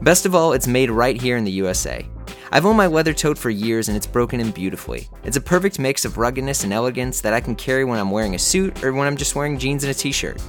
Best 0.00 0.26
of 0.26 0.34
all, 0.34 0.52
it's 0.52 0.66
made 0.66 0.90
right 0.90 1.22
here 1.22 1.36
in 1.36 1.44
the 1.44 1.52
USA. 1.52 2.04
I've 2.50 2.66
owned 2.66 2.76
my 2.76 2.88
leather 2.88 3.14
tote 3.14 3.38
for 3.38 3.48
years 3.48 3.86
and 3.86 3.96
it's 3.96 4.04
broken 4.04 4.40
in 4.40 4.50
beautifully. 4.50 5.08
It's 5.22 5.36
a 5.36 5.40
perfect 5.40 5.78
mix 5.78 6.04
of 6.04 6.18
ruggedness 6.18 6.64
and 6.64 6.72
elegance 6.72 7.20
that 7.20 7.34
I 7.34 7.40
can 7.40 7.54
carry 7.54 7.84
when 7.84 8.00
I'm 8.00 8.10
wearing 8.10 8.34
a 8.34 8.38
suit 8.40 8.82
or 8.82 8.92
when 8.92 9.06
I'm 9.06 9.16
just 9.16 9.36
wearing 9.36 9.60
jeans 9.60 9.84
and 9.84 9.92
a 9.92 9.94
t 9.94 10.10
shirt. 10.10 10.42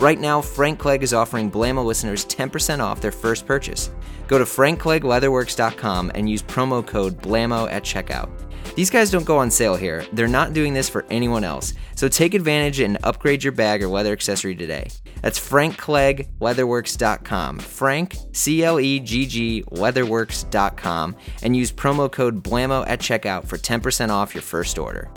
Right 0.00 0.18
now, 0.18 0.40
Frank 0.40 0.78
Clegg 0.78 1.02
is 1.02 1.12
offering 1.12 1.50
Blamo 1.50 1.84
listeners 1.84 2.24
10% 2.24 2.80
off 2.80 3.02
their 3.02 3.12
first 3.12 3.46
purchase. 3.46 3.90
Go 4.28 4.38
to 4.38 4.44
frankcleggleatherworks.com 4.44 6.12
and 6.14 6.26
use 6.26 6.42
promo 6.42 6.86
code 6.86 7.20
BLAMO 7.20 7.70
at 7.70 7.82
checkout. 7.82 8.30
These 8.76 8.88
guys 8.88 9.10
don't 9.10 9.26
go 9.26 9.36
on 9.36 9.50
sale 9.50 9.76
here. 9.76 10.06
They're 10.14 10.26
not 10.26 10.54
doing 10.54 10.72
this 10.72 10.88
for 10.88 11.04
anyone 11.10 11.44
else. 11.44 11.74
So 11.96 12.08
take 12.08 12.32
advantage 12.32 12.80
and 12.80 12.96
upgrade 13.02 13.44
your 13.44 13.52
bag 13.52 13.82
or 13.82 13.88
leather 13.88 14.14
accessory 14.14 14.54
today. 14.54 14.88
That's 15.20 15.38
frankcleggleatherworks.com. 15.38 17.58
Frank, 17.58 18.16
C 18.32 18.64
L 18.64 18.80
E 18.80 19.00
G 19.00 19.26
G, 19.26 19.64
leatherworks.com, 19.70 21.14
and 21.42 21.54
use 21.54 21.72
promo 21.72 22.10
code 22.10 22.42
BLAMO 22.42 22.86
at 22.86 23.00
checkout 23.00 23.46
for 23.46 23.58
10% 23.58 24.08
off 24.08 24.34
your 24.34 24.40
first 24.40 24.78
order. 24.78 25.10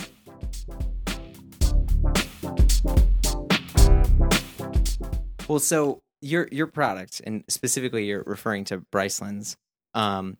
Well, 5.47 5.59
so 5.59 5.99
your 6.21 6.47
your 6.51 6.67
product, 6.67 7.21
and 7.25 7.43
specifically 7.49 8.05
you're 8.05 8.23
referring 8.25 8.63
to 8.65 8.79
Bryceland's, 8.91 9.57
um, 9.93 10.37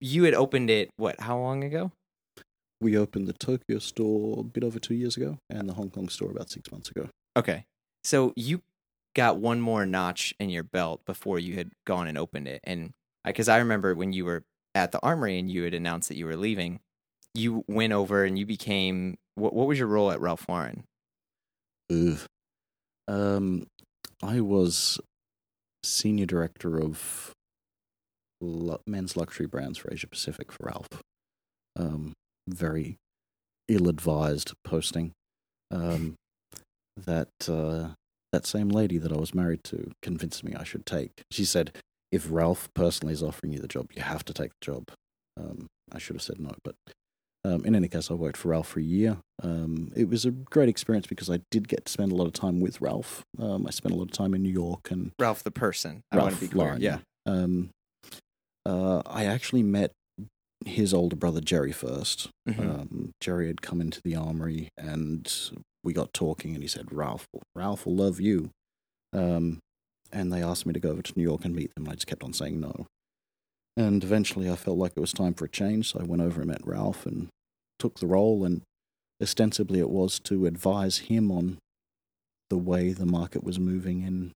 you 0.00 0.24
had 0.24 0.34
opened 0.34 0.70
it 0.70 0.90
what? 0.96 1.20
How 1.20 1.38
long 1.38 1.64
ago? 1.64 1.92
We 2.80 2.96
opened 2.96 3.26
the 3.26 3.34
Tokyo 3.34 3.78
store 3.78 4.40
a 4.40 4.42
bit 4.42 4.64
over 4.64 4.78
two 4.78 4.94
years 4.94 5.16
ago, 5.16 5.38
and 5.50 5.68
the 5.68 5.74
Hong 5.74 5.90
Kong 5.90 6.08
store 6.08 6.30
about 6.30 6.50
six 6.50 6.70
months 6.70 6.90
ago. 6.90 7.08
Okay, 7.36 7.64
so 8.04 8.32
you 8.36 8.62
got 9.14 9.38
one 9.38 9.60
more 9.60 9.84
notch 9.84 10.32
in 10.38 10.48
your 10.48 10.62
belt 10.62 11.04
before 11.04 11.38
you 11.38 11.56
had 11.56 11.72
gone 11.86 12.06
and 12.06 12.16
opened 12.16 12.46
it, 12.48 12.60
and 12.64 12.92
because 13.24 13.48
I 13.48 13.58
remember 13.58 13.94
when 13.94 14.12
you 14.12 14.24
were 14.24 14.44
at 14.74 14.92
the 14.92 15.00
Armoury 15.02 15.38
and 15.38 15.50
you 15.50 15.64
had 15.64 15.74
announced 15.74 16.08
that 16.08 16.16
you 16.16 16.26
were 16.26 16.36
leaving, 16.36 16.78
you 17.34 17.64
went 17.66 17.92
over 17.92 18.24
and 18.24 18.38
you 18.38 18.46
became 18.46 19.18
what? 19.34 19.52
What 19.52 19.66
was 19.66 19.78
your 19.78 19.88
role 19.88 20.12
at 20.12 20.20
Ralph 20.20 20.48
Lauren? 20.48 20.84
Ugh. 21.90 22.18
Um, 23.08 23.66
I 24.22 24.40
was 24.40 25.00
senior 25.82 26.26
director 26.26 26.80
of 26.80 27.32
men's 28.86 29.16
luxury 29.16 29.46
brands 29.46 29.78
for 29.78 29.92
Asia 29.92 30.06
Pacific 30.06 30.52
for 30.52 30.66
Ralph. 30.66 30.88
Um, 31.76 32.12
very 32.48 32.96
ill-advised 33.68 34.52
posting. 34.64 35.12
Um, 35.70 36.16
that 36.96 37.28
uh, 37.48 37.90
that 38.32 38.46
same 38.46 38.68
lady 38.68 38.98
that 38.98 39.12
I 39.12 39.16
was 39.16 39.34
married 39.34 39.64
to 39.64 39.92
convinced 40.02 40.44
me 40.44 40.54
I 40.54 40.64
should 40.64 40.84
take. 40.84 41.22
She 41.30 41.44
said, 41.44 41.72
"If 42.12 42.26
Ralph 42.30 42.68
personally 42.74 43.14
is 43.14 43.22
offering 43.22 43.52
you 43.52 43.60
the 43.60 43.68
job, 43.68 43.90
you 43.94 44.02
have 44.02 44.24
to 44.26 44.34
take 44.34 44.50
the 44.60 44.72
job." 44.72 44.88
Um, 45.38 45.68
I 45.92 45.98
should 45.98 46.16
have 46.16 46.22
said 46.22 46.40
no, 46.40 46.52
but 46.64 46.74
um, 47.44 47.64
in 47.64 47.74
any 47.74 47.88
case, 47.88 48.10
I 48.10 48.14
worked 48.14 48.36
for 48.36 48.48
Ralph 48.48 48.68
for 48.68 48.80
a 48.80 48.82
year. 48.82 49.18
Um, 49.42 49.92
it 49.96 50.08
was 50.08 50.24
a 50.24 50.30
great 50.30 50.68
experience 50.68 51.06
because 51.06 51.30
I 51.30 51.40
did 51.50 51.68
get 51.68 51.86
to 51.86 51.92
spend 51.92 52.12
a 52.12 52.14
lot 52.14 52.26
of 52.26 52.32
time 52.32 52.60
with 52.60 52.80
Ralph. 52.80 53.22
Um, 53.38 53.66
I 53.66 53.70
spent 53.70 53.94
a 53.94 53.96
lot 53.96 54.04
of 54.04 54.12
time 54.12 54.34
in 54.34 54.42
New 54.42 54.52
York 54.52 54.90
and 54.90 55.12
Ralph 55.18 55.42
the 55.42 55.50
person. 55.50 56.02
I 56.12 56.16
Ralph 56.16 56.26
want 56.26 56.34
to 56.36 56.40
be 56.42 56.48
clear. 56.48 56.64
Lauren, 56.64 56.82
yeah. 56.82 56.98
Um, 57.26 57.70
uh, 58.66 59.02
I 59.06 59.24
actually 59.24 59.62
met 59.62 59.92
his 60.66 60.92
older 60.92 61.16
brother 61.16 61.40
Jerry 61.40 61.72
1st 61.72 62.28
Mhm. 62.46 62.58
Um, 62.60 63.10
Jerry 63.20 63.46
had 63.46 63.62
come 63.62 63.80
into 63.80 64.00
the 64.04 64.14
Armoury 64.16 64.68
and 64.76 65.32
we 65.82 65.94
got 65.94 66.12
talking, 66.12 66.52
and 66.54 66.62
he 66.62 66.68
said, 66.68 66.92
"Ralph, 66.92 67.26
Ralph 67.54 67.86
will 67.86 67.96
love 67.96 68.20
you." 68.20 68.50
Um, 69.14 69.60
and 70.12 70.30
they 70.30 70.42
asked 70.42 70.66
me 70.66 70.74
to 70.74 70.80
go 70.80 70.90
over 70.90 71.00
to 71.00 71.12
New 71.16 71.22
York 71.22 71.44
and 71.46 71.54
meet 71.54 71.74
them, 71.74 71.84
and 71.84 71.92
I 71.92 71.94
just 71.94 72.06
kept 72.06 72.22
on 72.22 72.34
saying 72.34 72.60
no. 72.60 72.86
And 73.76 74.02
eventually, 74.02 74.50
I 74.50 74.56
felt 74.56 74.78
like 74.78 74.92
it 74.96 75.00
was 75.00 75.12
time 75.12 75.34
for 75.34 75.44
a 75.44 75.48
change, 75.48 75.92
so 75.92 76.00
I 76.00 76.04
went 76.04 76.22
over 76.22 76.40
and 76.40 76.50
met 76.50 76.66
Ralph 76.66 77.06
and 77.06 77.28
took 77.78 77.98
the 77.98 78.06
role. 78.06 78.44
And 78.44 78.62
ostensibly, 79.22 79.78
it 79.78 79.90
was 79.90 80.18
to 80.20 80.46
advise 80.46 80.98
him 80.98 81.30
on 81.30 81.58
the 82.50 82.58
way 82.58 82.92
the 82.92 83.06
market 83.06 83.44
was 83.44 83.58
moving 83.58 84.02
in 84.02 84.32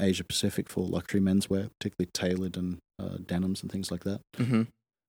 Asia 0.00 0.24
Pacific 0.24 0.68
for 0.68 0.84
luxury 0.84 1.20
menswear, 1.20 1.70
particularly 1.78 2.10
tailored 2.12 2.56
and 2.56 2.78
uh, 2.98 3.18
denims 3.24 3.62
and 3.62 3.70
things 3.70 3.90
like 3.90 4.04
that. 4.04 4.20
Mm-hmm. 4.36 4.62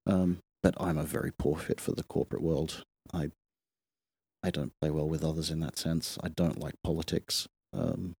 Um, 0.06 0.38
but 0.62 0.74
I'm 0.78 0.98
a 0.98 1.04
very 1.04 1.32
poor 1.36 1.56
fit 1.56 1.80
for 1.80 1.92
the 1.92 2.02
corporate 2.04 2.42
world. 2.42 2.82
I 3.12 3.30
I 4.42 4.50
don't 4.50 4.72
play 4.80 4.90
well 4.90 5.08
with 5.08 5.24
others 5.24 5.50
in 5.50 5.60
that 5.60 5.78
sense. 5.78 6.18
I 6.22 6.28
don't 6.28 6.58
like 6.58 6.74
politics. 6.82 7.46
Um, 7.74 8.14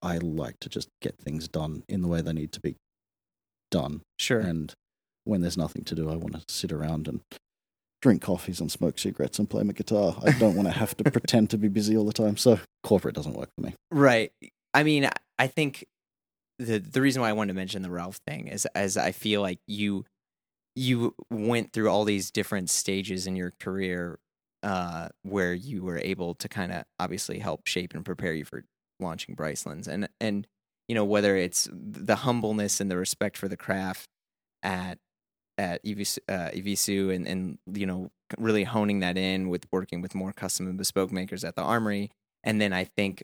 I 0.00 0.18
like 0.18 0.58
to 0.60 0.68
just 0.68 0.88
get 1.02 1.18
things 1.18 1.48
done 1.48 1.82
in 1.88 2.02
the 2.02 2.08
way 2.08 2.22
they 2.22 2.32
need 2.32 2.52
to 2.52 2.60
be 2.60 2.76
done. 3.70 4.02
Sure. 4.18 4.40
And 4.40 4.72
when 5.24 5.40
there's 5.40 5.56
nothing 5.58 5.84
to 5.84 5.94
do, 5.94 6.10
I 6.10 6.16
want 6.16 6.34
to 6.34 6.42
sit 6.48 6.72
around 6.72 7.08
and 7.08 7.20
drink 8.00 8.22
coffees 8.22 8.60
and 8.60 8.70
smoke 8.70 8.98
cigarettes 8.98 9.38
and 9.38 9.50
play 9.50 9.62
my 9.62 9.72
guitar. 9.72 10.16
I 10.24 10.32
don't 10.32 10.54
want 10.54 10.68
to 10.68 10.72
have 10.74 10.96
to 10.98 11.04
pretend 11.10 11.50
to 11.50 11.58
be 11.58 11.68
busy 11.68 11.96
all 11.96 12.04
the 12.04 12.12
time. 12.12 12.36
So 12.36 12.60
corporate 12.82 13.14
doesn't 13.14 13.34
work 13.34 13.50
for 13.56 13.66
me. 13.66 13.74
Right. 13.90 14.32
I 14.74 14.82
mean, 14.82 15.08
I- 15.38 15.46
think 15.46 15.84
the 16.58 16.78
the 16.78 17.00
reason 17.00 17.22
why 17.22 17.28
I 17.28 17.32
wanted 17.32 17.52
to 17.52 17.56
mention 17.56 17.82
the 17.82 17.90
Ralph 17.90 18.18
thing 18.26 18.48
is 18.48 18.66
as 18.74 18.96
I 18.96 19.12
feel 19.12 19.40
like 19.40 19.60
you 19.66 20.04
you 20.74 21.14
went 21.30 21.72
through 21.72 21.88
all 21.88 22.04
these 22.04 22.30
different 22.30 22.70
stages 22.70 23.26
in 23.26 23.36
your 23.36 23.52
career 23.60 24.18
uh, 24.62 25.08
where 25.22 25.54
you 25.54 25.82
were 25.82 25.98
able 25.98 26.34
to 26.34 26.48
kind 26.48 26.72
of 26.72 26.84
obviously 26.98 27.38
help 27.38 27.66
shape 27.66 27.94
and 27.94 28.04
prepare 28.04 28.32
you 28.32 28.44
for 28.44 28.64
launching 29.00 29.34
Bryceland's 29.36 29.86
and 29.88 30.08
and 30.20 30.46
you 30.88 30.94
know 30.94 31.04
whether 31.04 31.36
it's 31.36 31.68
the 31.72 32.16
humbleness 32.16 32.80
and 32.80 32.90
the 32.90 32.96
respect 32.96 33.36
for 33.36 33.48
the 33.48 33.56
craft 33.56 34.08
at 34.62 34.98
at 35.56 35.84
Evisu, 35.84 37.08
uh, 37.08 37.12
and 37.12 37.26
and 37.26 37.58
you 37.72 37.86
know 37.86 38.10
really 38.36 38.64
honing 38.64 39.00
that 39.00 39.16
in 39.16 39.48
with 39.48 39.66
working 39.72 40.02
with 40.02 40.14
more 40.14 40.32
custom 40.32 40.66
and 40.66 40.76
bespoke 40.76 41.12
makers 41.12 41.44
at 41.44 41.56
the 41.56 41.62
Armoury 41.62 42.10
and 42.44 42.60
then 42.60 42.72
I 42.72 42.84
think 42.84 43.22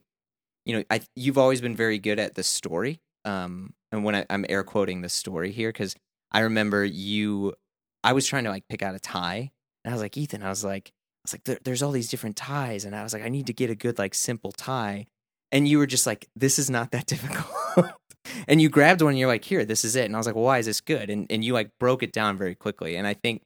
you 0.64 0.76
know, 0.76 0.84
I 0.90 1.00
you've 1.14 1.38
always 1.38 1.60
been 1.60 1.76
very 1.76 1.98
good 1.98 2.18
at 2.18 2.34
the 2.34 2.42
story. 2.42 3.00
Um, 3.24 3.74
and 3.92 4.04
when 4.04 4.14
I, 4.14 4.26
I'm 4.30 4.44
air 4.48 4.64
quoting 4.64 5.02
the 5.02 5.08
story 5.08 5.52
here, 5.52 5.70
because 5.70 5.94
I 6.32 6.40
remember 6.40 6.84
you, 6.84 7.54
I 8.02 8.12
was 8.12 8.26
trying 8.26 8.44
to 8.44 8.50
like 8.50 8.68
pick 8.68 8.82
out 8.82 8.94
a 8.94 9.00
tie, 9.00 9.50
and 9.84 9.92
I 9.92 9.94
was 9.94 10.02
like, 10.02 10.16
Ethan, 10.16 10.42
I 10.42 10.48
was 10.48 10.64
like, 10.64 10.88
I 10.88 11.20
was 11.24 11.34
like, 11.34 11.44
there, 11.44 11.58
there's 11.64 11.82
all 11.82 11.92
these 11.92 12.08
different 12.08 12.36
ties, 12.36 12.84
and 12.84 12.96
I 12.96 13.02
was 13.02 13.12
like, 13.12 13.24
I 13.24 13.28
need 13.28 13.46
to 13.46 13.52
get 13.52 13.70
a 13.70 13.74
good 13.74 13.98
like 13.98 14.14
simple 14.14 14.52
tie, 14.52 15.06
and 15.54 15.66
you 15.66 15.78
were 15.78 15.86
just 15.86 16.06
like, 16.06 16.28
this 16.36 16.58
is 16.58 16.68
not 16.68 16.90
that 16.90 17.06
difficult, 17.14 17.92
and 18.46 18.60
you 18.60 18.68
grabbed 18.68 19.00
one, 19.00 19.10
and 19.10 19.18
you're 19.18 19.28
like, 19.28 19.44
here, 19.44 19.64
this 19.64 19.84
is 19.84 19.96
it, 19.96 20.04
and 20.04 20.14
I 20.14 20.18
was 20.18 20.26
like, 20.26 20.34
well, 20.34 20.44
why 20.44 20.58
is 20.58 20.66
this 20.66 20.82
good? 20.82 21.08
And 21.08 21.26
and 21.30 21.42
you 21.42 21.54
like 21.54 21.70
broke 21.80 22.02
it 22.02 22.12
down 22.12 22.36
very 22.36 22.54
quickly, 22.54 22.96
and 22.96 23.06
I 23.06 23.14
think, 23.14 23.40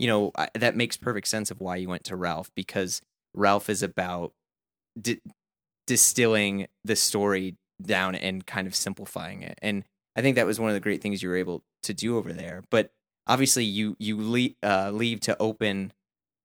you 0.00 0.08
know, 0.08 0.32
I, 0.36 0.48
that 0.54 0.74
makes 0.74 0.96
perfect 0.96 1.28
sense 1.28 1.52
of 1.52 1.60
why 1.60 1.76
you 1.76 1.88
went 1.88 2.04
to 2.04 2.16
Ralph 2.16 2.50
because 2.56 3.00
Ralph 3.34 3.70
is 3.70 3.82
about 3.82 4.32
di- 5.00 5.20
distilling 5.86 6.66
the 6.84 6.96
story 6.96 7.56
down 7.80 8.14
and 8.14 8.46
kind 8.46 8.66
of 8.66 8.74
simplifying 8.74 9.42
it. 9.42 9.58
And 9.62 9.84
I 10.16 10.22
think 10.22 10.36
that 10.36 10.46
was 10.46 10.60
one 10.60 10.70
of 10.70 10.74
the 10.74 10.80
great 10.80 11.02
things 11.02 11.22
you 11.22 11.28
were 11.28 11.36
able 11.36 11.62
to 11.84 11.94
do 11.94 12.16
over 12.16 12.32
there. 12.32 12.62
But 12.70 12.90
obviously, 13.26 13.64
you 13.64 13.96
you 13.98 14.16
leave, 14.16 14.54
uh, 14.62 14.90
leave 14.90 15.20
to 15.20 15.36
open 15.38 15.92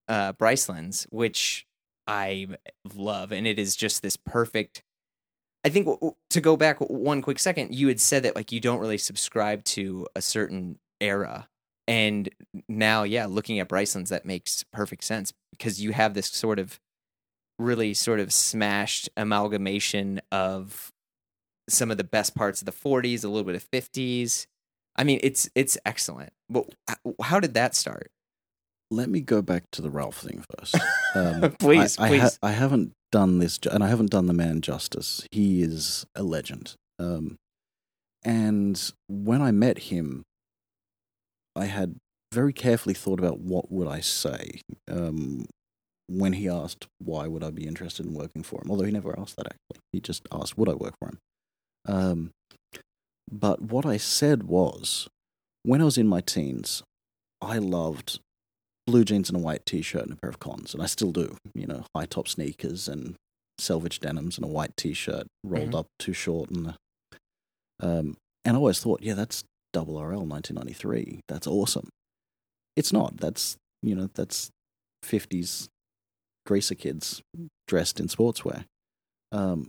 uh, 0.08 0.34
Bryceland's, 0.34 1.08
which 1.10 1.66
I 2.08 2.48
love, 2.96 3.32
and 3.32 3.46
it 3.46 3.60
is 3.60 3.76
just 3.76 4.02
this 4.02 4.18
perfect. 4.18 4.84
I 5.68 5.70
think 5.70 5.86
w- 5.86 6.16
to 6.30 6.40
go 6.40 6.56
back 6.56 6.78
one 6.80 7.22
quick 7.22 7.40
second, 7.40 7.76
you 7.76 7.90
had 7.90 8.00
said 8.00 8.24
that 8.24 8.38
like 8.38 8.54
you 8.54 8.62
don't 8.62 8.80
really 8.80 8.98
subscribe 8.98 9.66
to 9.66 10.08
a 10.16 10.22
certain 10.22 10.80
era, 11.02 11.50
and 11.90 12.30
now, 12.70 13.04
yeah, 13.04 13.26
looking 13.26 13.60
at 13.60 13.68
Bryceland's, 13.68 14.10
that 14.10 14.26
makes 14.26 14.64
perfect 14.72 15.04
sense 15.04 15.34
because 15.52 15.82
you 15.82 15.92
have 15.92 16.14
this 16.14 16.28
sort 16.28 16.58
of 16.58 16.80
really 17.60 17.94
sort 17.94 18.22
of 18.22 18.32
smashed 18.32 19.10
amalgamation 19.18 20.22
of 20.32 20.94
some 21.68 21.92
of 21.92 21.98
the 21.98 22.06
best 22.06 22.34
parts 22.34 22.62
of 22.62 22.66
the 22.66 22.72
40s, 22.72 23.26
a 23.26 23.28
little 23.28 23.44
bit 23.44 23.56
of 23.56 23.70
50s. 23.70 24.48
I 24.96 25.04
mean, 25.04 25.20
it's 25.22 25.50
it's 25.54 25.78
excellent. 25.86 26.32
But 26.50 26.70
how 27.22 27.42
did 27.42 27.56
that 27.56 27.76
start? 27.76 28.10
Let 28.90 29.10
me 29.10 29.20
go 29.20 29.42
back 29.42 29.70
to 29.72 29.82
the 29.82 29.90
Ralph 29.90 30.20
thing 30.22 30.46
first. 30.58 30.78
Um, 31.16 31.52
Please, 31.58 31.98
I, 31.98 32.06
I, 32.06 32.10
please. 32.10 32.40
I 32.44 32.52
haven't 32.52 32.94
done 33.12 33.40
this, 33.40 33.60
and 33.72 33.84
I 33.84 33.88
haven't 33.88 34.12
done 34.12 34.28
the 34.28 34.34
man 34.34 34.62
justice. 34.62 35.26
He 35.32 35.62
is 35.62 36.06
a 36.16 36.24
legend. 36.24 36.76
Um, 37.00 37.38
and 38.24 38.92
when 39.08 39.42
I 39.42 39.52
met 39.52 39.80
him, 39.80 40.24
I 41.56 41.66
had 41.66 41.96
very 42.34 42.54
carefully 42.54 42.94
thought 42.94 43.20
about 43.20 43.40
what 43.40 43.72
would 43.72 43.88
I 43.88 44.02
say 44.02 44.62
um, 44.90 45.46
when 46.08 46.34
he 46.34 46.50
asked 46.50 46.88
why 47.00 47.28
would 47.28 47.44
I 47.44 47.52
be 47.52 47.66
interested 47.66 48.06
in 48.06 48.14
working 48.14 48.44
for 48.44 48.62
him. 48.62 48.70
Although 48.70 48.86
he 48.86 48.92
never 48.92 49.18
asked 49.18 49.38
that 49.38 49.48
actually, 49.48 49.82
he 49.92 50.00
just 50.00 50.28
asked 50.32 50.58
would 50.58 50.70
I 50.70 50.74
work 50.74 50.96
for 51.00 51.10
him. 51.10 51.20
Um, 51.88 52.32
but 53.32 53.62
what 53.62 53.86
I 53.86 53.98
said 53.98 54.44
was, 54.44 55.08
when 55.64 55.82
I 55.82 55.86
was 55.86 55.98
in 55.98 56.08
my 56.08 56.22
teens, 56.22 56.84
I 57.42 57.58
loved 57.58 58.20
blue 58.88 59.04
jeans 59.04 59.30
and 59.30 59.38
a 59.38 59.42
white 59.42 59.66
t-shirt 59.66 60.04
and 60.04 60.14
a 60.14 60.16
pair 60.16 60.30
of 60.30 60.40
cons, 60.40 60.74
and 60.74 60.82
I 60.82 60.88
still 60.88 61.12
do. 61.12 61.38
You 61.54 61.68
know, 61.68 61.86
high 61.96 62.06
top 62.08 62.28
sneakers 62.28 62.88
and 62.88 63.16
selvage 63.60 64.00
denims 64.00 64.38
and 64.38 64.46
a 64.46 64.48
white 64.50 64.76
t-shirt 64.78 65.28
rolled 65.44 65.72
Mhm. 65.72 65.80
up 65.80 65.88
too 66.00 66.14
short, 66.14 66.50
and 66.50 66.76
um, 67.80 68.18
and 68.46 68.56
I 68.56 68.60
always 68.60 68.80
thought, 68.80 69.04
yeah, 69.04 69.14
that's 69.14 69.44
Double 69.74 69.98
RL 70.02 70.26
1993. 70.26 71.20
That's 71.28 71.46
awesome. 71.46 71.90
It's 72.76 72.92
not. 72.94 73.18
That's 73.18 73.58
you 73.84 73.94
know 73.94 74.10
that's 74.16 74.50
50s 75.04 75.68
greaser 76.46 76.76
kids 76.76 77.22
dressed 77.68 78.00
in 78.00 78.08
sportswear. 78.08 78.66
Um, 79.32 79.68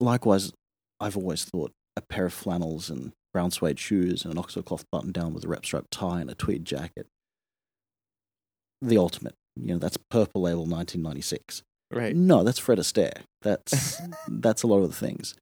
likewise, 0.00 0.52
I've 1.00 1.16
always 1.16 1.44
thought 1.44 1.72
a 1.96 2.00
pair 2.02 2.26
of 2.26 2.32
flannels 2.34 2.90
and 2.90 3.12
brown 3.32 3.50
suede 3.50 3.78
shoes 3.78 4.24
and 4.24 4.32
an 4.32 4.38
Oxford 4.38 4.64
cloth 4.64 4.84
button 4.90 5.12
down 5.12 5.32
with 5.34 5.44
a 5.44 5.48
rep 5.48 5.64
strap 5.64 5.86
tie 5.90 6.20
and 6.20 6.30
a 6.30 6.34
tweed 6.34 6.64
jacket. 6.64 7.06
The 8.80 8.98
ultimate. 8.98 9.34
You 9.56 9.74
know, 9.74 9.78
that's 9.78 9.96
purple 10.10 10.42
label 10.42 10.66
1996. 10.66 11.62
Right. 11.90 12.14
No, 12.14 12.44
that's 12.44 12.58
Fred 12.58 12.78
Astaire. 12.78 13.22
That's 13.42 14.00
that's 14.28 14.62
a 14.62 14.66
lot 14.66 14.82
of 14.82 14.90
the 14.90 14.96
things. 14.96 15.34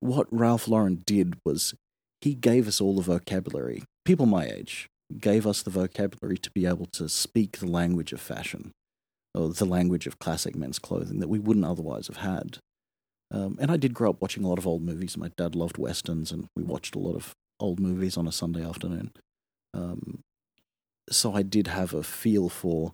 What 0.00 0.26
Ralph 0.30 0.68
Lauren 0.68 1.02
did 1.06 1.36
was 1.44 1.74
he 2.20 2.34
gave 2.34 2.68
us 2.68 2.80
all 2.80 2.94
the 2.94 3.02
vocabulary. 3.02 3.84
People 4.04 4.26
my 4.26 4.46
age 4.46 4.88
gave 5.18 5.46
us 5.46 5.62
the 5.62 5.70
vocabulary 5.70 6.38
to 6.38 6.50
be 6.50 6.66
able 6.66 6.86
to 6.86 7.08
speak 7.08 7.58
the 7.58 7.66
language 7.66 8.12
of 8.12 8.20
fashion, 8.20 8.72
or 9.34 9.48
the 9.50 9.64
language 9.64 10.06
of 10.06 10.18
classic 10.18 10.56
men's 10.56 10.78
clothing 10.78 11.20
that 11.20 11.28
we 11.28 11.38
wouldn't 11.38 11.66
otherwise 11.66 12.08
have 12.08 12.18
had. 12.18 12.58
Um, 13.32 13.58
and 13.60 13.70
I 13.70 13.76
did 13.76 13.94
grow 13.94 14.10
up 14.10 14.22
watching 14.22 14.44
a 14.44 14.48
lot 14.48 14.58
of 14.58 14.66
old 14.66 14.82
movies. 14.82 15.16
My 15.16 15.30
dad 15.36 15.54
loved 15.54 15.78
westerns, 15.78 16.30
and 16.30 16.46
we 16.56 16.62
watched 16.62 16.94
a 16.94 17.00
lot 17.00 17.16
of 17.16 17.32
old 17.58 17.80
movies 17.80 18.16
on 18.16 18.28
a 18.28 18.32
Sunday 18.32 18.64
afternoon. 18.64 19.12
Um, 19.74 20.20
so 21.10 21.32
I 21.34 21.42
did 21.42 21.66
have 21.68 21.94
a 21.94 22.02
feel 22.02 22.48
for 22.48 22.92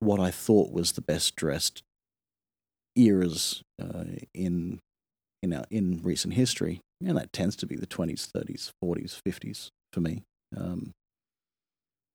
what 0.00 0.20
I 0.20 0.30
thought 0.30 0.72
was 0.72 0.92
the 0.92 1.00
best 1.02 1.36
dressed 1.36 1.82
eras 2.96 3.62
uh, 3.80 4.04
in 4.34 4.78
in 5.42 5.54
our, 5.54 5.64
in 5.70 6.00
recent 6.02 6.34
history, 6.34 6.80
and 7.04 7.16
that 7.16 7.32
tends 7.32 7.56
to 7.56 7.66
be 7.66 7.76
the 7.76 7.86
twenties, 7.86 8.26
thirties, 8.26 8.72
forties, 8.82 9.20
fifties 9.24 9.70
for 9.92 10.00
me. 10.00 10.22
Um, 10.56 10.92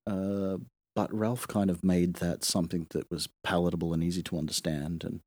uh, 0.07 0.57
but 0.95 1.13
Ralph 1.13 1.47
kind 1.47 1.69
of 1.69 1.83
made 1.83 2.15
that 2.15 2.43
something 2.43 2.85
that 2.91 3.09
was 3.09 3.27
palatable 3.43 3.93
and 3.93 4.03
easy 4.03 4.21
to 4.23 4.37
understand 4.37 5.03
and 5.03 5.19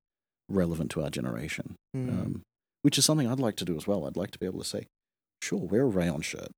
relevant 0.48 0.90
to 0.92 1.02
our 1.02 1.10
generation, 1.10 1.74
Mm. 1.96 2.08
um, 2.08 2.42
which 2.82 2.96
is 2.98 3.04
something 3.04 3.26
I'd 3.26 3.40
like 3.40 3.56
to 3.56 3.64
do 3.64 3.76
as 3.76 3.86
well. 3.86 4.06
I'd 4.06 4.16
like 4.16 4.30
to 4.30 4.38
be 4.38 4.46
able 4.46 4.60
to 4.60 4.64
say, 4.64 4.86
sure, 5.42 5.58
wear 5.58 5.82
a 5.82 5.86
rayon 5.86 6.22
shirt. 6.22 6.48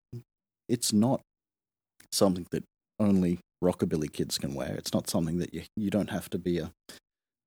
It's 0.69 0.93
not 0.93 1.23
something 2.13 2.47
that 2.51 2.65
only 2.99 3.39
rockabilly 3.63 4.13
kids 4.13 4.39
can 4.39 4.55
wear. 4.55 4.75
It's 4.75 4.93
not 4.95 5.09
something 5.11 5.39
that 5.39 5.53
you 5.55 5.63
you 5.77 5.91
don't 5.91 6.11
have 6.11 6.29
to 6.31 6.39
be 6.39 6.59
a, 6.59 6.73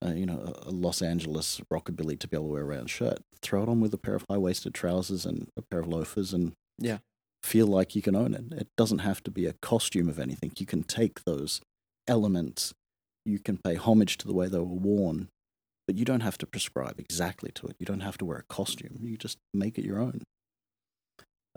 a 0.01 0.13
you 0.13 0.25
know 0.25 0.53
a, 0.63 0.69
Los 0.71 1.01
Angeles 1.01 1.61
rockabilly 1.71 2.17
to 2.19 2.27
be 2.27 2.35
able 2.37 2.47
to 2.47 2.53
wear 2.53 2.61
a 2.63 2.65
rayon 2.65 2.87
shirt. 2.87 3.19
Throw 3.41 3.63
it 3.63 3.69
on 3.69 3.79
with 3.81 3.93
a 3.93 3.97
pair 3.97 4.15
of 4.15 4.25
high 4.29 4.37
waisted 4.37 4.73
trousers 4.73 5.25
and 5.25 5.47
a 5.57 5.61
pair 5.61 5.79
of 5.79 5.87
loafers, 5.87 6.33
and 6.33 6.53
Yeah. 6.79 6.99
feel 7.43 7.67
like 7.67 7.95
you 7.95 8.01
can 8.01 8.15
own 8.15 8.33
it. 8.33 8.45
It 8.53 8.67
doesn't 8.77 8.99
have 8.99 9.21
to 9.23 9.31
be 9.31 9.45
a 9.45 9.53
costume 9.61 10.07
of 10.09 10.17
anything. 10.19 10.51
You 10.57 10.65
can 10.65 10.83
take 10.83 11.23
those 11.25 11.61
elements. 12.07 12.73
You 13.25 13.39
can 13.39 13.57
pay 13.57 13.75
homage 13.75 14.17
to 14.19 14.27
the 14.27 14.33
way 14.33 14.47
they 14.47 14.57
were 14.59 14.63
worn, 14.65 15.29
but 15.87 15.97
you 15.97 16.05
don't 16.05 16.21
have 16.21 16.37
to 16.39 16.45
prescribe 16.45 16.99
exactly 16.99 17.51
to 17.55 17.67
it. 17.67 17.75
You 17.79 17.85
don't 17.85 18.01
have 18.01 18.17
to 18.19 18.25
wear 18.25 18.37
a 18.37 18.43
costume. 18.53 18.99
You 19.01 19.17
just 19.17 19.37
make 19.53 19.77
it 19.77 19.85
your 19.85 19.99
own. 19.99 20.21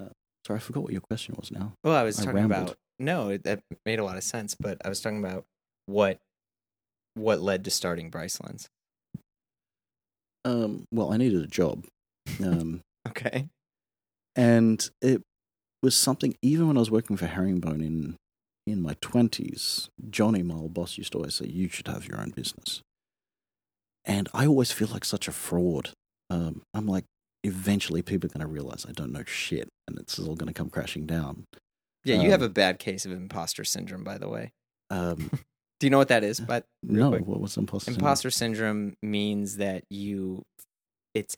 Uh, 0.01 0.11
sorry, 0.47 0.59
I 0.59 0.61
forgot 0.61 0.83
what 0.85 0.93
your 0.93 1.01
question 1.03 1.35
was 1.39 1.51
now. 1.51 1.73
Well, 1.83 1.95
I 1.95 2.03
was 2.05 2.19
I 2.21 2.25
talking 2.25 2.37
rambled. 2.37 2.63
about 2.69 2.77
no, 2.99 3.31
it, 3.31 3.45
that 3.45 3.61
made 3.85 3.99
a 3.99 4.05
lot 4.05 4.17
of 4.17 4.25
sense, 4.25 4.55
but 4.59 4.79
I 4.85 4.89
was 4.89 5.01
talking 5.01 5.19
about 5.25 5.45
what 5.87 6.19
what 7.15 7.41
led 7.41 7.65
to 7.65 7.71
starting 7.71 8.11
Brycelands. 8.11 8.69
Um, 10.45 10.85
well, 10.93 11.13
I 11.13 11.17
needed 11.17 11.43
a 11.43 11.47
job. 11.49 11.87
Um, 12.43 12.81
Okay. 13.09 13.47
and 14.35 14.91
it 15.01 15.23
was 15.81 15.95
something 15.97 16.35
even 16.43 16.67
when 16.67 16.77
I 16.77 16.81
was 16.81 16.91
working 16.91 17.17
for 17.17 17.27
Herringbone 17.27 17.81
in 17.81 18.17
in 18.67 18.83
my 18.83 18.97
twenties, 19.01 19.89
Johnny, 20.11 20.43
my 20.43 20.57
old 20.57 20.75
boss, 20.75 20.99
used 20.99 21.13
to 21.13 21.19
always 21.19 21.37
say, 21.37 21.47
"You 21.47 21.69
should 21.69 21.87
have 21.87 22.07
your 22.09 22.21
own 22.21 22.31
business." 22.31 22.83
And 24.05 24.29
I 24.35 24.47
always 24.47 24.73
feel 24.73 24.89
like 24.89 25.05
such 25.05 25.29
a 25.29 25.33
fraud. 25.33 25.91
Um, 26.31 26.63
I'm 26.75 26.87
like, 26.87 27.05
eventually, 27.45 28.03
people 28.03 28.29
are 28.29 28.33
going 28.37 28.47
to 28.47 28.53
realize 28.53 28.85
I 28.89 28.93
don't 28.93 29.13
know 29.13 29.23
shit, 29.25 29.69
and 29.87 29.99
it's 29.99 30.19
all 30.19 30.35
going 30.35 30.49
to 30.49 30.53
come 30.53 30.69
crashing 30.71 31.07
down. 31.07 31.45
Yeah, 32.07 32.23
you 32.23 32.31
have 32.31 32.41
Um, 32.43 32.47
a 32.47 32.51
bad 32.51 32.79
case 32.79 33.05
of 33.05 33.13
imposter 33.13 33.65
syndrome, 33.65 34.05
by 34.05 34.19
the 34.19 34.29
way. 34.29 34.53
Um, 34.91 35.31
Do 35.81 35.87
you 35.87 35.91
know 35.91 35.99
what 35.99 36.09
that 36.09 36.25
is? 36.25 36.41
But 36.41 36.67
no, 36.83 37.11
quick. 37.11 37.27
what 37.27 37.41
was 37.41 37.57
imposter? 37.57 37.91
syndrome? 37.91 38.07
imposter 38.07 38.31
syndrome 38.31 38.97
means 39.03 39.57
that 39.57 39.85
you 39.91 40.45
it's 41.15 41.35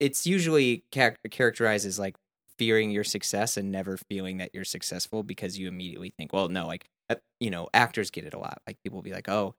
it's 0.00 0.26
usually 0.26 0.84
char- 0.92 1.16
characterized 1.30 1.86
as 1.86 1.98
like 1.98 2.16
fearing 2.58 2.90
your 2.90 3.04
success 3.04 3.56
and 3.56 3.70
never 3.70 3.96
feeling 4.08 4.38
that 4.38 4.50
you're 4.52 4.64
successful 4.64 5.22
because 5.22 5.58
you 5.58 5.68
immediately 5.68 6.12
think 6.18 6.32
well 6.32 6.48
no 6.48 6.66
like 6.66 6.84
uh, 7.08 7.14
you 7.38 7.50
know 7.50 7.68
actors 7.72 8.10
get 8.10 8.24
it 8.24 8.34
a 8.34 8.38
lot 8.38 8.58
like 8.66 8.76
people 8.82 8.96
will 8.98 9.02
be 9.02 9.12
like 9.12 9.28
oh 9.28 9.54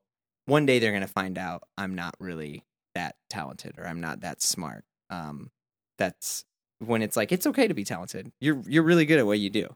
one 0.45 0.65
day 0.67 0.77
they're 0.79 0.91
going 0.91 1.01
to 1.01 1.07
find 1.07 1.37
out 1.37 1.63
i'm 1.77 1.95
not 1.95 2.13
really 2.19 2.63
that 2.93 3.15
talented 3.29 3.73
or 3.79 3.87
i'm 3.87 4.01
not 4.01 4.19
that 4.21 4.41
smart 4.41 4.83
um 5.09 5.49
that's 5.97 6.43
when 6.79 7.01
it's 7.01 7.15
like 7.15 7.31
it's 7.31 7.47
okay 7.47 7.67
to 7.67 7.73
be 7.73 7.83
talented 7.83 8.31
you're 8.39 8.61
you're 8.67 8.83
really 8.83 9.05
good 9.05 9.17
at 9.19 9.25
what 9.25 9.39
you 9.39 9.49
do 9.49 9.67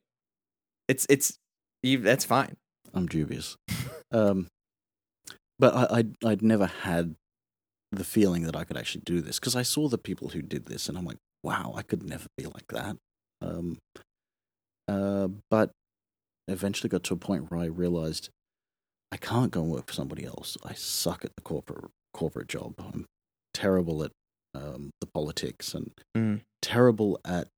it's 0.87 1.05
it's 1.09 1.37
you 1.83 1.99
that's 1.99 2.25
fine 2.25 2.55
I'm 2.93 3.07
dubious. 3.07 3.57
um, 4.11 4.47
but 5.59 5.73
I, 5.75 5.97
I'd, 5.99 6.15
I'd 6.25 6.41
never 6.41 6.65
had 6.65 7.15
the 7.91 8.03
feeling 8.03 8.43
that 8.43 8.55
I 8.55 8.63
could 8.63 8.77
actually 8.77 9.01
do 9.05 9.21
this 9.21 9.39
because 9.39 9.55
I 9.55 9.63
saw 9.63 9.87
the 9.89 9.97
people 9.97 10.29
who 10.29 10.41
did 10.41 10.65
this 10.65 10.87
and 10.89 10.97
I'm 10.97 11.05
like, 11.05 11.17
wow, 11.43 11.73
I 11.75 11.81
could 11.81 12.03
never 12.03 12.27
be 12.37 12.45
like 12.45 12.67
that. 12.69 12.97
Um, 13.41 13.77
uh, 14.87 15.27
but 15.49 15.71
eventually 16.47 16.89
got 16.89 17.03
to 17.05 17.13
a 17.13 17.17
point 17.17 17.49
where 17.51 17.59
I 17.59 17.65
realized 17.65 18.29
I 19.11 19.17
can't 19.17 19.51
go 19.51 19.61
and 19.61 19.71
work 19.71 19.87
for 19.87 19.93
somebody 19.93 20.25
else. 20.25 20.57
I 20.63 20.73
suck 20.73 21.23
at 21.25 21.31
the 21.35 21.41
corporate 21.41 21.85
corporate 22.13 22.47
job. 22.47 22.75
I'm 22.79 23.05
terrible 23.53 24.03
at 24.03 24.11
um, 24.53 24.91
the 25.01 25.07
politics 25.07 25.73
and 25.73 25.91
Mm. 26.15 26.41
terrible 26.61 27.19
at 27.25 27.49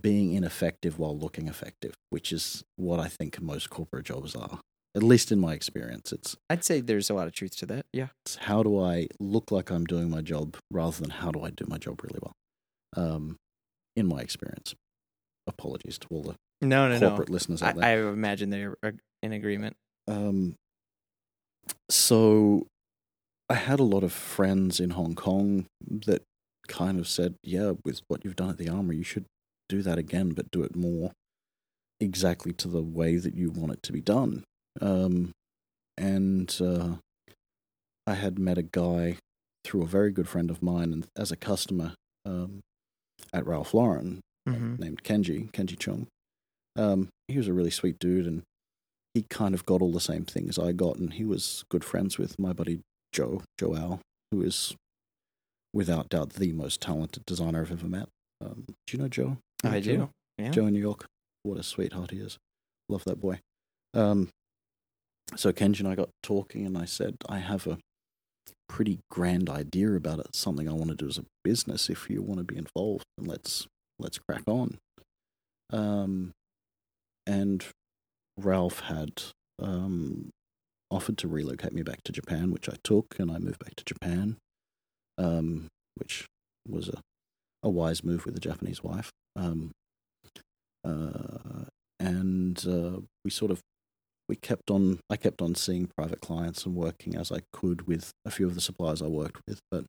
being 0.00 0.32
ineffective 0.32 0.98
while 0.98 1.16
looking 1.16 1.48
effective, 1.48 1.94
which 2.10 2.32
is 2.32 2.64
what 2.76 3.00
I 3.00 3.08
think 3.08 3.40
most 3.40 3.70
corporate 3.70 4.06
jobs 4.06 4.34
are. 4.34 4.60
At 4.94 5.02
least 5.02 5.30
in 5.30 5.38
my 5.38 5.52
experience, 5.52 6.10
it's, 6.10 6.36
i'd 6.48 6.64
say 6.64 6.80
there's 6.80 7.10
a 7.10 7.14
lot 7.14 7.26
of 7.26 7.34
truth 7.34 7.54
to 7.54 7.66
that 7.66 7.84
yeah 7.92 8.06
it's 8.24 8.36
how 8.36 8.62
do 8.62 8.80
I 8.80 9.08
look 9.20 9.50
like 9.50 9.70
I'm 9.70 9.84
doing 9.84 10.08
my 10.08 10.22
job 10.22 10.56
rather 10.70 10.98
than 10.98 11.10
how 11.10 11.30
do 11.30 11.42
I 11.42 11.50
do 11.50 11.66
my 11.68 11.76
job 11.76 12.02
really 12.02 12.18
well. 12.22 12.32
Um, 12.96 13.36
in 13.94 14.06
my 14.06 14.20
experience, 14.20 14.74
apologies 15.46 15.98
to 15.98 16.06
all 16.10 16.22
the 16.22 16.36
no 16.62 16.88
no 16.88 16.98
no 16.98 17.08
corporate 17.08 17.30
listeners 17.30 17.62
I, 17.62 17.68
out 17.68 17.76
there. 17.76 17.84
I 17.84 18.10
imagine 18.10 18.50
they're 18.50 18.76
uh, 18.82 18.92
in 19.22 19.32
agreement. 19.32 19.76
Um, 20.08 20.54
so 21.90 22.66
I 23.50 23.54
had 23.54 23.80
a 23.80 23.84
lot 23.84 24.02
of 24.02 24.12
friends 24.12 24.80
in 24.80 24.90
Hong 24.90 25.14
Kong 25.14 25.66
that 25.88 26.22
kind 26.68 26.98
of 26.98 27.06
said, 27.06 27.34
"Yeah, 27.42 27.72
with 27.84 28.00
what 28.08 28.24
you've 28.24 28.36
done 28.36 28.50
at 28.50 28.58
the 28.58 28.68
Armoury, 28.68 28.96
you 28.96 29.04
should 29.04 29.26
do 29.68 29.82
that 29.82 29.98
again, 29.98 30.30
but 30.30 30.50
do 30.50 30.62
it 30.62 30.74
more 30.76 31.12
exactly 32.00 32.52
to 32.52 32.68
the 32.68 32.82
way 32.82 33.16
that 33.16 33.34
you 33.34 33.50
want 33.50 33.72
it 33.72 33.82
to 33.84 33.92
be 33.92 34.00
done." 34.00 34.44
Um, 34.80 35.32
and 35.98 36.54
uh, 36.60 36.96
I 38.06 38.14
had 38.14 38.38
met 38.38 38.58
a 38.58 38.62
guy 38.62 39.16
through 39.64 39.82
a 39.82 39.86
very 39.86 40.10
good 40.12 40.28
friend 40.28 40.50
of 40.50 40.62
mine, 40.62 40.92
and 40.92 41.06
as 41.16 41.32
a 41.32 41.36
customer 41.36 41.94
um, 42.24 42.60
at 43.32 43.46
Ralph 43.46 43.74
Lauren, 43.74 44.20
Mm-hmm. 44.48 44.76
named 44.76 45.02
Kenji, 45.02 45.50
Kenji 45.50 45.76
Cheung. 45.76 46.06
Um, 46.76 47.08
he 47.26 47.36
was 47.36 47.48
a 47.48 47.52
really 47.52 47.72
sweet 47.72 47.98
dude, 47.98 48.28
and 48.28 48.44
he 49.12 49.22
kind 49.28 49.54
of 49.54 49.66
got 49.66 49.82
all 49.82 49.90
the 49.90 49.98
same 49.98 50.24
things 50.24 50.56
I 50.56 50.70
got, 50.70 50.98
and 50.98 51.14
he 51.14 51.24
was 51.24 51.64
good 51.68 51.82
friends 51.82 52.16
with 52.16 52.38
my 52.38 52.52
buddy 52.52 52.78
Joe, 53.12 53.42
Joe 53.58 53.74
Al, 53.74 54.00
who 54.30 54.42
is 54.42 54.76
without 55.74 56.08
doubt 56.10 56.34
the 56.34 56.52
most 56.52 56.80
talented 56.80 57.24
designer 57.26 57.62
I've 57.62 57.72
ever 57.72 57.88
met. 57.88 58.08
Um, 58.40 58.66
do 58.86 58.96
you 58.96 59.02
know 59.02 59.08
Joe? 59.08 59.38
I 59.64 59.80
Joe? 59.80 59.96
do. 59.96 60.10
Yeah. 60.38 60.50
Joe 60.50 60.66
in 60.66 60.74
New 60.74 60.80
York. 60.80 61.06
What 61.42 61.58
a 61.58 61.62
sweetheart 61.62 62.10
he 62.10 62.18
is. 62.18 62.38
Love 62.88 63.04
that 63.04 63.20
boy. 63.20 63.40
Um, 63.94 64.28
so 65.34 65.52
Kenji 65.52 65.80
and 65.80 65.88
I 65.88 65.94
got 65.94 66.10
talking, 66.22 66.66
and 66.66 66.76
I 66.76 66.84
said, 66.84 67.16
I 67.28 67.38
have 67.38 67.66
a 67.66 67.78
pretty 68.68 68.98
grand 69.10 69.48
idea 69.48 69.92
about 69.94 70.20
it. 70.20 70.34
Something 70.36 70.68
I 70.68 70.72
want 70.72 70.90
to 70.90 70.94
do 70.96 71.08
as 71.08 71.18
a 71.18 71.24
business. 71.42 71.88
If 71.88 72.08
you 72.10 72.22
want 72.22 72.38
to 72.38 72.44
be 72.44 72.56
involved, 72.56 73.04
and 73.18 73.26
let's 73.26 73.66
let's 73.98 74.18
crack 74.18 74.42
on. 74.46 74.78
Um, 75.72 76.32
and 77.26 77.64
Ralph 78.38 78.80
had 78.80 79.22
um, 79.60 80.30
offered 80.90 81.18
to 81.18 81.28
relocate 81.28 81.72
me 81.72 81.82
back 81.82 82.02
to 82.04 82.12
Japan, 82.12 82.50
which 82.50 82.68
I 82.68 82.76
took, 82.84 83.16
and 83.18 83.30
I 83.30 83.38
moved 83.38 83.58
back 83.58 83.74
to 83.76 83.84
Japan, 83.84 84.36
um, 85.18 85.66
which 85.96 86.26
was 86.68 86.88
a, 86.88 87.00
a 87.62 87.70
wise 87.70 88.04
move 88.04 88.26
with 88.26 88.36
a 88.36 88.40
Japanese 88.40 88.82
wife. 88.82 89.10
Um, 89.36 89.72
uh, 90.84 91.64
and 91.98 92.64
uh, 92.66 93.00
we 93.24 93.30
sort 93.30 93.50
of 93.50 93.60
we 94.28 94.36
kept 94.36 94.70
on. 94.70 95.00
I 95.08 95.16
kept 95.16 95.40
on 95.40 95.54
seeing 95.54 95.90
private 95.96 96.20
clients 96.20 96.66
and 96.66 96.74
working 96.74 97.14
as 97.14 97.30
I 97.30 97.40
could 97.52 97.86
with 97.86 98.10
a 98.24 98.30
few 98.30 98.46
of 98.46 98.54
the 98.54 98.60
suppliers 98.60 99.02
I 99.02 99.06
worked 99.06 99.40
with. 99.46 99.60
But 99.70 99.84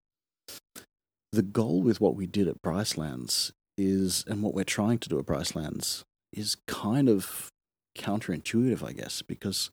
the 1.32 1.42
goal 1.42 1.82
with 1.82 2.00
what 2.00 2.16
we 2.16 2.28
did 2.28 2.48
at 2.48 2.62
Brycelands 2.62 3.52
is, 3.78 4.24
and 4.28 4.42
what 4.42 4.54
we're 4.54 4.64
trying 4.64 5.00
to 5.00 5.10
do 5.10 5.20
at 5.20 5.26
Brycelands 5.26 6.04
is 6.34 6.58
kind 6.68 7.10
of 7.10 7.50
counterintuitive, 7.98 8.88
I 8.88 8.92
guess, 8.94 9.22
because 9.22 9.70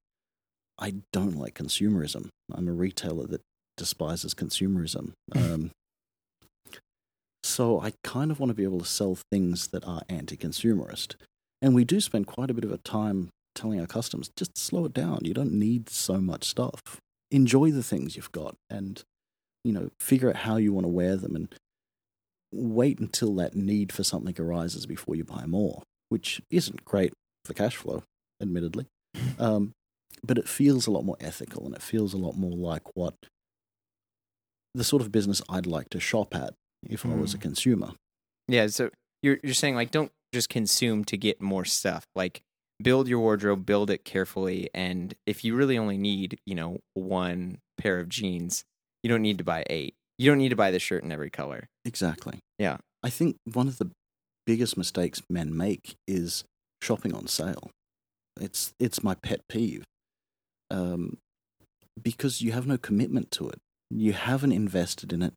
I 0.78 0.94
don't 1.12 1.36
like 1.36 1.54
consumerism. 1.54 2.28
I'm 2.52 2.68
a 2.68 2.72
retailer 2.72 3.26
that 3.26 3.42
despises 3.76 4.34
consumerism. 4.34 5.12
Um, 5.34 5.70
so 7.44 7.80
I 7.80 7.92
kind 8.02 8.30
of 8.30 8.40
want 8.40 8.50
to 8.50 8.54
be 8.54 8.64
able 8.64 8.80
to 8.80 8.86
sell 8.86 9.18
things 9.30 9.68
that 9.68 9.84
are 9.84 10.02
anti-consumerist, 10.08 11.16
and 11.60 11.74
we 11.74 11.84
do 11.84 12.00
spend 12.00 12.26
quite 12.26 12.50
a 12.50 12.54
bit 12.54 12.64
of 12.64 12.72
a 12.72 12.78
time 12.78 13.28
telling 13.54 13.80
our 13.80 13.86
customers 13.86 14.30
just 14.34 14.56
slow 14.56 14.86
it 14.86 14.94
down. 14.94 15.20
You 15.22 15.34
don't 15.34 15.52
need 15.52 15.90
so 15.90 16.20
much 16.20 16.44
stuff. 16.44 16.80
Enjoy 17.30 17.70
the 17.70 17.82
things 17.82 18.16
you've 18.16 18.32
got, 18.32 18.56
and 18.70 19.02
you 19.62 19.72
know, 19.72 19.90
figure 20.00 20.30
out 20.30 20.36
how 20.36 20.56
you 20.56 20.72
want 20.72 20.86
to 20.86 20.92
wear 20.92 21.16
them, 21.16 21.36
and 21.36 21.54
wait 22.50 22.98
until 22.98 23.34
that 23.34 23.54
need 23.54 23.92
for 23.92 24.04
something 24.04 24.34
arises 24.40 24.86
before 24.86 25.14
you 25.14 25.24
buy 25.24 25.44
more, 25.44 25.82
which 26.08 26.40
isn't 26.50 26.84
great 26.84 27.12
for 27.44 27.52
cash 27.52 27.76
flow, 27.76 28.04
admittedly. 28.40 28.86
Um, 29.38 29.72
but 30.22 30.38
it 30.38 30.48
feels 30.48 30.86
a 30.86 30.90
lot 30.90 31.04
more 31.04 31.16
ethical 31.20 31.66
and 31.66 31.74
it 31.74 31.82
feels 31.82 32.14
a 32.14 32.18
lot 32.18 32.36
more 32.36 32.56
like 32.56 32.96
what 32.96 33.14
the 34.74 34.84
sort 34.84 35.02
of 35.02 35.12
business 35.12 35.42
I'd 35.48 35.66
like 35.66 35.90
to 35.90 36.00
shop 36.00 36.34
at 36.34 36.54
if 36.90 37.04
I 37.06 37.14
was 37.14 37.34
a 37.34 37.38
Mm. 37.38 37.42
consumer. 37.42 37.92
Yeah, 38.48 38.66
so 38.68 38.90
you're 39.22 39.38
you're 39.42 39.54
saying 39.54 39.74
like 39.74 39.90
don't 39.90 40.12
just 40.32 40.48
consume 40.48 41.04
to 41.06 41.16
get 41.16 41.40
more 41.40 41.64
stuff. 41.64 42.04
Like 42.14 42.42
build 42.82 43.08
your 43.08 43.20
wardrobe, 43.20 43.64
build 43.64 43.88
it 43.90 44.04
carefully, 44.04 44.68
and 44.74 45.14
if 45.26 45.44
you 45.44 45.54
really 45.54 45.78
only 45.78 45.96
need, 45.96 46.38
you 46.44 46.54
know, 46.54 46.78
one 46.94 47.58
pair 47.78 48.00
of 48.00 48.08
jeans, 48.08 48.64
you 49.02 49.08
don't 49.08 49.22
need 49.22 49.38
to 49.38 49.44
buy 49.44 49.64
eight. 49.70 49.94
You 50.18 50.30
don't 50.30 50.38
need 50.38 50.50
to 50.50 50.56
buy 50.56 50.70
the 50.70 50.78
shirt 50.78 51.02
in 51.04 51.10
every 51.12 51.30
color. 51.30 51.68
Exactly. 51.84 52.38
Yeah. 52.58 52.78
I 53.02 53.10
think 53.10 53.36
one 53.52 53.68
of 53.68 53.78
the 53.78 53.90
biggest 54.46 54.76
mistakes 54.76 55.22
men 55.30 55.56
make 55.56 55.96
is 56.06 56.44
shopping 56.82 57.14
on 57.14 57.26
sale. 57.28 57.70
It's 58.40 58.72
it's 58.78 59.02
my 59.02 59.14
pet 59.14 59.40
peeve. 59.48 59.84
Um, 60.70 61.18
because 62.02 62.42
you 62.42 62.52
have 62.52 62.66
no 62.66 62.76
commitment 62.76 63.30
to 63.32 63.48
it. 63.48 63.58
You 63.90 64.12
haven't 64.12 64.52
invested 64.52 65.12
in 65.12 65.22
it 65.22 65.34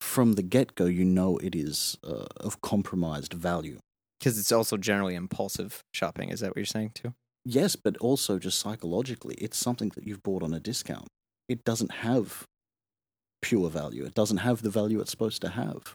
from 0.00 0.34
the 0.34 0.42
get 0.42 0.74
go. 0.74 0.86
You 0.86 1.04
know 1.04 1.38
it 1.38 1.54
is 1.54 1.96
uh, 2.04 2.26
of 2.36 2.60
compromised 2.60 3.32
value. 3.32 3.78
Because 4.18 4.38
it's 4.38 4.50
also 4.50 4.76
generally 4.76 5.14
impulsive 5.14 5.84
shopping. 5.92 6.30
Is 6.30 6.40
that 6.40 6.50
what 6.50 6.56
you're 6.56 6.64
saying 6.66 6.92
too? 6.94 7.14
Yes, 7.44 7.76
but 7.76 7.96
also 7.98 8.38
just 8.38 8.58
psychologically, 8.58 9.36
it's 9.36 9.56
something 9.56 9.92
that 9.94 10.06
you've 10.06 10.22
bought 10.22 10.42
on 10.42 10.52
a 10.52 10.60
discount. 10.60 11.06
It 11.48 11.64
doesn't 11.64 11.92
have 11.92 12.44
pure 13.40 13.70
value. 13.70 14.04
It 14.04 14.14
doesn't 14.14 14.38
have 14.38 14.62
the 14.62 14.70
value 14.70 15.00
it's 15.00 15.10
supposed 15.10 15.40
to 15.42 15.50
have. 15.50 15.94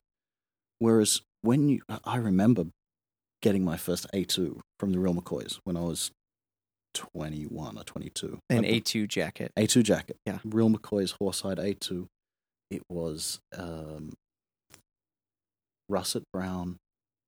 Whereas 0.79 1.21
when 1.41 1.69
you, 1.69 1.81
I 2.05 2.17
remember 2.17 2.65
getting 3.41 3.63
my 3.63 3.77
first 3.77 4.07
A2 4.13 4.61
from 4.79 4.93
the 4.93 4.99
Real 4.99 5.13
McCoys 5.13 5.59
when 5.63 5.77
I 5.77 5.81
was 5.81 6.11
21 6.93 7.77
or 7.77 7.83
22. 7.83 8.39
An 8.49 8.63
A2 8.63 9.07
jacket. 9.07 9.51
A2 9.57 9.83
jacket. 9.83 10.17
Yeah. 10.25 10.39
Real 10.43 10.69
McCoy's 10.69 11.15
Horsehide 11.21 11.59
A2. 11.59 12.07
It 12.73 12.81
was 12.89 13.39
um, 13.55 14.13
russet 15.89 16.23
brown, 16.33 16.77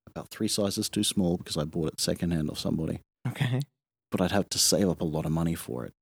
about 0.07 0.29
three 0.29 0.47
sizes 0.47 0.89
too 0.89 1.03
small 1.03 1.37
because 1.37 1.57
I 1.57 1.65
bought 1.65 1.89
it 1.89 2.01
secondhand 2.01 2.49
off 2.49 2.59
somebody 2.59 2.99
Okay. 3.27 3.59
but 4.11 4.21
I'd 4.21 4.31
have 4.31 4.49
to 4.49 4.57
save 4.57 4.89
up 4.89 5.01
a 5.01 5.05
lot 5.05 5.25
of 5.25 5.31
money 5.31 5.55
for 5.55 5.85
it. 5.85 5.93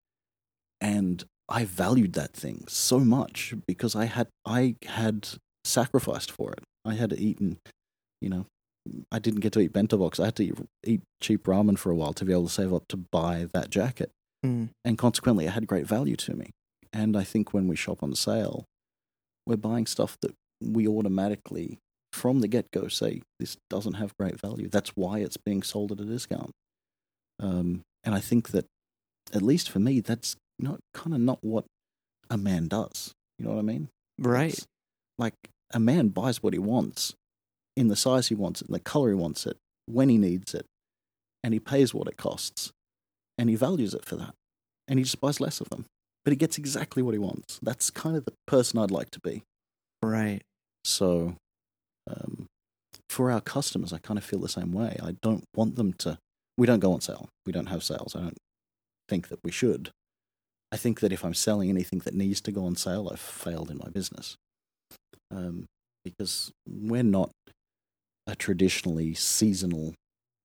And 0.79 1.23
I 1.49 1.65
valued 1.65 2.13
that 2.13 2.33
thing 2.33 2.63
so 2.67 2.99
much 2.99 3.53
because 3.67 3.95
I 3.95 4.05
had 4.05 4.27
I 4.45 4.75
had 4.85 5.27
sacrificed 5.65 6.31
for 6.31 6.51
it. 6.53 6.63
I 6.85 6.93
had 6.95 7.13
eaten, 7.13 7.57
you 8.21 8.29
know, 8.29 8.45
I 9.11 9.19
didn't 9.19 9.39
get 9.41 9.53
to 9.53 9.59
eat 9.59 9.73
bento 9.73 9.97
box. 9.97 10.19
I 10.19 10.25
had 10.25 10.35
to 10.37 10.43
eat, 10.43 10.55
eat 10.85 11.01
cheap 11.21 11.43
ramen 11.45 11.77
for 11.77 11.91
a 11.91 11.95
while 11.95 12.13
to 12.13 12.25
be 12.25 12.33
able 12.33 12.47
to 12.47 12.53
save 12.53 12.73
up 12.73 12.83
to 12.89 12.97
buy 12.97 13.47
that 13.53 13.69
jacket. 13.69 14.09
Mm. 14.45 14.69
And 14.83 14.97
consequently, 14.97 15.45
it 15.45 15.51
had 15.51 15.67
great 15.67 15.87
value 15.87 16.17
to 16.17 16.33
me. 16.35 16.51
And 16.91 17.15
I 17.17 17.23
think 17.23 17.53
when 17.53 17.67
we 17.67 17.75
shop 17.77 18.03
on 18.03 18.13
sale, 18.15 18.65
we're 19.45 19.57
buying 19.57 19.85
stuff 19.85 20.17
that 20.21 20.33
we 20.61 20.87
automatically, 20.87 21.79
from 22.11 22.41
the 22.41 22.47
get 22.47 22.71
go, 22.71 22.87
say 22.87 23.21
this 23.39 23.57
doesn't 23.69 23.95
have 23.95 24.15
great 24.17 24.39
value. 24.39 24.69
That's 24.69 24.91
why 24.91 25.19
it's 25.19 25.37
being 25.37 25.63
sold 25.63 25.91
at 25.91 25.99
a 25.99 26.05
discount. 26.05 26.51
Um, 27.39 27.81
and 28.03 28.13
I 28.15 28.19
think 28.19 28.49
that, 28.49 28.65
at 29.33 29.41
least 29.41 29.69
for 29.69 29.79
me, 29.79 29.99
that's 29.99 30.35
not 30.59 30.79
kind 30.93 31.13
of 31.13 31.21
not 31.21 31.39
what 31.41 31.65
a 32.29 32.37
man 32.37 32.67
does. 32.67 33.13
You 33.39 33.45
know 33.45 33.51
what 33.51 33.59
I 33.59 33.63
mean? 33.63 33.89
Right. 34.19 34.53
It's 34.53 34.65
like 35.17 35.33
a 35.73 35.79
man 35.79 36.09
buys 36.09 36.43
what 36.43 36.53
he 36.53 36.59
wants 36.59 37.15
in 37.75 37.87
the 37.87 37.95
size 37.95 38.27
he 38.27 38.35
wants 38.35 38.61
it, 38.61 38.67
in 38.67 38.73
the 38.73 38.79
color 38.79 39.09
he 39.09 39.15
wants 39.15 39.45
it, 39.45 39.57
when 39.87 40.09
he 40.09 40.17
needs 40.17 40.53
it, 40.53 40.65
and 41.43 41.53
he 41.53 41.59
pays 41.59 41.93
what 41.93 42.07
it 42.07 42.17
costs, 42.17 42.71
and 43.37 43.49
he 43.49 43.55
values 43.55 43.93
it 43.93 44.05
for 44.05 44.15
that, 44.15 44.35
and 44.87 44.99
he 44.99 45.03
just 45.03 45.19
buys 45.19 45.41
less 45.41 45.59
of 45.59 45.69
them. 45.69 45.85
But 46.23 46.31
he 46.31 46.37
gets 46.37 46.57
exactly 46.57 47.03
what 47.03 47.13
he 47.13 47.19
wants. 47.19 47.59
That's 47.61 47.89
kind 47.89 48.15
of 48.15 48.25
the 48.25 48.33
person 48.47 48.79
I'd 48.79 48.91
like 48.91 49.11
to 49.11 49.19
be. 49.19 49.43
Right. 50.01 50.41
So, 50.85 51.35
um, 52.09 52.47
for 53.09 53.31
our 53.31 53.41
customers, 53.41 53.93
I 53.93 53.97
kind 53.97 54.17
of 54.17 54.23
feel 54.23 54.39
the 54.39 54.49
same 54.49 54.71
way. 54.71 54.97
I 55.01 55.15
don't 55.21 55.43
want 55.55 55.75
them 55.75 55.93
to. 55.99 56.17
We 56.57 56.67
don't 56.67 56.79
go 56.79 56.93
on 56.93 57.01
sale. 57.01 57.29
We 57.45 57.51
don't 57.51 57.67
have 57.67 57.83
sales. 57.83 58.15
I 58.15 58.21
don't 58.21 58.37
think 59.09 59.29
that 59.29 59.39
we 59.43 59.51
should. 59.51 59.91
I 60.71 60.77
think 60.77 61.01
that 61.01 61.11
if 61.11 61.23
I'm 61.23 61.33
selling 61.33 61.69
anything 61.69 61.99
that 61.99 62.15
needs 62.15 62.41
to 62.41 62.51
go 62.51 62.65
on 62.65 62.75
sale, 62.75 63.09
I've 63.11 63.19
failed 63.19 63.69
in 63.69 63.77
my 63.77 63.89
business. 63.89 64.35
Um, 65.29 65.65
because 66.03 66.51
we're 66.67 67.03
not 67.03 67.31
a 68.27 68.35
traditionally 68.35 69.13
seasonal 69.13 69.93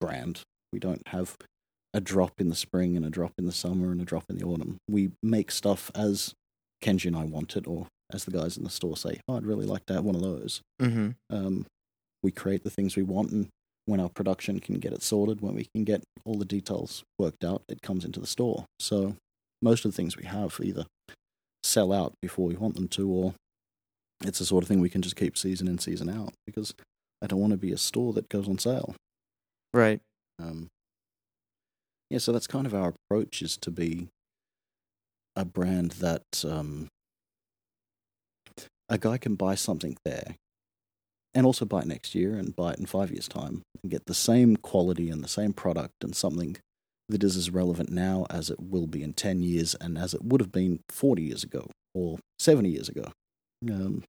brand. 0.00 0.42
We 0.72 0.78
don't 0.78 1.06
have 1.08 1.36
a 1.94 2.00
drop 2.00 2.32
in 2.38 2.48
the 2.48 2.54
spring 2.54 2.96
and 2.96 3.04
a 3.04 3.10
drop 3.10 3.32
in 3.38 3.46
the 3.46 3.52
summer 3.52 3.90
and 3.90 4.00
a 4.00 4.04
drop 4.04 4.24
in 4.28 4.36
the 4.38 4.44
autumn. 4.44 4.76
We 4.88 5.10
make 5.22 5.50
stuff 5.50 5.90
as 5.94 6.34
Kenji 6.82 7.06
and 7.06 7.16
I 7.16 7.24
want 7.24 7.56
it, 7.56 7.66
or 7.66 7.86
as 8.12 8.24
the 8.24 8.30
guys 8.30 8.56
in 8.56 8.64
the 8.64 8.70
store 8.70 8.96
say, 8.96 9.20
oh, 9.28 9.36
I'd 9.36 9.46
really 9.46 9.66
like 9.66 9.84
to 9.86 9.94
have 9.94 10.04
one 10.04 10.14
of 10.14 10.22
those. 10.22 10.60
Mm-hmm. 10.80 11.10
Um, 11.30 11.66
we 12.22 12.30
create 12.30 12.64
the 12.64 12.70
things 12.70 12.96
we 12.96 13.02
want, 13.02 13.30
and 13.30 13.48
when 13.86 14.00
our 14.00 14.10
production 14.10 14.60
can 14.60 14.76
get 14.78 14.92
it 14.92 15.02
sorted, 15.02 15.40
when 15.40 15.54
we 15.54 15.66
can 15.74 15.84
get 15.84 16.02
all 16.24 16.34
the 16.34 16.44
details 16.44 17.02
worked 17.18 17.42
out, 17.42 17.62
it 17.68 17.80
comes 17.82 18.04
into 18.04 18.20
the 18.20 18.26
store. 18.26 18.66
So 18.78 19.14
most 19.62 19.84
of 19.84 19.92
the 19.92 19.96
things 19.96 20.16
we 20.16 20.24
have 20.24 20.60
either 20.62 20.84
sell 21.62 21.92
out 21.92 22.12
before 22.20 22.46
we 22.46 22.54
want 22.54 22.74
them 22.74 22.88
to, 22.88 23.08
or 23.08 23.34
it's 24.24 24.38
the 24.38 24.44
sort 24.44 24.62
of 24.62 24.68
thing 24.68 24.80
we 24.80 24.90
can 24.90 25.02
just 25.02 25.16
keep 25.16 25.36
season 25.36 25.68
in, 25.68 25.78
season 25.78 26.08
out, 26.08 26.34
because 26.46 26.74
I 27.22 27.26
don't 27.26 27.40
want 27.40 27.52
to 27.52 27.56
be 27.56 27.72
a 27.72 27.78
store 27.78 28.12
that 28.12 28.28
goes 28.28 28.46
on 28.46 28.58
sale. 28.58 28.94
Right. 29.72 30.00
Um, 30.40 30.68
yeah, 32.10 32.18
so 32.18 32.32
that's 32.32 32.46
kind 32.46 32.66
of 32.66 32.74
our 32.74 32.94
approach 32.94 33.42
is 33.42 33.56
to 33.58 33.70
be 33.70 34.08
a 35.36 35.44
brand 35.44 35.92
that 35.92 36.44
um, 36.46 36.88
a 38.88 38.98
guy 38.98 39.18
can 39.18 39.34
buy 39.34 39.54
something 39.54 39.96
there 40.04 40.36
and 41.34 41.44
also 41.44 41.64
buy 41.64 41.80
it 41.80 41.86
next 41.86 42.14
year 42.14 42.34
and 42.34 42.56
buy 42.56 42.72
it 42.72 42.78
in 42.78 42.86
five 42.86 43.10
years' 43.10 43.28
time 43.28 43.62
and 43.82 43.90
get 43.90 44.06
the 44.06 44.14
same 44.14 44.56
quality 44.56 45.10
and 45.10 45.22
the 45.22 45.28
same 45.28 45.52
product 45.52 46.02
and 46.02 46.16
something 46.16 46.56
that 47.08 47.22
is 47.22 47.36
as 47.36 47.50
relevant 47.50 47.90
now 47.90 48.26
as 48.30 48.50
it 48.50 48.58
will 48.60 48.86
be 48.86 49.02
in 49.02 49.12
10 49.12 49.42
years 49.42 49.74
and 49.80 49.96
as 49.96 50.14
it 50.14 50.24
would 50.24 50.40
have 50.40 50.52
been 50.52 50.80
40 50.88 51.22
years 51.22 51.44
ago 51.44 51.68
or 51.94 52.18
70 52.38 52.68
years 52.68 52.88
ago. 52.88 53.12
Um, 53.70 54.04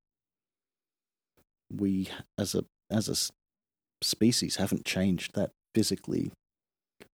we, 1.71 2.09
as 2.37 2.55
a, 2.55 2.65
as 2.89 3.07
a 3.07 3.15
species, 4.03 4.55
haven't 4.55 4.85
changed 4.85 5.35
that 5.35 5.51
physically 5.75 6.31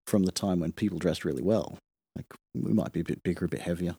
from 0.08 0.24
the 0.24 0.32
time 0.32 0.60
when 0.60 0.72
people 0.72 1.00
dressed 1.00 1.26
really 1.26 1.44
well. 1.44 1.78
Like 2.16 2.28
we 2.54 2.74
might 2.74 2.92
be 2.92 3.02
a 3.02 3.06
bit 3.06 3.24
bigger, 3.24 3.46
a 3.46 3.50
bit 3.50 3.62
heavier. 3.62 3.96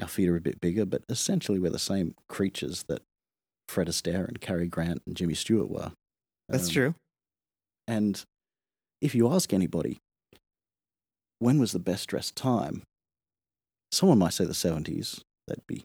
Our 0.00 0.08
feet 0.08 0.28
are 0.28 0.36
a 0.36 0.40
bit 0.40 0.60
bigger, 0.60 0.84
but 0.84 1.02
essentially 1.08 1.58
we're 1.58 1.70
the 1.70 1.78
same 1.78 2.14
creatures 2.28 2.84
that 2.88 3.02
Fred 3.68 3.86
Astaire 3.88 4.26
and 4.26 4.40
Cary 4.40 4.66
Grant 4.66 5.02
and 5.06 5.16
Jimmy 5.16 5.34
Stewart 5.34 5.70
were. 5.70 5.92
That's 6.48 6.66
Um, 6.68 6.72
true. 6.72 6.94
And 7.86 8.24
if 9.00 9.14
you 9.14 9.30
ask 9.32 9.52
anybody, 9.52 9.98
when 11.38 11.58
was 11.58 11.72
the 11.72 11.78
best 11.78 12.08
dressed 12.08 12.34
time? 12.36 12.82
Someone 13.92 14.18
might 14.18 14.32
say 14.32 14.44
the 14.44 14.52
70s. 14.52 15.20
That'd 15.46 15.66
be 15.66 15.84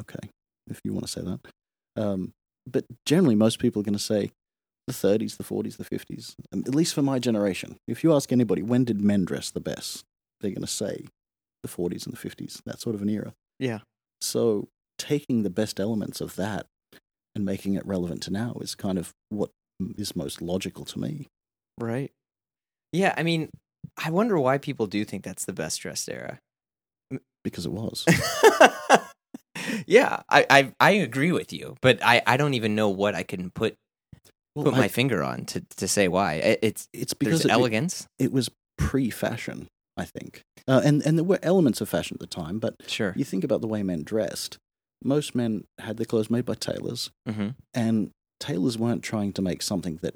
okay 0.00 0.30
if 0.68 0.80
you 0.84 0.92
want 0.92 1.06
to 1.06 1.12
say 1.12 1.20
that. 1.22 1.40
Um, 1.96 2.32
but 2.66 2.84
generally, 3.04 3.34
most 3.36 3.58
people 3.58 3.80
are 3.80 3.84
going 3.84 3.92
to 3.92 3.98
say 3.98 4.32
the 4.86 4.92
30s, 4.92 5.36
the 5.36 5.44
40s, 5.44 5.76
the 5.76 5.84
50s. 5.84 6.34
Um, 6.52 6.62
at 6.66 6.74
least 6.74 6.94
for 6.94 7.02
my 7.02 7.18
generation. 7.18 7.76
If 7.88 8.04
you 8.04 8.14
ask 8.14 8.32
anybody, 8.32 8.62
when 8.62 8.84
did 8.84 9.00
men 9.00 9.24
dress 9.24 9.50
the 9.50 9.60
best? 9.60 10.04
They're 10.40 10.50
going 10.50 10.60
to 10.60 10.66
say 10.66 11.06
the 11.62 11.68
40s 11.68 12.06
and 12.06 12.16
the 12.16 12.28
50s, 12.28 12.62
that 12.64 12.80
sort 12.80 12.94
of 12.94 13.02
an 13.02 13.08
era. 13.08 13.32
Yeah. 13.58 13.80
So 14.20 14.68
taking 14.98 15.42
the 15.42 15.50
best 15.50 15.80
elements 15.80 16.20
of 16.20 16.36
that 16.36 16.66
and 17.34 17.44
making 17.44 17.74
it 17.74 17.86
relevant 17.86 18.22
to 18.22 18.32
now 18.32 18.54
is 18.60 18.74
kind 18.74 18.98
of 18.98 19.12
what 19.28 19.50
is 19.96 20.14
most 20.14 20.40
logical 20.40 20.84
to 20.86 20.98
me. 20.98 21.26
Right. 21.78 22.12
Yeah. 22.92 23.14
I 23.16 23.22
mean, 23.22 23.50
I 24.02 24.10
wonder 24.10 24.38
why 24.38 24.58
people 24.58 24.86
do 24.86 25.04
think 25.04 25.24
that's 25.24 25.44
the 25.44 25.52
best 25.52 25.80
dressed 25.80 26.08
era. 26.08 26.38
because 27.44 27.66
it 27.66 27.72
was. 27.72 28.04
yeah, 29.86 30.22
I, 30.28 30.46
I 30.50 30.72
I 30.80 30.90
agree 30.92 31.32
with 31.32 31.52
you, 31.52 31.76
but 31.80 31.98
I 32.02 32.22
I 32.26 32.36
don't 32.36 32.54
even 32.54 32.74
know 32.74 32.88
what 32.88 33.14
I 33.14 33.22
can 33.22 33.50
put 33.50 33.76
Well, 34.56 34.64
put 34.64 34.74
I- 34.74 34.78
my 34.78 34.88
finger 34.88 35.22
on 35.22 35.44
to 35.46 35.60
to 35.76 35.86
say 35.86 36.08
why. 36.08 36.34
It- 36.34 36.58
It's 36.62 36.88
it's 36.92 37.14
because 37.14 37.44
it, 37.44 37.50
elegance. 37.50 38.06
it 38.18 38.32
was 38.32 38.48
pre-fashion, 38.78 39.68
I 39.96 40.04
think, 40.06 40.42
uh, 40.66 40.80
and 40.84 41.04
and 41.06 41.16
there 41.18 41.24
were 41.24 41.38
elements 41.42 41.80
of 41.80 41.88
fashion 41.88 42.16
at 42.16 42.20
the 42.20 42.26
time. 42.26 42.58
But 42.58 42.74
Sure. 42.88 43.12
you 43.16 43.24
think 43.24 43.44
about 43.44 43.60
the 43.60 43.68
way 43.68 43.82
men 43.82 44.02
dressed. 44.02 44.58
Most 45.04 45.34
men 45.34 45.64
had 45.78 45.98
their 45.98 46.06
clothes 46.06 46.30
made 46.30 46.44
by 46.46 46.54
tailors, 46.54 47.10
hmm 47.28 47.50
and 47.74 48.10
tailors 48.40 48.76
weren't 48.78 49.02
trying 49.02 49.32
to 49.34 49.42
make 49.42 49.62
something 49.62 49.98
that 50.02 50.14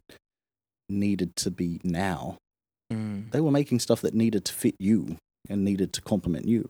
needed 0.88 1.36
to 1.36 1.50
be 1.50 1.80
now. 1.84 2.38
Mm. 2.92 3.30
They 3.30 3.40
were 3.40 3.50
making 3.52 3.78
stuff 3.80 4.00
that 4.02 4.14
needed 4.14 4.44
to 4.46 4.52
fit 4.52 4.74
you 4.78 5.16
and 5.48 5.64
needed 5.64 5.92
to 5.94 6.00
complement 6.02 6.46
you. 6.46 6.68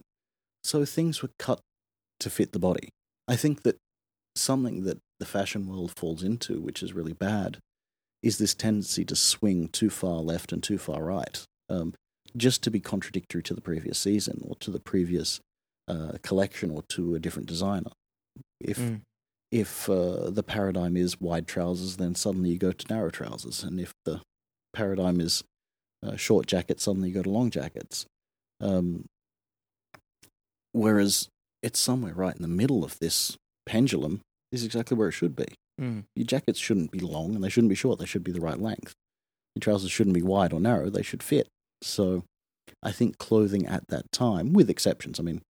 So 0.62 0.84
things 0.84 1.22
were 1.22 1.30
cut 1.38 1.60
to 2.20 2.28
fit 2.30 2.52
the 2.52 2.58
body. 2.58 2.90
I 3.26 3.36
think 3.36 3.62
that 3.62 3.76
something 4.36 4.84
that 4.84 4.98
the 5.20 5.24
fashion 5.26 5.68
world 5.68 5.92
falls 5.96 6.22
into, 6.24 6.60
which 6.60 6.82
is 6.82 6.92
really 6.92 7.12
bad, 7.12 7.58
is 8.22 8.38
this 8.38 8.54
tendency 8.54 9.04
to 9.04 9.14
swing 9.16 9.68
too 9.68 9.88
far 9.90 10.20
left 10.20 10.52
and 10.52 10.62
too 10.62 10.78
far 10.78 11.04
right, 11.04 11.44
um, 11.68 11.94
just 12.36 12.62
to 12.64 12.70
be 12.70 12.80
contradictory 12.80 13.42
to 13.44 13.54
the 13.54 13.60
previous 13.60 13.98
season 13.98 14.42
or 14.46 14.56
to 14.56 14.70
the 14.70 14.80
previous 14.80 15.40
uh, 15.88 16.12
collection 16.22 16.70
or 16.70 16.82
to 16.88 17.14
a 17.14 17.18
different 17.18 17.48
designer. 17.48 17.92
If 18.60 18.78
Mm. 18.78 19.00
if 19.50 19.88
uh, 19.88 20.30
the 20.30 20.42
paradigm 20.44 20.96
is 20.96 21.20
wide 21.20 21.46
trousers, 21.48 21.96
then 21.96 22.14
suddenly 22.14 22.50
you 22.50 22.58
go 22.58 22.72
to 22.72 22.94
narrow 22.94 23.10
trousers, 23.10 23.64
and 23.64 23.80
if 23.80 23.92
the 24.04 24.20
paradigm 24.72 25.20
is 25.20 25.42
uh, 26.04 26.16
short 26.16 26.46
jackets, 26.46 26.84
suddenly 26.84 27.08
you 27.08 27.14
go 27.14 27.22
to 27.22 27.30
long 27.30 27.50
jackets. 27.50 28.06
Um, 28.60 29.06
whereas 30.72 31.28
it's 31.62 31.80
somewhere 31.80 32.14
right 32.14 32.36
in 32.36 32.42
the 32.42 32.48
middle 32.48 32.84
of 32.84 32.98
this 33.00 33.36
pendulum 33.66 34.20
is 34.52 34.64
exactly 34.64 34.96
where 34.96 35.08
it 35.08 35.12
should 35.12 35.36
be. 35.36 35.46
Mm. 35.80 36.04
Your 36.14 36.26
jackets 36.26 36.58
shouldn't 36.58 36.90
be 36.90 37.00
long 37.00 37.34
and 37.34 37.42
they 37.42 37.48
shouldn't 37.48 37.68
be 37.70 37.74
short. 37.74 37.98
They 37.98 38.06
should 38.06 38.24
be 38.24 38.32
the 38.32 38.40
right 38.40 38.58
length. 38.60 38.94
Your 39.54 39.60
trousers 39.60 39.90
shouldn't 39.90 40.14
be 40.14 40.22
wide 40.22 40.52
or 40.52 40.60
narrow. 40.60 40.90
They 40.90 41.02
should 41.02 41.22
fit. 41.22 41.48
So 41.82 42.24
I 42.82 42.92
think 42.92 43.18
clothing 43.18 43.66
at 43.66 43.88
that 43.88 44.10
time, 44.12 44.52
with 44.52 44.70
exceptions, 44.70 45.18
I 45.18 45.22
mean, 45.22 45.42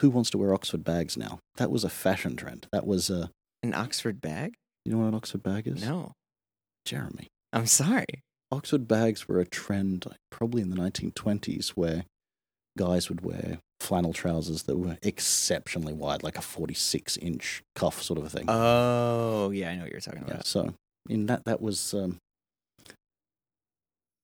who 0.00 0.10
wants 0.10 0.30
to 0.30 0.38
wear 0.38 0.54
Oxford 0.54 0.84
bags 0.84 1.16
now? 1.16 1.40
That 1.56 1.70
was 1.70 1.84
a 1.84 1.88
fashion 1.88 2.36
trend. 2.36 2.66
That 2.72 2.86
was 2.86 3.10
a, 3.10 3.30
An 3.62 3.74
Oxford 3.74 4.20
bag? 4.20 4.54
you 4.84 4.92
know 4.92 4.98
what 4.98 5.08
an 5.08 5.14
Oxford 5.14 5.42
bag 5.42 5.66
is? 5.66 5.84
No. 5.84 6.12
Jeremy. 6.84 7.28
I'm 7.52 7.66
sorry. 7.66 8.06
Oxford 8.50 8.88
bags 8.88 9.28
were 9.28 9.40
a 9.40 9.46
trend 9.46 10.06
probably 10.30 10.62
in 10.62 10.70
the 10.70 10.76
1920s 10.76 11.70
where 11.70 12.04
guys 12.78 13.10
would 13.10 13.20
wear 13.20 13.58
flannel 13.80 14.12
trousers 14.12 14.62
that 14.62 14.78
were 14.78 14.96
exceptionally 15.02 15.92
wide, 15.92 16.22
like 16.22 16.38
a 16.38 16.42
46 16.42 17.16
inch 17.18 17.62
cuff 17.74 18.02
sort 18.02 18.18
of 18.18 18.24
a 18.24 18.30
thing. 18.30 18.46
Oh, 18.48 19.50
yeah, 19.50 19.70
I 19.70 19.76
know 19.76 19.82
what 19.82 19.92
you're 19.92 20.00
talking 20.00 20.22
about. 20.22 20.36
yeah, 20.36 20.42
so 20.44 20.74
in 21.08 21.26
that 21.26 21.44
that 21.44 21.60
was 21.60 21.92
um, 21.94 22.18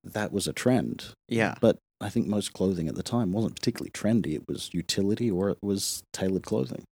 that 0.05 0.33
was 0.33 0.47
a 0.47 0.53
trend. 0.53 1.15
Yeah. 1.29 1.55
But 1.61 1.79
I 2.01 2.09
think 2.09 2.27
most 2.27 2.53
clothing 2.53 2.89
at 2.89 2.95
the 2.95 3.03
time 3.03 3.33
wasn't 3.33 3.57
particularly 3.57 3.91
trendy. 3.91 4.35
It 4.35 4.49
was 4.49 4.71
utility 4.73 5.31
or 5.31 5.51
it 5.51 5.59
was 5.63 6.03
tailored 6.13 6.45
clothing. 6.45 6.85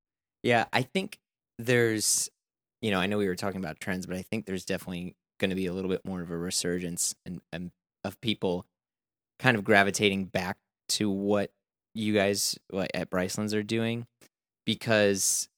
Yeah, 0.43 0.65
I 0.73 0.81
think 0.81 1.17
there's, 1.59 2.29
you 2.81 2.91
know, 2.91 2.99
I 2.99 3.05
know 3.07 3.17
we 3.17 3.27
were 3.27 3.35
talking 3.35 3.59
about 3.59 3.79
trends, 3.79 4.05
but 4.05 4.15
I 4.15 4.21
think 4.21 4.45
there's 4.45 4.65
definitely 4.65 5.15
going 5.39 5.49
to 5.49 5.55
be 5.55 5.65
a 5.65 5.73
little 5.73 5.89
bit 5.89 6.01
more 6.05 6.21
of 6.21 6.31
a 6.31 6.37
resurgence 6.37 7.13
and, 7.25 7.41
and 7.51 7.71
of 8.03 8.19
people 8.21 8.65
kind 9.39 9.57
of 9.57 9.63
gravitating 9.63 10.25
back 10.25 10.57
to 10.95 11.09
what 11.09 11.51
you 11.93 12.13
guys 12.13 12.57
at 12.93 13.09
Bryceland's 13.09 13.53
are 13.53 13.63
doing, 13.63 14.05
because, 14.65 15.49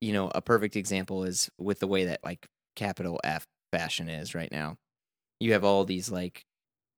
you 0.00 0.12
know, 0.12 0.30
a 0.34 0.40
perfect 0.40 0.76
example 0.76 1.24
is 1.24 1.50
with 1.58 1.80
the 1.80 1.86
way 1.86 2.04
that 2.06 2.20
like 2.24 2.46
capital 2.76 3.20
F 3.24 3.46
fashion 3.72 4.08
is 4.08 4.34
right 4.34 4.50
now. 4.52 4.76
You 5.40 5.52
have 5.52 5.64
all 5.64 5.84
these 5.84 6.10
like, 6.10 6.44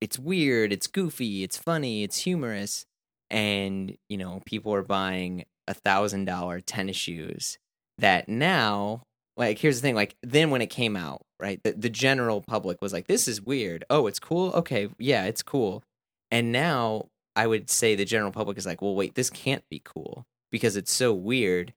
it's 0.01 0.19
weird, 0.19 0.73
it's 0.73 0.87
goofy, 0.87 1.43
it's 1.43 1.57
funny, 1.57 2.03
it's 2.03 2.19
humorous, 2.19 2.85
and 3.31 3.97
you 4.09 4.19
know, 4.19 4.43
people 4.47 4.73
are 4.75 4.83
buying 4.83 5.45
a 5.69 5.75
thousand 5.75 6.27
dollar 6.27 6.61
tennis 6.61 6.97
shoes 6.97 7.59
that 7.99 8.29
now 8.29 9.03
like 9.37 9.59
here's 9.59 9.77
the 9.77 9.83
thing 9.83 9.95
like 9.95 10.17
then 10.23 10.51
when 10.51 10.63
it 10.63 10.69
came 10.69 10.97
out 10.97 11.23
right 11.41 11.61
the, 11.65 11.73
the 11.73 11.91
general 11.91 12.41
public 12.41 12.81
was 12.81 12.93
like 12.93 13.07
this 13.07 13.27
is 13.29 13.43
weird. 13.43 13.85
Oh 13.91 14.07
it's 14.07 14.21
cool? 14.21 14.53
Okay 14.53 14.89
yeah 14.99 15.25
it's 15.25 15.43
cool. 15.43 15.83
And 16.31 16.53
now 16.53 17.07
i 17.37 17.47
would 17.47 17.71
say 17.71 17.95
the 17.95 18.05
general 18.05 18.33
public 18.33 18.59
is 18.59 18.67
like 18.67 18.83
well 18.83 18.95
wait 18.95 19.15
this 19.15 19.31
can't 19.31 19.69
be 19.69 19.81
cool 19.85 20.27
because 20.51 20.77
it's 20.77 20.93
so 20.93 21.13
weird 21.13 21.73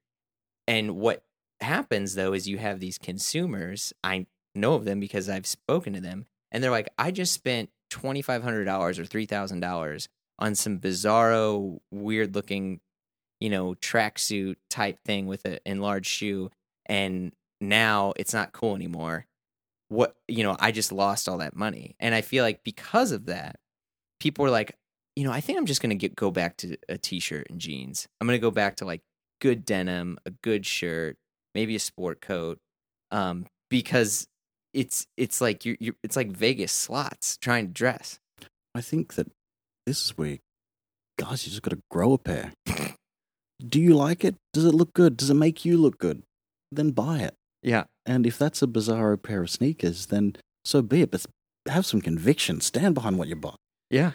and 0.68 0.96
what 0.96 1.24
happens 1.62 2.16
though 2.16 2.34
is 2.34 2.48
you 2.48 2.58
have 2.58 2.80
these 2.80 2.98
consumers 2.98 3.94
i 4.04 4.26
know 4.56 4.74
of 4.74 4.86
them 4.86 5.00
because 5.00 5.30
i've 5.30 5.46
spoken 5.46 5.94
to 5.94 6.02
them 6.02 6.26
and 6.52 6.64
they're 6.64 6.72
like 6.72 6.90
i 6.98 7.12
just 7.12 7.34
spent 7.34 7.70
$2500 7.92 9.00
or 9.00 9.04
$3000 9.04 10.08
on 10.38 10.54
some 10.54 10.78
bizarro 10.80 11.80
weird 11.92 12.36
looking 12.36 12.80
you 13.40 13.50
know, 13.50 13.74
tracksuit 13.76 14.56
type 14.70 15.00
thing 15.06 15.26
with 15.26 15.46
an 15.46 15.60
enlarged 15.66 16.10
shoe, 16.10 16.52
and 16.86 17.32
now 17.62 18.14
it's 18.18 18.34
not 18.34 18.52
cool 18.52 18.76
anymore. 18.76 19.26
What 19.88 20.16
you 20.28 20.44
know, 20.44 20.56
I 20.60 20.72
just 20.72 20.92
lost 20.92 21.28
all 21.28 21.38
that 21.40 21.56
money, 21.56 21.96
and 22.00 22.14
I 22.14 22.22
feel 22.22 22.44
like 22.44 22.64
because 22.64 23.12
of 23.12 23.26
that, 23.28 23.58
people 24.20 24.46
are 24.46 24.50
like, 24.52 24.78
you 25.20 25.26
know, 25.26 25.34
I 25.34 25.42
think 25.42 25.58
I'm 25.58 25.66
just 25.66 25.82
gonna 25.82 25.96
get 25.96 26.16
go 26.16 26.32
back 26.32 26.56
to 26.58 26.78
a 26.88 26.98
t-shirt 26.98 27.48
and 27.50 27.60
jeans. 27.60 28.08
I'm 28.22 28.28
gonna 28.28 28.40
go 28.40 28.52
back 28.52 28.78
to 28.78 28.86
like 28.86 29.02
good 29.42 29.66
denim, 29.66 30.18
a 30.26 30.32
good 30.32 30.66
shirt, 30.66 31.18
maybe 31.54 31.76
a 31.76 31.80
sport 31.80 32.22
coat, 32.22 32.58
um, 33.12 33.46
because 33.70 34.28
it's 34.74 35.08
it's 35.18 35.42
like 35.42 35.66
you're, 35.66 35.76
you're 35.82 35.96
it's 36.04 36.16
like 36.16 36.32
Vegas 36.32 36.72
slots 36.72 37.36
trying 37.36 37.68
to 37.68 37.74
dress. 37.74 38.18
I 38.74 38.80
think 38.80 39.16
that 39.16 39.28
this 39.86 40.06
is 40.06 40.18
where 40.18 40.38
guys, 41.18 41.46
you 41.46 41.50
just 41.50 41.64
got 41.64 41.72
to 41.72 41.82
grow 41.92 42.14
a 42.14 42.18
pair. 42.18 42.54
Do 43.60 43.82
you 43.82 43.94
like 43.96 44.24
it? 44.24 44.36
Does 44.54 44.64
it 44.64 44.74
look 44.74 44.94
good? 44.94 45.18
Does 45.18 45.30
it 45.30 45.34
make 45.34 45.66
you 45.66 45.76
look 45.78 45.98
good? 45.98 46.24
Then 46.72 46.92
buy 46.92 47.20
it. 47.20 47.36
Yeah, 47.62 47.84
And 48.06 48.26
if 48.26 48.38
that's 48.38 48.62
a 48.62 48.68
bizarro 48.68 49.22
pair 49.22 49.42
of 49.42 49.50
sneakers, 49.50 50.06
then 50.06 50.38
so 50.64 50.82
be 50.82 51.02
it. 51.02 51.12
But 51.12 51.26
have 51.68 51.86
some 51.86 52.00
conviction. 52.00 52.62
Stand 52.62 52.96
behind 52.96 53.18
what 53.18 53.28
you 53.28 53.36
buy. 53.36 53.56
yeah, 53.90 54.12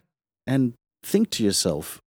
And 0.47 0.73
think 1.05 1.31
to 1.31 1.45
yourself, 1.45 2.01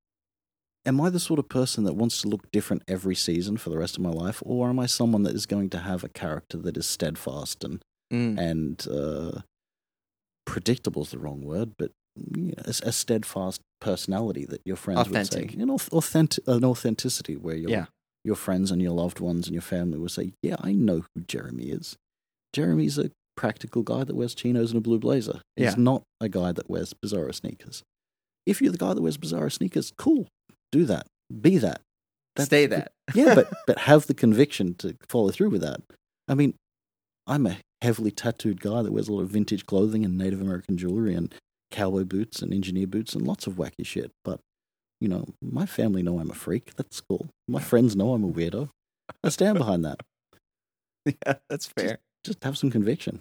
am 0.85 1.01
I 1.01 1.11
the 1.11 1.21
sort 1.21 1.39
of 1.39 1.49
person 1.49 1.85
that 1.85 1.95
wants 1.95 2.23
to 2.23 2.29
look 2.29 2.51
different 2.53 2.83
every 2.89 3.15
season 3.15 3.57
for 3.57 3.71
the 3.71 3.79
rest 3.79 3.97
of 3.97 4.03
my 4.03 4.11
life? 4.11 4.43
Or 4.45 4.69
am 4.69 4.79
I 4.79 4.87
someone 4.87 5.23
that 5.25 5.35
is 5.35 5.47
going 5.47 5.71
to 5.71 5.79
have 5.79 6.03
a 6.05 6.09
character 6.09 6.57
that 6.59 6.77
is 6.77 6.87
steadfast 6.87 7.63
and, 7.65 7.83
Mm. 8.13 8.39
and 8.39 8.87
uh, 8.89 9.41
predictable 10.45 11.03
is 11.03 11.11
the 11.11 11.19
wrong 11.19 11.43
word, 11.43 11.73
but 11.77 11.91
you 12.35 12.43
know, 12.47 12.55
a, 12.65 12.71
a 12.89 12.93
steadfast 12.93 13.61
personality 13.81 14.45
that 14.47 14.61
your 14.65 14.77
friends 14.77 15.01
Authentic. 15.01 15.41
would 15.43 15.51
say. 15.57 15.61
An, 15.63 15.71
authentic, 15.71 16.45
an 16.47 16.65
authenticity 16.65 17.37
where 17.37 17.57
your, 17.57 17.69
Yeah. 17.71 17.87
your 18.25 18.37
friends 18.37 18.71
and 18.71 18.81
your 18.81 18.93
loved 18.93 19.19
ones 19.21 19.47
and 19.49 19.55
your 19.55 19.63
family 19.63 19.99
will 19.99 20.09
say, 20.09 20.33
yeah, 20.43 20.57
I 20.61 20.73
know 20.73 21.05
who 21.15 21.23
Jeremy 21.23 21.65
is. 21.71 21.97
Jeremy's 22.53 22.97
a 22.97 23.11
practical 23.37 23.83
guy 23.83 24.05
that 24.05 24.15
wears 24.15 24.35
chinos 24.35 24.71
and 24.71 24.79
a 24.79 24.81
blue 24.81 24.99
blazer. 25.01 25.41
He's 25.57 25.65
Yeah. 25.73 25.75
not 25.77 26.05
a 26.21 26.29
guy 26.29 26.53
that 26.53 26.71
wears 26.71 26.95
bizarro 26.95 27.35
sneakers. 27.35 27.83
If 28.47 28.63
you're 28.63 28.73
the 28.73 28.79
guy 28.79 28.95
that 28.95 29.03
wears 29.03 29.17
bizarre 29.17 29.51
sneakers, 29.51 29.93
cool. 29.97 30.29
Do 30.73 30.85
that. 30.87 31.07
Be 31.41 31.59
that. 31.59 31.81
That's 32.37 32.47
stay 32.47 32.67
that. 32.67 32.93
yeah, 33.15 33.35
but 33.35 33.53
but 33.67 33.79
have 33.81 34.07
the 34.07 34.15
conviction 34.25 34.75
to 34.77 34.97
follow 35.09 35.31
through 35.31 35.51
with 35.51 35.63
that. 35.63 35.81
I 36.29 36.35
mean, 36.35 36.55
I'm 37.27 37.47
a 37.47 37.59
heavily 37.83 38.11
tattooed 38.11 38.61
guy 38.61 38.83
that 38.83 38.93
wears 38.93 39.09
a 39.09 39.13
lot 39.13 39.23
of 39.23 39.31
vintage 39.31 39.67
clothing 39.67 40.05
and 40.05 40.17
Native 40.17 40.41
American 40.41 40.77
jewelry 40.77 41.15
and 41.15 41.35
cowboy 41.71 42.05
boots 42.05 42.43
and 42.43 42.53
engineer 42.53 42.87
boots 42.87 43.15
and 43.15 43.27
lots 43.27 43.47
of 43.47 43.55
wacky 43.55 43.85
shit. 43.85 44.13
But 44.25 44.41
you 45.01 45.09
know, 45.09 45.27
my 45.43 45.67
family 45.67 46.03
know 46.03 46.19
I'm 46.19 46.31
a 46.31 46.35
freak. 46.35 46.75
That's 46.77 47.01
cool. 47.01 47.29
My 47.49 47.61
friends 47.61 47.97
know 47.97 48.13
I'm 48.13 48.25
a 48.25 48.29
weirdo. 48.29 48.71
I 49.23 49.29
stand 49.29 49.59
behind 49.59 49.85
that. 49.85 50.01
yeah, 51.05 51.35
that's 51.49 51.67
fair. 51.67 51.99
Just 52.25 52.43
have 52.43 52.59
some 52.59 52.71
conviction. 52.71 53.21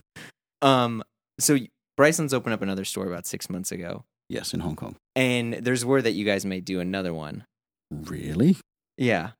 Um, 0.61 1.03
so 1.39 1.57
Bryson's 1.97 2.33
opened 2.33 2.53
up 2.53 2.61
another 2.61 2.85
store 2.85 3.07
about 3.07 3.25
six 3.25 3.49
months 3.49 3.71
ago, 3.71 4.03
Yes, 4.29 4.53
in 4.53 4.59
Hong 4.61 4.75
Kong. 4.75 4.95
and 5.15 5.53
there's 5.53 5.85
word 5.85 6.03
that 6.03 6.11
you 6.13 6.25
guys 6.25 6.45
may 6.45 6.59
do 6.59 6.79
another 6.79 7.13
one. 7.13 7.45
Really? 7.91 8.57
Yeah, 8.97 9.31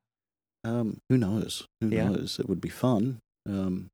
Um, 0.64 0.98
who 1.10 1.18
knows? 1.18 1.66
Who 1.82 1.90
Yeah. 1.90 2.10
knows? 2.10 2.40
It 2.40 2.48
would 2.50 2.62
be 2.62 2.70
fun. 2.70 3.20
Um, 3.48 3.90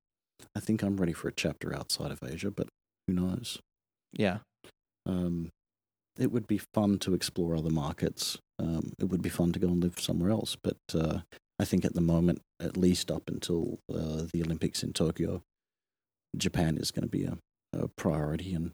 I 0.56 0.60
think 0.62 0.82
I'm 0.84 0.98
ready 0.98 1.12
for 1.14 1.28
a 1.28 1.34
chapter 1.34 1.76
outside 1.76 2.12
of 2.12 2.20
Asia, 2.24 2.50
but 2.52 2.68
who 3.08 3.14
knows? 3.14 3.60
yeah, 4.14 4.40
Um, 5.06 5.50
it 6.18 6.32
would 6.32 6.46
be 6.48 6.60
fun 6.74 7.00
to 7.00 7.14
explore 7.14 7.56
other 7.56 7.70
markets. 7.70 8.38
Um, 8.60 8.94
it 9.00 9.06
would 9.06 9.22
be 9.22 9.30
fun 9.30 9.52
to 9.54 9.60
go 9.60 9.68
and 9.70 9.82
live 9.82 10.00
somewhere 10.00 10.30
else. 10.30 10.56
But 10.62 10.78
uh, 10.94 11.22
I 11.60 11.66
think 11.66 11.84
at 11.86 11.94
the 11.94 12.02
moment, 12.02 12.42
at 12.60 12.76
least 12.78 13.10
up 13.12 13.24
until 13.28 13.80
uh, 13.90 14.28
the 14.32 14.42
Olympics 14.44 14.84
in 14.84 14.94
Tokyo, 14.94 15.42
Japan 16.38 16.78
is 16.78 16.92
going 16.92 17.04
to 17.04 17.10
be 17.10 17.24
a, 17.24 17.38
a 17.74 17.88
priority. 17.98 18.54
And 18.54 18.72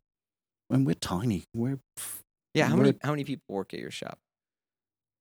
and 0.70 0.86
we're 0.86 0.96
tiny. 0.96 1.44
We're 1.56 1.80
yeah. 2.54 2.68
How 2.68 2.76
We're- 2.76 2.86
many 2.88 2.98
how 3.04 3.12
many 3.12 3.24
people 3.24 3.44
work 3.50 3.74
at 3.74 3.80
your 3.80 3.92
shop? 3.92 4.18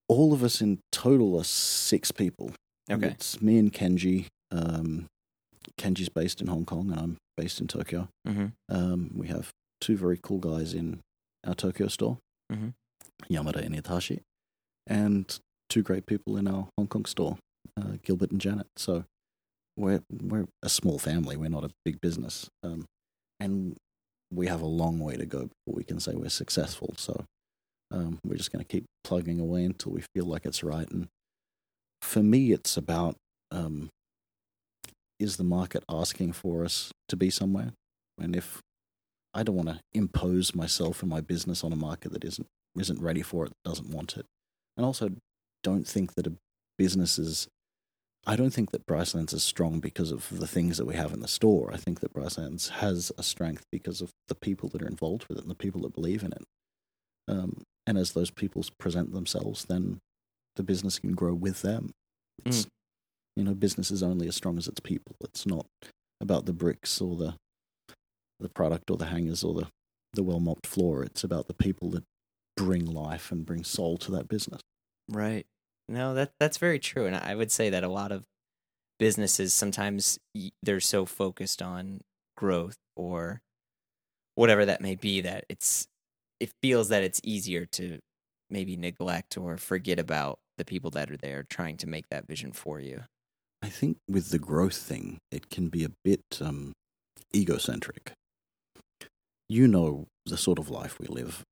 all 0.09 0.31
of 0.31 0.41
us 0.41 0.61
in 0.61 0.79
total 0.93 1.37
are 1.37 1.43
six 1.43 2.11
people. 2.13 2.51
Okay, 2.89 3.07
It's 3.07 3.41
me 3.41 3.57
and 3.57 3.73
Kenji. 3.73 4.27
Um, 4.51 5.07
Kenji's 5.77 6.07
based 6.07 6.39
in 6.39 6.47
Hong 6.47 6.63
Kong, 6.63 6.89
and 6.91 6.97
I'm 6.99 7.17
based 7.35 7.59
in 7.59 7.67
Tokyo. 7.67 8.07
Mm-hmm. 8.25 8.45
Um, 8.69 9.11
we 9.13 9.27
have 9.27 9.51
two 9.81 9.97
very 9.97 10.17
cool 10.23 10.37
guys 10.39 10.73
in 10.73 11.01
our 11.45 11.53
Tokyo 11.55 11.87
store, 11.89 12.19
Mhm. 12.49 12.73
Yamada 13.29 13.57
and 13.57 13.75
Itachi, 13.75 14.21
and 14.87 15.37
two 15.69 15.83
great 15.83 16.05
people 16.05 16.37
in 16.37 16.47
our 16.47 16.69
Hong 16.77 16.87
Kong 16.87 17.03
store, 17.03 17.37
uh, 17.75 17.97
Gilbert 18.01 18.31
and 18.31 18.39
Janet. 18.39 18.67
So 18.77 19.03
we're 19.75 20.03
we're 20.09 20.47
a 20.63 20.69
small 20.69 20.99
family. 20.99 21.35
We're 21.35 21.49
not 21.49 21.65
a 21.65 21.71
big 21.83 21.99
business, 21.99 22.49
um, 22.63 22.85
and 23.41 23.75
we 24.31 24.47
have 24.47 24.61
a 24.61 24.65
long 24.65 24.99
way 24.99 25.15
to 25.15 25.25
go 25.25 25.39
before 25.39 25.75
we 25.75 25.83
can 25.83 25.99
say 25.99 26.13
we're 26.13 26.29
successful. 26.29 26.93
So 26.97 27.25
um, 27.91 28.19
we're 28.25 28.35
just 28.35 28.51
going 28.51 28.63
to 28.63 28.67
keep 28.67 28.85
plugging 29.03 29.39
away 29.39 29.63
until 29.63 29.93
we 29.93 30.03
feel 30.13 30.25
like 30.25 30.45
it's 30.45 30.63
right. 30.63 30.89
And 30.89 31.07
for 32.01 32.21
me, 32.21 32.51
it's 32.51 32.77
about 32.77 33.15
um, 33.51 33.89
is 35.19 35.37
the 35.37 35.43
market 35.43 35.83
asking 35.89 36.33
for 36.33 36.63
us 36.63 36.91
to 37.09 37.15
be 37.15 37.29
somewhere, 37.29 37.71
and 38.19 38.35
if 38.35 38.61
I 39.33 39.43
don't 39.43 39.55
want 39.55 39.69
to 39.69 39.79
impose 39.93 40.53
myself 40.53 41.01
and 41.01 41.09
my 41.09 41.21
business 41.21 41.63
on 41.63 41.73
a 41.73 41.77
market 41.77 42.11
that 42.13 42.23
isn't 42.23 42.47
isn't 42.77 43.01
ready 43.01 43.21
for 43.21 43.45
it, 43.45 43.51
doesn't 43.63 43.89
want 43.89 44.17
it, 44.17 44.25
and 44.75 44.85
also 44.85 45.09
don't 45.63 45.87
think 45.87 46.13
that 46.15 46.27
a 46.27 46.33
business 46.77 47.17
is. 47.17 47.47
I 48.27 48.35
don't 48.35 48.51
think 48.51 48.71
that 48.71 48.85
Brycelands 48.85 49.31
is 49.31 49.41
strong 49.41 49.79
because 49.79 50.11
of 50.11 50.27
the 50.37 50.47
things 50.47 50.77
that 50.77 50.85
we 50.85 50.95
have 50.95 51.13
in 51.13 51.21
the 51.21 51.29
store. 51.29 51.71
I 51.73 51.77
think 51.77 52.01
that 52.01 52.13
Brycelands 52.13 52.67
has 52.69 53.09
a 53.17 53.23
strength 53.23 53.63
because 53.71 54.01
of 54.01 54.11
the 54.27 54.35
people 54.35 54.67
that 54.69 54.81
are 54.81 54.87
involved 54.87 55.25
with 55.29 55.37
it 55.37 55.43
and 55.43 55.49
the 55.49 55.55
people 55.55 55.81
that 55.81 55.95
believe 55.95 56.23
in 56.23 56.33
it. 56.33 56.43
Um, 57.29 57.63
and 57.87 57.97
as 57.97 58.11
those 58.11 58.29
people 58.29 58.65
present 58.77 59.13
themselves, 59.13 59.63
then 59.65 59.99
the 60.57 60.63
business 60.63 60.99
can 60.99 61.13
grow 61.13 61.33
with 61.33 61.61
them. 61.61 61.91
It's, 62.45 62.67
You 63.37 63.45
know, 63.45 63.53
business 63.53 63.91
is 63.91 64.03
only 64.03 64.27
as 64.27 64.35
strong 64.35 64.57
as 64.57 64.67
its 64.67 64.81
people. 64.81 65.15
It's 65.23 65.45
not 65.45 65.65
about 66.19 66.45
the 66.45 66.53
bricks 66.53 66.99
or 66.99 67.15
the 67.15 67.35
the 68.39 68.49
product 68.49 68.91
or 68.91 68.97
the 68.97 69.07
hangers 69.07 69.43
or 69.43 69.53
the, 69.53 69.67
the 70.13 70.21
well 70.21 70.39
mopped 70.39 70.67
floor. 70.67 71.03
It's 71.03 71.23
about 71.23 71.47
the 71.47 71.53
people 71.53 71.89
that 71.91 72.03
bring 72.55 72.85
life 72.85 73.31
and 73.31 73.45
bring 73.45 73.63
soul 73.63 73.97
to 73.97 74.11
that 74.11 74.27
business. 74.27 74.61
Right. 75.09 75.45
No, 75.89 76.13
that 76.13 76.33
that's 76.39 76.57
very 76.57 76.79
true, 76.79 77.05
and 77.05 77.15
I 77.15 77.35
would 77.35 77.51
say 77.51 77.69
that 77.69 77.83
a 77.83 77.87
lot 77.87 78.11
of 78.11 78.25
businesses 78.99 79.53
sometimes 79.53 80.19
they're 80.61 80.79
so 80.79 81.05
focused 81.05 81.61
on 81.61 82.01
growth 82.35 82.77
or 82.95 83.41
whatever 84.35 84.65
that 84.65 84.81
may 84.81 84.95
be 84.95 85.21
that 85.21 85.45
it's 85.49 85.87
it 86.39 86.51
feels 86.61 86.89
that 86.89 87.03
it's 87.03 87.21
easier 87.23 87.65
to 87.65 87.99
maybe 88.49 88.75
neglect 88.75 89.37
or 89.37 89.57
forget 89.57 89.99
about 89.99 90.39
the 90.57 90.65
people 90.65 90.91
that 90.91 91.11
are 91.11 91.17
there 91.17 91.43
trying 91.49 91.77
to 91.77 91.87
make 91.87 92.09
that 92.09 92.27
vision 92.27 92.51
for 92.51 92.79
you. 92.79 93.03
I 93.61 93.69
think 93.69 93.97
with 94.07 94.29
the 94.29 94.39
growth 94.39 94.77
thing, 94.77 95.17
it 95.31 95.49
can 95.49 95.69
be 95.69 95.83
a 95.83 95.91
bit 96.03 96.21
um, 96.41 96.73
egocentric. 97.35 98.13
You 99.49 99.67
know 99.67 100.07
the 100.25 100.37
sort 100.37 100.59
of 100.59 100.69
life 100.69 100.99
we 100.99 101.07
live, 101.07 101.43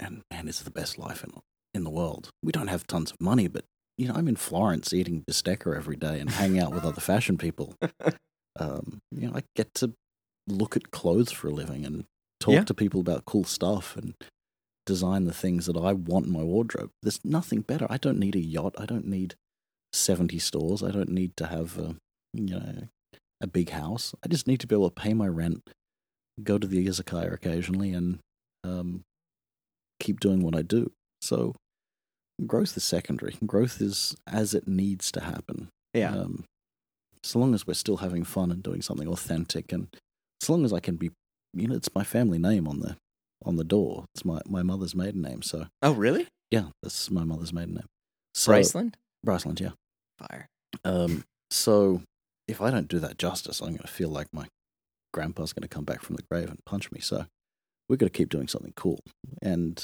and 0.00 0.22
man, 0.30 0.48
it's 0.48 0.62
the 0.62 0.70
best 0.70 0.98
life 0.98 1.22
in 1.22 1.32
in 1.74 1.84
the 1.84 1.90
world. 1.90 2.30
We 2.42 2.52
don't 2.52 2.68
have 2.68 2.86
tons 2.86 3.12
of 3.12 3.20
money, 3.20 3.46
but 3.46 3.64
you 3.98 4.08
know, 4.08 4.14
I'm 4.14 4.28
in 4.28 4.36
Florence 4.36 4.92
eating 4.92 5.22
bistecca 5.28 5.76
every 5.76 5.96
day 5.96 6.18
and 6.20 6.30
hanging 6.30 6.60
out 6.60 6.72
with 6.72 6.84
other 6.84 7.00
fashion 7.00 7.38
people. 7.38 7.74
Um, 8.60 8.98
you 9.10 9.26
know, 9.28 9.34
I 9.34 9.44
get 9.56 9.72
to 9.76 9.94
look 10.46 10.76
at 10.76 10.90
clothes 10.90 11.32
for 11.32 11.48
a 11.48 11.52
living 11.52 11.86
and 11.86 12.04
talk 12.38 12.52
Yeah. 12.52 12.64
to 12.64 12.74
people 12.74 13.00
about 13.00 13.24
cool 13.24 13.44
stuff 13.44 13.96
and 13.96 14.12
design 14.84 15.24
the 15.24 15.32
things 15.32 15.64
that 15.64 15.76
I 15.76 15.94
want 15.94 16.26
in 16.26 16.32
my 16.34 16.42
wardrobe. 16.42 16.90
There's 17.02 17.18
nothing 17.24 17.62
better. 17.62 17.86
I 17.88 17.96
don't 17.96 18.18
need 18.18 18.36
a 18.36 18.40
yacht. 18.40 18.74
I 18.76 18.84
don't 18.84 19.06
need 19.06 19.36
70 19.94 20.38
stores. 20.38 20.82
I 20.82 20.90
don't 20.90 21.08
need 21.08 21.34
to 21.38 21.46
have 21.46 21.78
a, 21.78 21.96
you 22.34 22.44
know, 22.44 22.88
a 23.40 23.46
big 23.46 23.70
house. 23.70 24.14
I 24.22 24.28
just 24.28 24.46
need 24.46 24.60
to 24.60 24.66
be 24.66 24.74
able 24.74 24.90
to 24.90 25.00
pay 25.02 25.14
my 25.14 25.28
rent, 25.28 25.62
go 26.42 26.58
to 26.58 26.66
the 26.66 26.86
izakaya 26.86 27.32
occasionally, 27.32 27.94
and 27.94 28.18
um, 28.64 29.00
keep 29.98 30.20
doing 30.20 30.42
what 30.42 30.54
I 30.54 30.60
do. 30.60 30.92
So 31.22 31.54
growth 32.46 32.76
is 32.76 32.84
secondary. 32.84 33.36
Growth 33.44 33.80
is 33.80 34.16
as 34.26 34.54
it 34.54 34.66
needs 34.68 35.10
to 35.12 35.20
happen. 35.20 35.68
Um, 35.94 36.44
so 37.22 37.38
long 37.38 37.54
as 37.54 37.66
we're 37.66 37.74
still 37.74 37.98
having 37.98 38.24
fun 38.24 38.50
and 38.50 38.62
doing 38.62 38.82
something 38.82 39.08
authentic, 39.08 39.72
and 39.72 39.88
as 40.42 40.50
long 40.50 40.64
as 40.64 40.72
I 40.72 40.80
can 40.80 40.96
be, 40.96 41.10
you 41.52 41.68
know, 41.68 41.76
it's 41.76 41.94
my 41.94 42.04
family 42.04 42.38
name 42.38 42.66
on 42.66 42.80
the 42.80 42.96
on 43.44 43.56
the 43.56 43.64
door. 43.64 44.04
It's 44.14 44.24
my 44.24 44.40
my 44.46 44.62
mother's 44.62 44.94
maiden 44.94 45.22
name. 45.22 45.42
So 45.42 45.66
oh, 45.82 45.94
really? 45.94 46.26
yeah, 46.52 46.66
that's 46.82 47.10
my 47.10 47.24
mother's 47.24 47.52
maiden 47.52 47.74
name. 47.74 47.86
So, 48.34 48.52
Bryceland? 48.52 48.94
Bryceland, 49.26 49.58
yeah. 49.58 49.70
Fire. 50.18 50.46
Um, 50.84 51.24
so 51.50 52.02
if 52.46 52.60
I 52.60 52.70
don't 52.70 52.88
do 52.88 52.98
that 53.00 53.18
justice, 53.18 53.60
I'm 53.60 53.68
going 53.68 53.78
to 53.78 53.88
feel 53.88 54.10
like 54.10 54.28
my 54.32 54.46
grandpa's 55.12 55.52
going 55.52 55.62
to 55.62 55.68
come 55.68 55.84
back 55.84 56.02
from 56.02 56.16
the 56.16 56.24
grave 56.30 56.48
and 56.48 56.58
punch 56.66 56.92
me. 56.92 57.00
So 57.00 57.26
we've 57.88 57.98
got 57.98 58.06
to 58.06 58.10
keep 58.10 58.28
doing 58.28 58.48
something 58.48 58.74
cool, 58.76 59.00
and 59.40 59.82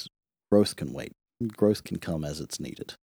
growth 0.53 0.77
can 0.77 0.93
wait. 0.93 1.13
Growth 1.57 1.85
can 1.85 1.99
come 1.99 2.25
as 2.25 2.41
it's 2.41 2.59
needed. 2.61 2.95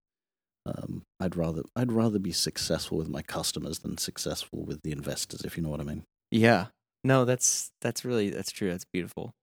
Um, 0.65 1.03
I'd 1.19 1.35
rather 1.35 1.63
I'd 1.75 1.91
rather 1.91 2.19
be 2.19 2.31
successful 2.31 2.97
with 2.97 3.07
my 3.07 3.21
customers 3.21 3.79
than 3.79 3.97
successful 3.97 4.63
with 4.65 4.81
the 4.83 4.91
investors, 4.91 5.41
if 5.41 5.57
you 5.57 5.63
know 5.63 5.69
what 5.69 5.79
I 5.79 5.83
mean. 5.83 6.03
Yeah. 6.31 6.67
No, 7.03 7.23
that's 7.23 7.71
that's 7.81 8.03
really 8.03 8.31
that's 8.31 8.51
true. 8.51 8.71
That's 8.71 8.85
beautiful. 8.91 9.33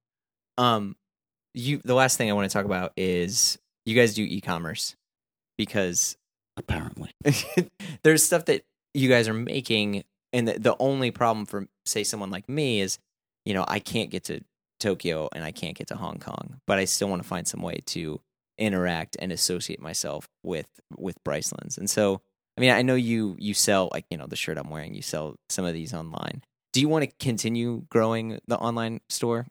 Um 0.59 0.97
you 1.55 1.80
the 1.84 1.95
last 1.95 2.18
thing 2.18 2.28
I 2.28 2.32
want 2.32 2.51
to 2.51 2.53
talk 2.53 2.64
about 2.64 2.93
is 2.97 3.59
you 3.86 3.95
guys 3.95 4.14
do 4.14 4.24
e-commerce 4.24 4.97
because 5.57 6.16
Apparently, 6.59 7.11
there's 8.03 8.22
stuff 8.22 8.45
that 8.45 8.64
you 8.93 9.09
guys 9.09 9.26
are 9.26 9.32
making 9.34 10.05
and 10.34 10.47
the, 10.47 10.59
the 10.59 10.76
only 10.78 11.11
problem 11.11 11.47
for 11.47 11.66
say 11.86 12.05
someone 12.05 12.30
like 12.30 12.47
me 12.47 12.80
is 12.82 12.99
you 13.45 13.55
know, 13.55 13.64
I 13.66 13.78
can't 13.80 14.11
get 14.11 14.24
to 14.24 14.40
Tokyo 14.78 15.28
and 15.34 15.45
I 15.45 15.51
can't 15.51 15.76
get 15.76 15.88
to 15.88 15.97
Hong 15.97 16.18
Kong, 16.18 16.61
but 16.66 16.78
I 16.78 16.84
still 16.84 17.09
want 17.09 17.22
to 17.22 17.28
find 17.28 17.47
some 17.47 17.62
way 17.62 17.80
to 17.86 18.20
interact 18.63 19.17
and 19.19 19.33
associate 19.33 19.81
myself 19.81 20.29
with 20.43 20.69
with 20.97 21.23
Brycelands. 21.25 21.77
And 21.79 21.91
so, 21.91 22.21
I 22.57 22.61
mean, 22.61 22.71
I 22.71 22.83
know 22.83 22.95
you 22.95 23.37
you 23.39 23.55
sell 23.55 23.91
like, 23.93 24.07
you 24.11 24.17
know, 24.17 24.27
the 24.27 24.37
shirt 24.37 24.59
I'm 24.59 24.71
wearing, 24.71 24.95
you 24.95 25.03
sell 25.03 25.37
some 25.49 25.65
of 25.65 25.75
these 25.75 25.93
online. 25.93 26.43
Do 26.73 26.81
you 26.81 26.89
want 26.89 27.05
to 27.05 27.11
continue 27.19 27.85
growing 27.91 28.41
the 28.47 28.57
online 28.57 29.01
store? 29.09 29.47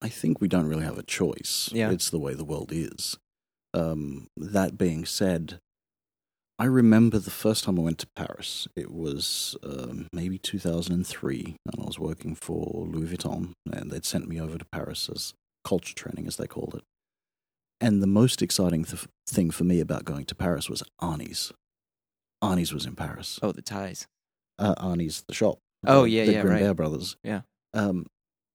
I 0.00 0.08
think 0.08 0.40
we 0.40 0.48
don't 0.48 0.66
really 0.66 0.84
have 0.84 0.98
a 0.98 1.02
choice. 1.02 1.68
Yeah. 1.72 1.90
It's 1.90 2.08
the 2.08 2.18
way 2.18 2.34
the 2.34 2.44
world 2.44 2.70
is. 2.72 3.18
Um, 3.74 4.28
that 4.36 4.78
being 4.78 5.04
said, 5.04 5.58
I 6.58 6.64
remember 6.64 7.18
the 7.18 7.30
first 7.30 7.64
time 7.64 7.78
I 7.78 7.82
went 7.82 7.98
to 7.98 8.06
Paris. 8.16 8.66
It 8.74 8.90
was 8.90 9.56
um, 9.62 10.08
maybe 10.12 10.38
2003, 10.38 11.56
and 11.66 11.82
I 11.82 11.86
was 11.86 11.98
working 11.98 12.34
for 12.34 12.86
Louis 12.86 13.16
Vuitton, 13.16 13.52
and 13.70 13.90
they'd 13.90 14.04
sent 14.04 14.28
me 14.28 14.40
over 14.40 14.58
to 14.58 14.64
Paris 14.64 15.08
as 15.12 15.34
culture 15.64 15.94
training, 15.94 16.26
as 16.26 16.36
they 16.36 16.46
called 16.46 16.74
it. 16.74 16.82
And 17.80 18.02
the 18.02 18.08
most 18.08 18.42
exciting 18.42 18.84
th- 18.84 19.06
thing 19.28 19.50
for 19.50 19.64
me 19.64 19.80
about 19.80 20.04
going 20.04 20.24
to 20.26 20.34
Paris 20.34 20.68
was 20.68 20.82
Arnys. 21.00 21.52
Arnys 22.42 22.72
was 22.72 22.86
in 22.86 22.96
Paris. 22.96 23.38
Oh, 23.42 23.52
the 23.52 23.62
ties. 23.62 24.06
Uh, 24.58 24.74
Arnys, 24.76 25.24
the 25.26 25.34
shop. 25.34 25.58
Oh, 25.86 26.04
yeah, 26.04 26.24
the 26.24 26.32
yeah, 26.32 26.42
right. 26.42 26.62
Grimbert 26.62 26.76
brothers. 26.76 27.16
Yeah. 27.22 27.42
Um, 27.74 28.06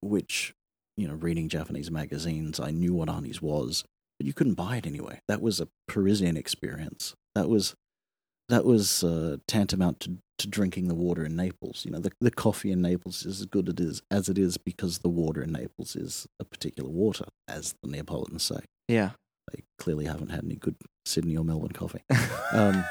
which, 0.01 0.53
you 0.97 1.07
know, 1.07 1.13
reading 1.13 1.47
Japanese 1.47 1.89
magazines, 1.89 2.59
I 2.59 2.71
knew 2.71 2.93
what 2.93 3.07
Arnys 3.07 3.41
was, 3.41 3.85
but 4.19 4.27
you 4.27 4.33
couldn't 4.33 4.55
buy 4.55 4.77
it 4.77 4.85
anyway. 4.85 5.21
That 5.27 5.41
was 5.41 5.61
a 5.61 5.69
Parisian 5.87 6.35
experience. 6.35 7.15
That 7.35 7.47
was 7.47 7.75
that 8.49 8.65
was 8.65 9.03
uh, 9.05 9.37
tantamount 9.47 10.01
to, 10.01 10.17
to 10.37 10.47
drinking 10.47 10.89
the 10.89 10.95
water 10.95 11.23
in 11.23 11.35
Naples. 11.35 11.83
You 11.85 11.91
know, 11.91 11.99
the 11.99 12.11
the 12.19 12.31
coffee 12.31 12.71
in 12.71 12.81
Naples 12.81 13.25
is 13.25 13.39
as 13.39 13.45
good 13.45 13.69
it 13.69 13.79
is 13.79 14.01
as 14.11 14.27
it 14.27 14.37
is 14.37 14.57
because 14.57 14.99
the 14.99 15.09
water 15.09 15.41
in 15.41 15.53
Naples 15.53 15.95
is 15.95 16.27
a 16.39 16.43
particular 16.43 16.89
water, 16.89 17.25
as 17.47 17.75
the 17.81 17.89
Neapolitans 17.89 18.43
say. 18.43 18.59
Yeah. 18.87 19.11
They 19.51 19.63
clearly 19.77 20.05
haven't 20.05 20.29
had 20.29 20.43
any 20.43 20.55
good 20.55 20.75
Sydney 21.05 21.37
or 21.37 21.43
Melbourne 21.43 21.71
coffee. 21.71 22.03
Um, 22.51 22.85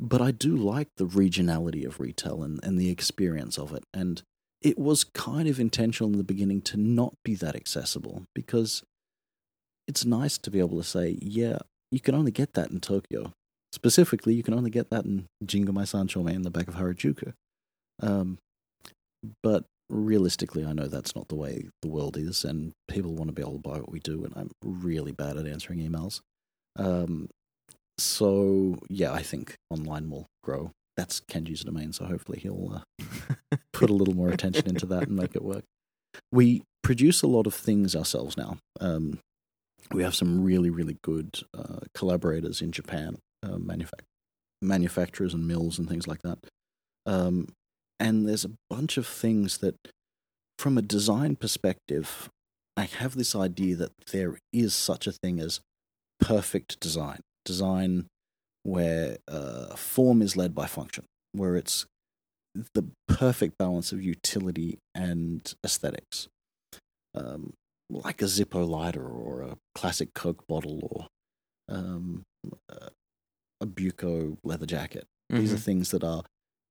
but 0.00 0.22
I 0.22 0.30
do 0.30 0.56
like 0.56 0.88
the 0.96 1.04
regionality 1.04 1.84
of 1.84 2.00
retail 2.00 2.42
and, 2.42 2.58
and 2.62 2.78
the 2.78 2.88
experience 2.88 3.58
of 3.58 3.74
it. 3.74 3.84
And 3.92 4.22
it 4.62 4.78
was 4.78 5.04
kind 5.04 5.48
of 5.48 5.60
intentional 5.60 6.10
in 6.10 6.16
the 6.16 6.24
beginning 6.24 6.62
to 6.62 6.78
not 6.78 7.14
be 7.22 7.34
that 7.34 7.54
accessible 7.54 8.22
because 8.34 8.82
it's 9.86 10.04
nice 10.04 10.38
to 10.38 10.50
be 10.50 10.58
able 10.58 10.78
to 10.78 10.84
say, 10.84 11.18
yeah, 11.20 11.58
you 11.90 12.00
can 12.00 12.14
only 12.14 12.30
get 12.30 12.54
that 12.54 12.70
in 12.70 12.80
Tokyo. 12.80 13.32
Specifically, 13.72 14.34
you 14.34 14.42
can 14.42 14.54
only 14.54 14.70
get 14.70 14.90
that 14.90 15.04
in 15.04 15.26
Jingumae 15.44 15.84
Sanchome 15.84 16.32
in 16.32 16.42
the 16.42 16.50
back 16.50 16.68
of 16.68 16.74
Harajuku. 16.74 17.32
Um, 18.00 18.38
but 19.42 19.64
realistically, 19.90 20.64
I 20.64 20.72
know 20.72 20.86
that's 20.86 21.16
not 21.16 21.28
the 21.28 21.36
way 21.36 21.68
the 21.82 21.88
world 21.88 22.16
is, 22.16 22.44
and 22.44 22.72
people 22.88 23.14
want 23.14 23.28
to 23.28 23.34
be 23.34 23.42
able 23.42 23.54
to 23.54 23.58
buy 23.58 23.78
what 23.78 23.90
we 23.90 24.00
do, 24.00 24.24
and 24.24 24.32
I'm 24.36 24.50
really 24.62 25.12
bad 25.12 25.36
at 25.36 25.46
answering 25.46 25.80
emails. 25.80 26.20
Um, 26.76 27.28
so 27.96 28.78
yeah, 28.88 29.12
I 29.12 29.22
think 29.22 29.56
online 29.70 30.10
will 30.10 30.26
grow. 30.42 30.70
That's 30.96 31.20
Kenji's 31.20 31.64
domain, 31.64 31.92
so 31.92 32.04
hopefully 32.04 32.40
he'll 32.40 32.82
uh, 33.00 33.56
put 33.72 33.90
a 33.90 33.94
little 33.94 34.14
more 34.14 34.30
attention 34.30 34.68
into 34.68 34.86
that 34.86 35.04
and 35.04 35.16
make 35.16 35.34
it 35.34 35.44
work. 35.44 35.64
We 36.32 36.62
produce 36.82 37.22
a 37.22 37.26
lot 37.26 37.46
of 37.46 37.54
things 37.54 37.94
ourselves 37.94 38.36
now. 38.36 38.58
Um, 38.80 39.20
we 39.92 40.02
have 40.02 40.14
some 40.14 40.42
really, 40.42 40.70
really 40.70 40.98
good 41.02 41.40
uh, 41.56 41.80
collaborators 41.94 42.60
in 42.60 42.72
Japan, 42.72 43.18
uh, 43.42 43.56
manufac- 43.56 44.04
manufacturers 44.60 45.34
and 45.34 45.46
mills 45.46 45.78
and 45.78 45.88
things 45.88 46.06
like 46.06 46.22
that. 46.22 46.38
Um, 47.06 47.48
and 48.00 48.28
there's 48.28 48.44
a 48.44 48.52
bunch 48.70 48.96
of 48.96 49.06
things 49.06 49.58
that, 49.58 49.76
from 50.58 50.78
a 50.78 50.82
design 50.82 51.36
perspective, 51.36 52.28
I 52.76 52.84
have 52.84 53.16
this 53.16 53.34
idea 53.34 53.76
that 53.76 53.92
there 54.12 54.38
is 54.52 54.74
such 54.74 55.06
a 55.06 55.12
thing 55.12 55.40
as 55.40 55.60
perfect 56.20 56.80
design. 56.80 57.20
Design 57.44 58.06
where 58.62 59.18
uh, 59.26 59.74
form 59.74 60.22
is 60.22 60.36
led 60.36 60.54
by 60.54 60.66
function, 60.66 61.04
where 61.32 61.56
it's 61.56 61.86
the 62.74 62.84
perfect 63.06 63.56
balance 63.58 63.92
of 63.92 64.02
utility 64.02 64.78
and 64.94 65.54
aesthetics. 65.64 66.28
Um, 67.14 67.54
like 67.90 68.20
a 68.20 68.26
Zippo 68.26 68.68
lighter 68.68 69.06
or 69.08 69.42
a 69.42 69.56
classic 69.74 70.12
Coke 70.14 70.46
bottle 70.46 70.78
or 70.82 71.74
um, 71.74 72.22
a 73.60 73.66
Buco 73.66 74.36
leather 74.44 74.66
jacket. 74.66 75.06
Mm-hmm. 75.32 75.40
These 75.40 75.52
are 75.52 75.56
mm-hmm. 75.56 75.64
things 75.64 75.90
that 75.90 76.04
are 76.04 76.22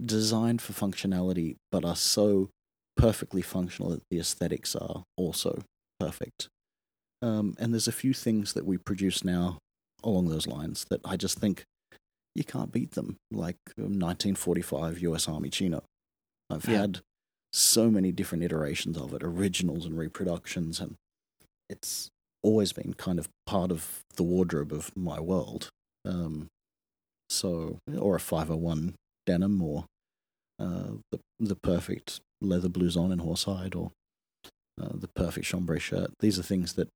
designed 0.04 0.62
for 0.62 0.74
functionality 0.74 1.56
but 1.72 1.84
are 1.84 1.96
so 1.96 2.50
perfectly 2.96 3.42
functional 3.42 3.92
that 3.92 4.04
the 4.10 4.20
aesthetics 4.20 4.76
are 4.76 5.04
also 5.18 5.64
perfect. 6.00 6.50
Um, 7.22 7.56
and 7.60 7.74
there's 7.74 7.88
a 7.88 7.94
few 7.94 8.14
things 8.14 8.54
that 8.54 8.66
we 8.66 8.78
produce 8.78 9.24
now 9.24 9.58
along 10.04 10.30
those 10.30 10.48
lines 10.48 10.86
that 10.90 11.02
I 11.04 11.18
just 11.18 11.40
think 11.40 11.64
you 12.36 12.44
can't 12.44 12.72
beat 12.72 12.92
them, 12.92 13.18
like 13.32 13.58
1945 13.76 15.00
US 15.00 15.28
Army 15.28 15.50
Chino. 15.50 15.84
I've 16.50 16.68
yeah. 16.68 16.82
had 16.82 17.00
so 17.52 17.90
many 17.90 18.12
different 18.12 18.44
iterations 18.44 18.98
of 18.98 19.14
it, 19.14 19.24
originals 19.24 19.86
and 19.86 19.98
reproductions, 19.98 20.80
and 20.80 20.96
it's 21.70 22.10
always 22.44 22.72
been 22.74 22.94
kind 22.94 23.18
of 23.18 23.28
part 23.48 23.72
of 23.72 24.02
the 24.16 24.24
wardrobe 24.24 24.72
of 24.72 24.96
my 24.96 25.20
world. 25.20 25.70
Um, 26.06 26.48
so, 27.30 27.80
or 27.98 28.16
a 28.16 28.20
501 28.20 28.94
denim, 29.28 29.62
or 29.62 29.86
uh, 30.60 30.94
the 31.12 31.20
the 31.40 31.56
perfect 31.56 32.20
leather 32.42 32.70
blouson 32.70 33.14
in 33.14 33.20
Horsehide, 33.20 33.76
or 33.76 33.92
uh, 34.82 34.96
the 34.96 35.10
perfect 35.10 35.46
chambray 35.46 35.80
shirt. 35.80 36.12
These 36.20 36.40
are 36.40 36.44
things 36.44 36.74
that 36.74 36.90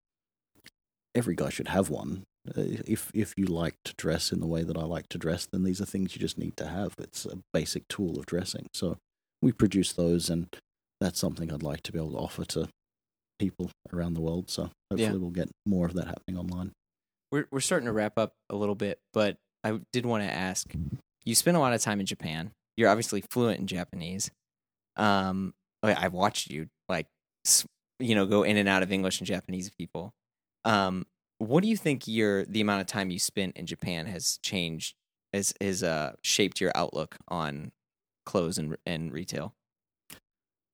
every 1.14 1.36
guy 1.36 1.50
should 1.50 1.68
have 1.68 1.90
one. 1.90 2.24
Uh, 2.48 2.82
if 2.88 3.12
if 3.14 3.34
you 3.38 3.46
like 3.46 3.76
to 3.86 3.94
dress 3.98 4.32
in 4.32 4.40
the 4.40 4.48
way 4.48 4.64
that 4.64 4.78
I 4.78 4.84
like 4.84 5.08
to 5.10 5.20
dress, 5.20 5.48
then 5.52 5.64
these 5.64 5.80
are 5.80 5.86
things 5.86 6.16
you 6.16 6.20
just 6.20 6.40
need 6.40 6.58
to 6.58 6.68
have. 6.68 6.96
It's 6.98 7.26
a 7.26 7.38
basic 7.54 7.88
tool 7.88 8.18
of 8.18 8.26
dressing. 8.26 8.68
So 8.74 8.98
we 9.42 9.52
produce 9.52 9.94
those, 9.94 10.30
and 10.30 10.48
that's 11.00 11.20
something 11.20 11.52
I'd 11.52 11.62
like 11.62 11.84
to 11.84 11.92
be 11.92 12.00
able 12.00 12.14
to 12.14 12.18
offer 12.18 12.46
to 12.46 12.70
people 13.40 13.72
around 13.94 14.14
the 14.14 14.22
world. 14.22 14.50
So 14.50 14.72
hopefully 14.90 15.04
yeah. 15.04 15.14
we'll 15.14 15.30
get 15.30 15.50
more 15.66 15.86
of 15.86 15.94
that 15.94 16.08
happening 16.08 16.38
online. 16.38 16.72
We're 17.32 17.48
we're 17.52 17.60
starting 17.60 17.86
to 17.86 17.94
wrap 17.94 18.18
up 18.18 18.34
a 18.50 18.56
little 18.56 18.76
bit, 18.76 19.00
but 19.14 19.38
I 19.64 19.80
did 19.94 20.06
want 20.06 20.24
to 20.24 20.32
ask. 20.32 20.74
You 21.24 21.36
spent 21.36 21.58
a 21.58 21.60
lot 21.60 21.74
of 21.74 21.82
time 21.82 22.00
in 22.00 22.06
Japan. 22.06 22.52
You're 22.78 22.90
obviously 22.90 23.22
fluent 23.22 23.60
in 23.60 23.68
Japanese. 23.68 24.32
Um, 24.96 25.54
I've 25.84 26.14
watched 26.14 26.50
you 26.50 26.68
like 26.90 27.08
you 28.00 28.16
know 28.16 28.26
go 28.26 28.44
in 28.44 28.58
and 28.58 28.68
out 28.68 28.84
of 28.84 28.92
English 28.92 29.20
and 29.20 29.28
Japanese 29.28 29.70
people. 29.70 30.14
Um, 30.66 31.06
what 31.38 31.64
do 31.64 31.70
you 31.70 31.78
think 31.78 32.08
your 32.08 32.46
the 32.46 32.62
amount 32.62 32.82
of 32.82 32.88
time 32.88 33.10
you 33.10 33.20
spent 33.20 33.58
in 33.58 33.66
Japan 33.66 34.06
has 34.06 34.40
changed 34.44 34.96
has 35.34 35.54
has 35.62 35.84
uh, 35.84 36.14
shaped 36.22 36.62
your 36.62 36.72
outlook 36.76 37.18
on 37.28 37.72
clothes 38.26 38.58
and 38.58 38.78
and 38.86 39.12
retail? 39.12 39.54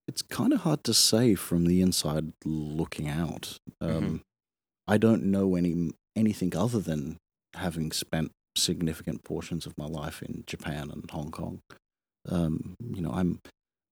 It's 0.08 0.22
kind 0.22 0.54
of 0.54 0.62
hard 0.62 0.84
to 0.86 0.93
say 0.93 1.36
from 1.36 1.66
the 1.66 1.82
inside 1.82 2.32
looking 2.45 3.10
out. 3.10 3.60
Um, 3.82 3.89
mm-hmm. 3.89 4.16
I 4.88 4.98
don't 4.98 5.26
know 5.26 5.56
any 5.56 5.91
anything 6.16 6.56
other 6.56 6.80
than 6.80 7.18
having 7.54 7.91
spent 7.91 8.32
significant 8.58 9.24
portions 9.24 9.66
of 9.66 9.78
my 9.78 9.86
life 9.86 10.22
in 10.22 10.43
Japan 10.45 10.89
and 10.91 11.10
Hong 11.12 11.32
Kong. 11.32 11.60
Um, 12.30 12.76
you 12.93 13.01
know, 13.01 13.12
I'm 13.12 13.39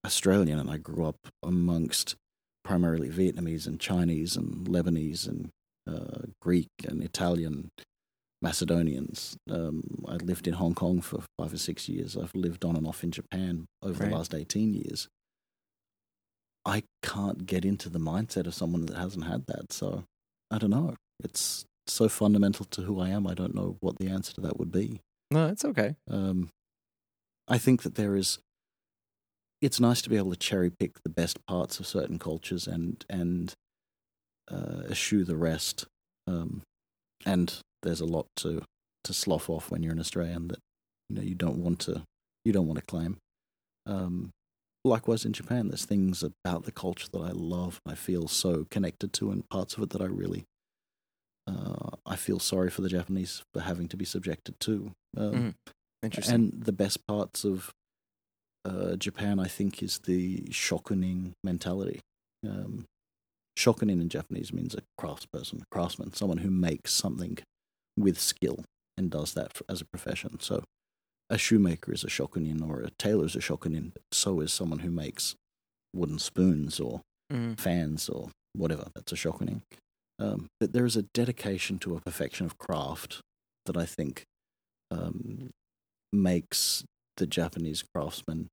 Australian 0.05 0.59
and 0.59 0.69
I 0.69 0.77
grew 0.77 1.05
up 1.05 1.17
amongst 1.43 2.15
primarily 2.63 3.09
Vietnamese 3.09 3.67
and 3.67 3.79
Chinese 3.79 4.35
and 4.35 4.67
Lebanese 4.67 5.27
and 5.27 5.49
uh, 5.87 6.27
Greek 6.41 6.69
and 6.87 7.03
Italian 7.03 7.69
Macedonians. 8.41 9.37
Um, 9.49 10.03
I 10.07 10.15
lived 10.15 10.47
in 10.47 10.53
Hong 10.55 10.75
Kong 10.75 11.01
for 11.01 11.21
five 11.39 11.53
or 11.53 11.57
six 11.57 11.87
years. 11.87 12.17
I've 12.17 12.35
lived 12.35 12.65
on 12.65 12.75
and 12.75 12.87
off 12.87 13.03
in 13.03 13.11
Japan 13.11 13.65
over 13.81 14.03
right. 14.03 14.09
the 14.09 14.15
last 14.15 14.33
18 14.33 14.73
years. 14.73 15.07
I 16.65 16.83
can't 17.03 17.45
get 17.45 17.63
into 17.63 17.89
the 17.89 17.99
mindset 17.99 18.47
of 18.47 18.55
someone 18.55 18.85
that 18.87 18.97
hasn't 18.97 19.25
had 19.25 19.45
that. 19.47 19.71
So 19.71 20.03
I 20.51 20.57
don't 20.57 20.71
know. 20.71 20.95
It's 21.23 21.65
so 21.87 22.09
fundamental 22.09 22.65
to 22.65 22.81
who 22.81 22.99
I 22.99 23.09
am. 23.09 23.27
I 23.27 23.33
don't 23.33 23.55
know 23.55 23.77
what 23.79 23.97
the 23.97 24.07
answer 24.07 24.33
to 24.33 24.41
that 24.41 24.57
would 24.57 24.71
be. 24.71 25.01
No, 25.31 25.47
it's 25.47 25.65
okay. 25.65 25.95
Um, 26.09 26.49
I 27.47 27.57
think 27.57 27.83
that 27.83 27.95
there 27.95 28.15
is. 28.15 28.39
It's 29.61 29.79
nice 29.79 30.01
to 30.01 30.09
be 30.09 30.17
able 30.17 30.31
to 30.31 30.37
cherry 30.37 30.69
pick 30.69 31.01
the 31.03 31.09
best 31.09 31.43
parts 31.47 31.79
of 31.79 31.87
certain 31.87 32.19
cultures 32.19 32.67
and 32.67 33.03
and 33.09 33.53
uh, 34.51 34.83
eschew 34.89 35.23
the 35.23 35.37
rest. 35.37 35.85
Um, 36.27 36.61
and 37.25 37.57
there's 37.83 38.01
a 38.01 38.05
lot 38.05 38.27
to 38.37 38.63
to 39.03 39.13
slough 39.13 39.49
off 39.49 39.71
when 39.71 39.83
you're 39.83 39.93
an 39.93 39.99
Australian 39.99 40.47
that 40.49 40.59
you 41.09 41.15
know 41.15 41.21
you 41.21 41.35
don't 41.35 41.57
want 41.57 41.79
to 41.79 42.03
you 42.43 42.53
don't 42.53 42.67
want 42.67 42.79
to 42.79 42.85
claim. 42.85 43.17
Um, 43.87 44.31
likewise 44.83 45.25
in 45.25 45.33
Japan, 45.33 45.67
there's 45.67 45.85
things 45.85 46.23
about 46.23 46.63
the 46.63 46.71
culture 46.71 47.07
that 47.11 47.21
I 47.21 47.31
love. 47.31 47.79
I 47.87 47.95
feel 47.95 48.27
so 48.27 48.65
connected 48.69 49.13
to, 49.13 49.31
and 49.31 49.47
parts 49.49 49.75
of 49.75 49.83
it 49.83 49.91
that 49.91 50.01
I 50.01 50.05
really 50.05 50.45
uh, 51.47 51.95
I 52.05 52.15
feel 52.15 52.39
sorry 52.39 52.69
for 52.69 52.81
the 52.81 52.89
Japanese 52.89 53.43
for 53.53 53.61
having 53.61 53.87
to 53.89 53.97
be 53.97 54.05
subjected 54.05 54.59
to. 54.61 54.91
Um, 55.17 55.31
mm-hmm. 55.31 55.49
Interesting. 56.03 56.35
And 56.35 56.63
the 56.63 56.71
best 56.71 57.05
parts 57.07 57.43
of 57.43 57.71
uh, 58.63 58.95
Japan, 58.95 59.39
I 59.39 59.47
think, 59.47 59.83
is 59.83 59.99
the 59.99 60.41
shokunin 60.49 61.33
mentality. 61.43 61.99
Um, 62.47 62.85
shokunin 63.57 64.01
in 64.01 64.09
Japanese 64.09 64.51
means 64.53 64.75
a 64.75 64.81
craftsperson, 64.99 65.61
a 65.61 65.65
craftsman, 65.71 66.13
someone 66.13 66.39
who 66.39 66.51
makes 66.51 66.93
something 66.93 67.37
with 67.97 68.19
skill 68.19 68.63
and 68.97 69.09
does 69.09 69.33
that 69.33 69.53
for, 69.53 69.63
as 69.69 69.81
a 69.81 69.85
profession. 69.85 70.39
So 70.39 70.63
a 71.29 71.37
shoemaker 71.37 71.93
is 71.93 72.03
a 72.03 72.07
shokunin 72.07 72.67
or 72.67 72.81
a 72.81 72.89
tailor 72.99 73.25
is 73.25 73.35
a 73.35 73.39
shokunin, 73.39 73.93
but 73.93 74.03
so 74.11 74.39
is 74.41 74.53
someone 74.53 74.79
who 74.79 74.91
makes 74.91 75.35
wooden 75.93 76.19
spoons 76.19 76.79
or 76.79 77.01
mm. 77.31 77.59
fans 77.59 78.09
or 78.09 78.29
whatever. 78.53 78.87
That's 78.95 79.11
a 79.11 79.15
shokunin. 79.15 79.61
Um, 80.19 80.47
but 80.59 80.73
there 80.73 80.85
is 80.85 80.95
a 80.95 81.05
dedication 81.13 81.77
to 81.79 81.95
a 81.95 82.01
perfection 82.01 82.45
of 82.45 82.57
craft 82.57 83.21
that 83.65 83.75
I 83.75 83.85
think 83.85 84.23
um, 84.91 85.49
makes 86.13 86.83
the 87.17 87.27
Japanese 87.27 87.83
craftsman 87.93 88.49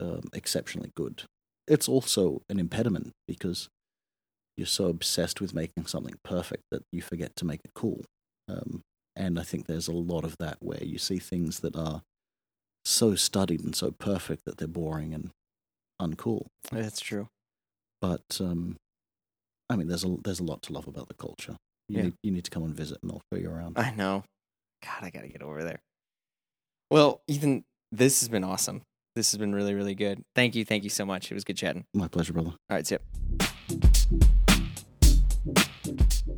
um, 0.00 0.22
exceptionally 0.32 0.92
good. 0.94 1.22
It's 1.66 1.88
also 1.88 2.42
an 2.48 2.60
impediment 2.60 3.12
because 3.26 3.68
you're 4.56 4.66
so 4.66 4.86
obsessed 4.86 5.40
with 5.40 5.54
making 5.54 5.86
something 5.86 6.14
perfect 6.22 6.62
that 6.70 6.82
you 6.92 7.02
forget 7.02 7.36
to 7.36 7.44
make 7.44 7.60
it 7.64 7.72
cool. 7.74 8.02
Um, 8.48 8.82
and 9.14 9.38
I 9.38 9.42
think 9.42 9.66
there's 9.66 9.88
a 9.88 9.92
lot 9.92 10.24
of 10.24 10.36
that 10.38 10.58
where 10.60 10.82
you 10.82 10.98
see 10.98 11.18
things 11.18 11.60
that 11.60 11.76
are 11.76 12.02
so 12.84 13.14
studied 13.14 13.62
and 13.64 13.74
so 13.74 13.90
perfect 13.90 14.44
that 14.44 14.58
they're 14.58 14.68
boring 14.68 15.12
and 15.12 15.30
uncool. 16.00 16.46
That's 16.70 17.00
true. 17.00 17.28
But 18.00 18.38
um, 18.40 18.76
I 19.68 19.76
mean, 19.76 19.88
there's 19.88 20.04
a 20.04 20.16
there's 20.24 20.40
a 20.40 20.44
lot 20.44 20.62
to 20.62 20.72
love 20.72 20.86
about 20.86 21.08
the 21.08 21.14
culture. 21.14 21.56
You, 21.88 21.96
yeah. 21.96 22.02
need, 22.04 22.14
you 22.22 22.32
need 22.32 22.44
to 22.44 22.50
come 22.50 22.64
and 22.64 22.74
visit, 22.74 22.98
and 23.02 23.12
I'll 23.12 23.22
show 23.32 23.38
you 23.38 23.50
around. 23.50 23.78
I 23.78 23.92
know. 23.92 24.24
God, 24.84 25.02
I 25.02 25.10
gotta 25.10 25.28
get 25.28 25.42
over 25.42 25.62
there. 25.64 25.80
Well, 26.90 27.20
Ethan, 27.28 27.64
this 27.90 28.20
has 28.20 28.28
been 28.28 28.44
awesome. 28.44 28.82
This 29.16 29.32
has 29.32 29.38
been 29.38 29.54
really, 29.54 29.74
really 29.74 29.94
good. 29.94 30.22
Thank 30.34 30.54
you, 30.54 30.64
thank 30.64 30.84
you 30.84 30.90
so 30.90 31.06
much. 31.06 31.30
It 31.30 31.34
was 31.34 31.44
good 31.44 31.56
chatting. 31.56 31.84
My 31.94 32.06
pleasure, 32.06 32.32
brother. 32.32 32.50
All 32.50 32.76
right, 32.76 32.86
see 32.86 32.96
ya. 32.96 33.46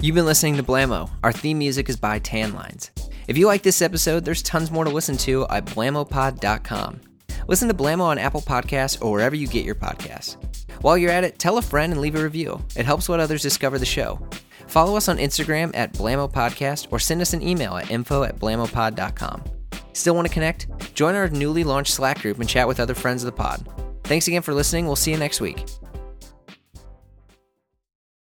You've 0.01 0.14
been 0.14 0.26
listening 0.26 0.57
to 0.57 0.62
Blamo. 0.62 1.11
Our 1.24 1.33
theme 1.33 1.59
music 1.59 1.89
is 1.89 1.97
by 1.97 2.20
Tanlines. 2.20 2.91
If 3.26 3.37
you 3.37 3.47
like 3.47 3.62
this 3.62 3.83
episode, 3.83 4.24
there's 4.24 4.43
tons 4.43 4.70
more 4.70 4.85
to 4.85 4.91
listen 4.91 5.16
to 5.18 5.47
at 5.49 5.66
blamopod.com. 5.66 7.01
Listen 7.49 7.68
to 7.68 7.74
Blamo 7.74 8.03
on 8.03 8.18
Apple 8.18 8.43
Podcasts 8.43 9.03
or 9.03 9.11
wherever 9.11 9.35
you 9.35 9.49
get 9.49 9.64
your 9.64 9.74
podcasts. 9.74 10.37
While 10.81 10.99
you're 10.99 11.11
at 11.11 11.24
it, 11.24 11.39
tell 11.39 11.59
a 11.59 11.62
friend 11.62 11.93
and 11.93 12.01
leave 12.01 12.14
a 12.14 12.22
review. 12.22 12.62
It 12.76 12.87
helps 12.87 13.09
let 13.09 13.20
others 13.20 13.43
discover 13.43 13.79
the 13.79 13.87
show. 13.87 14.18
Follow 14.66 14.97
us 14.97 15.09
on 15.09 15.18
Instagram 15.18 15.70
at 15.74 15.93
Blamo 15.93 16.31
Podcast 16.31 16.89
or 16.91 16.99
send 16.99 17.20
us 17.20 17.33
an 17.33 17.43
email 17.43 17.76
at 17.76 17.91
info 17.91 18.22
at 18.22 18.39
blamopod.com. 18.39 19.43
Still 19.93 20.14
want 20.14 20.29
to 20.29 20.33
connect? 20.33 20.95
Join 20.95 21.14
our 21.14 21.29
newly 21.29 21.64
launched 21.64 21.95
Slack 21.95 22.20
group 22.20 22.39
and 22.39 22.49
chat 22.49 22.68
with 22.68 22.79
other 22.79 22.95
friends 22.95 23.22
of 23.22 23.26
the 23.26 23.33
pod. 23.33 23.66
Thanks 24.05 24.29
again 24.29 24.43
for 24.43 24.55
listening. 24.55 24.87
We'll 24.87 24.97
see 24.97 25.11
you 25.11 25.18
next 25.18 25.41
week. 25.41 25.64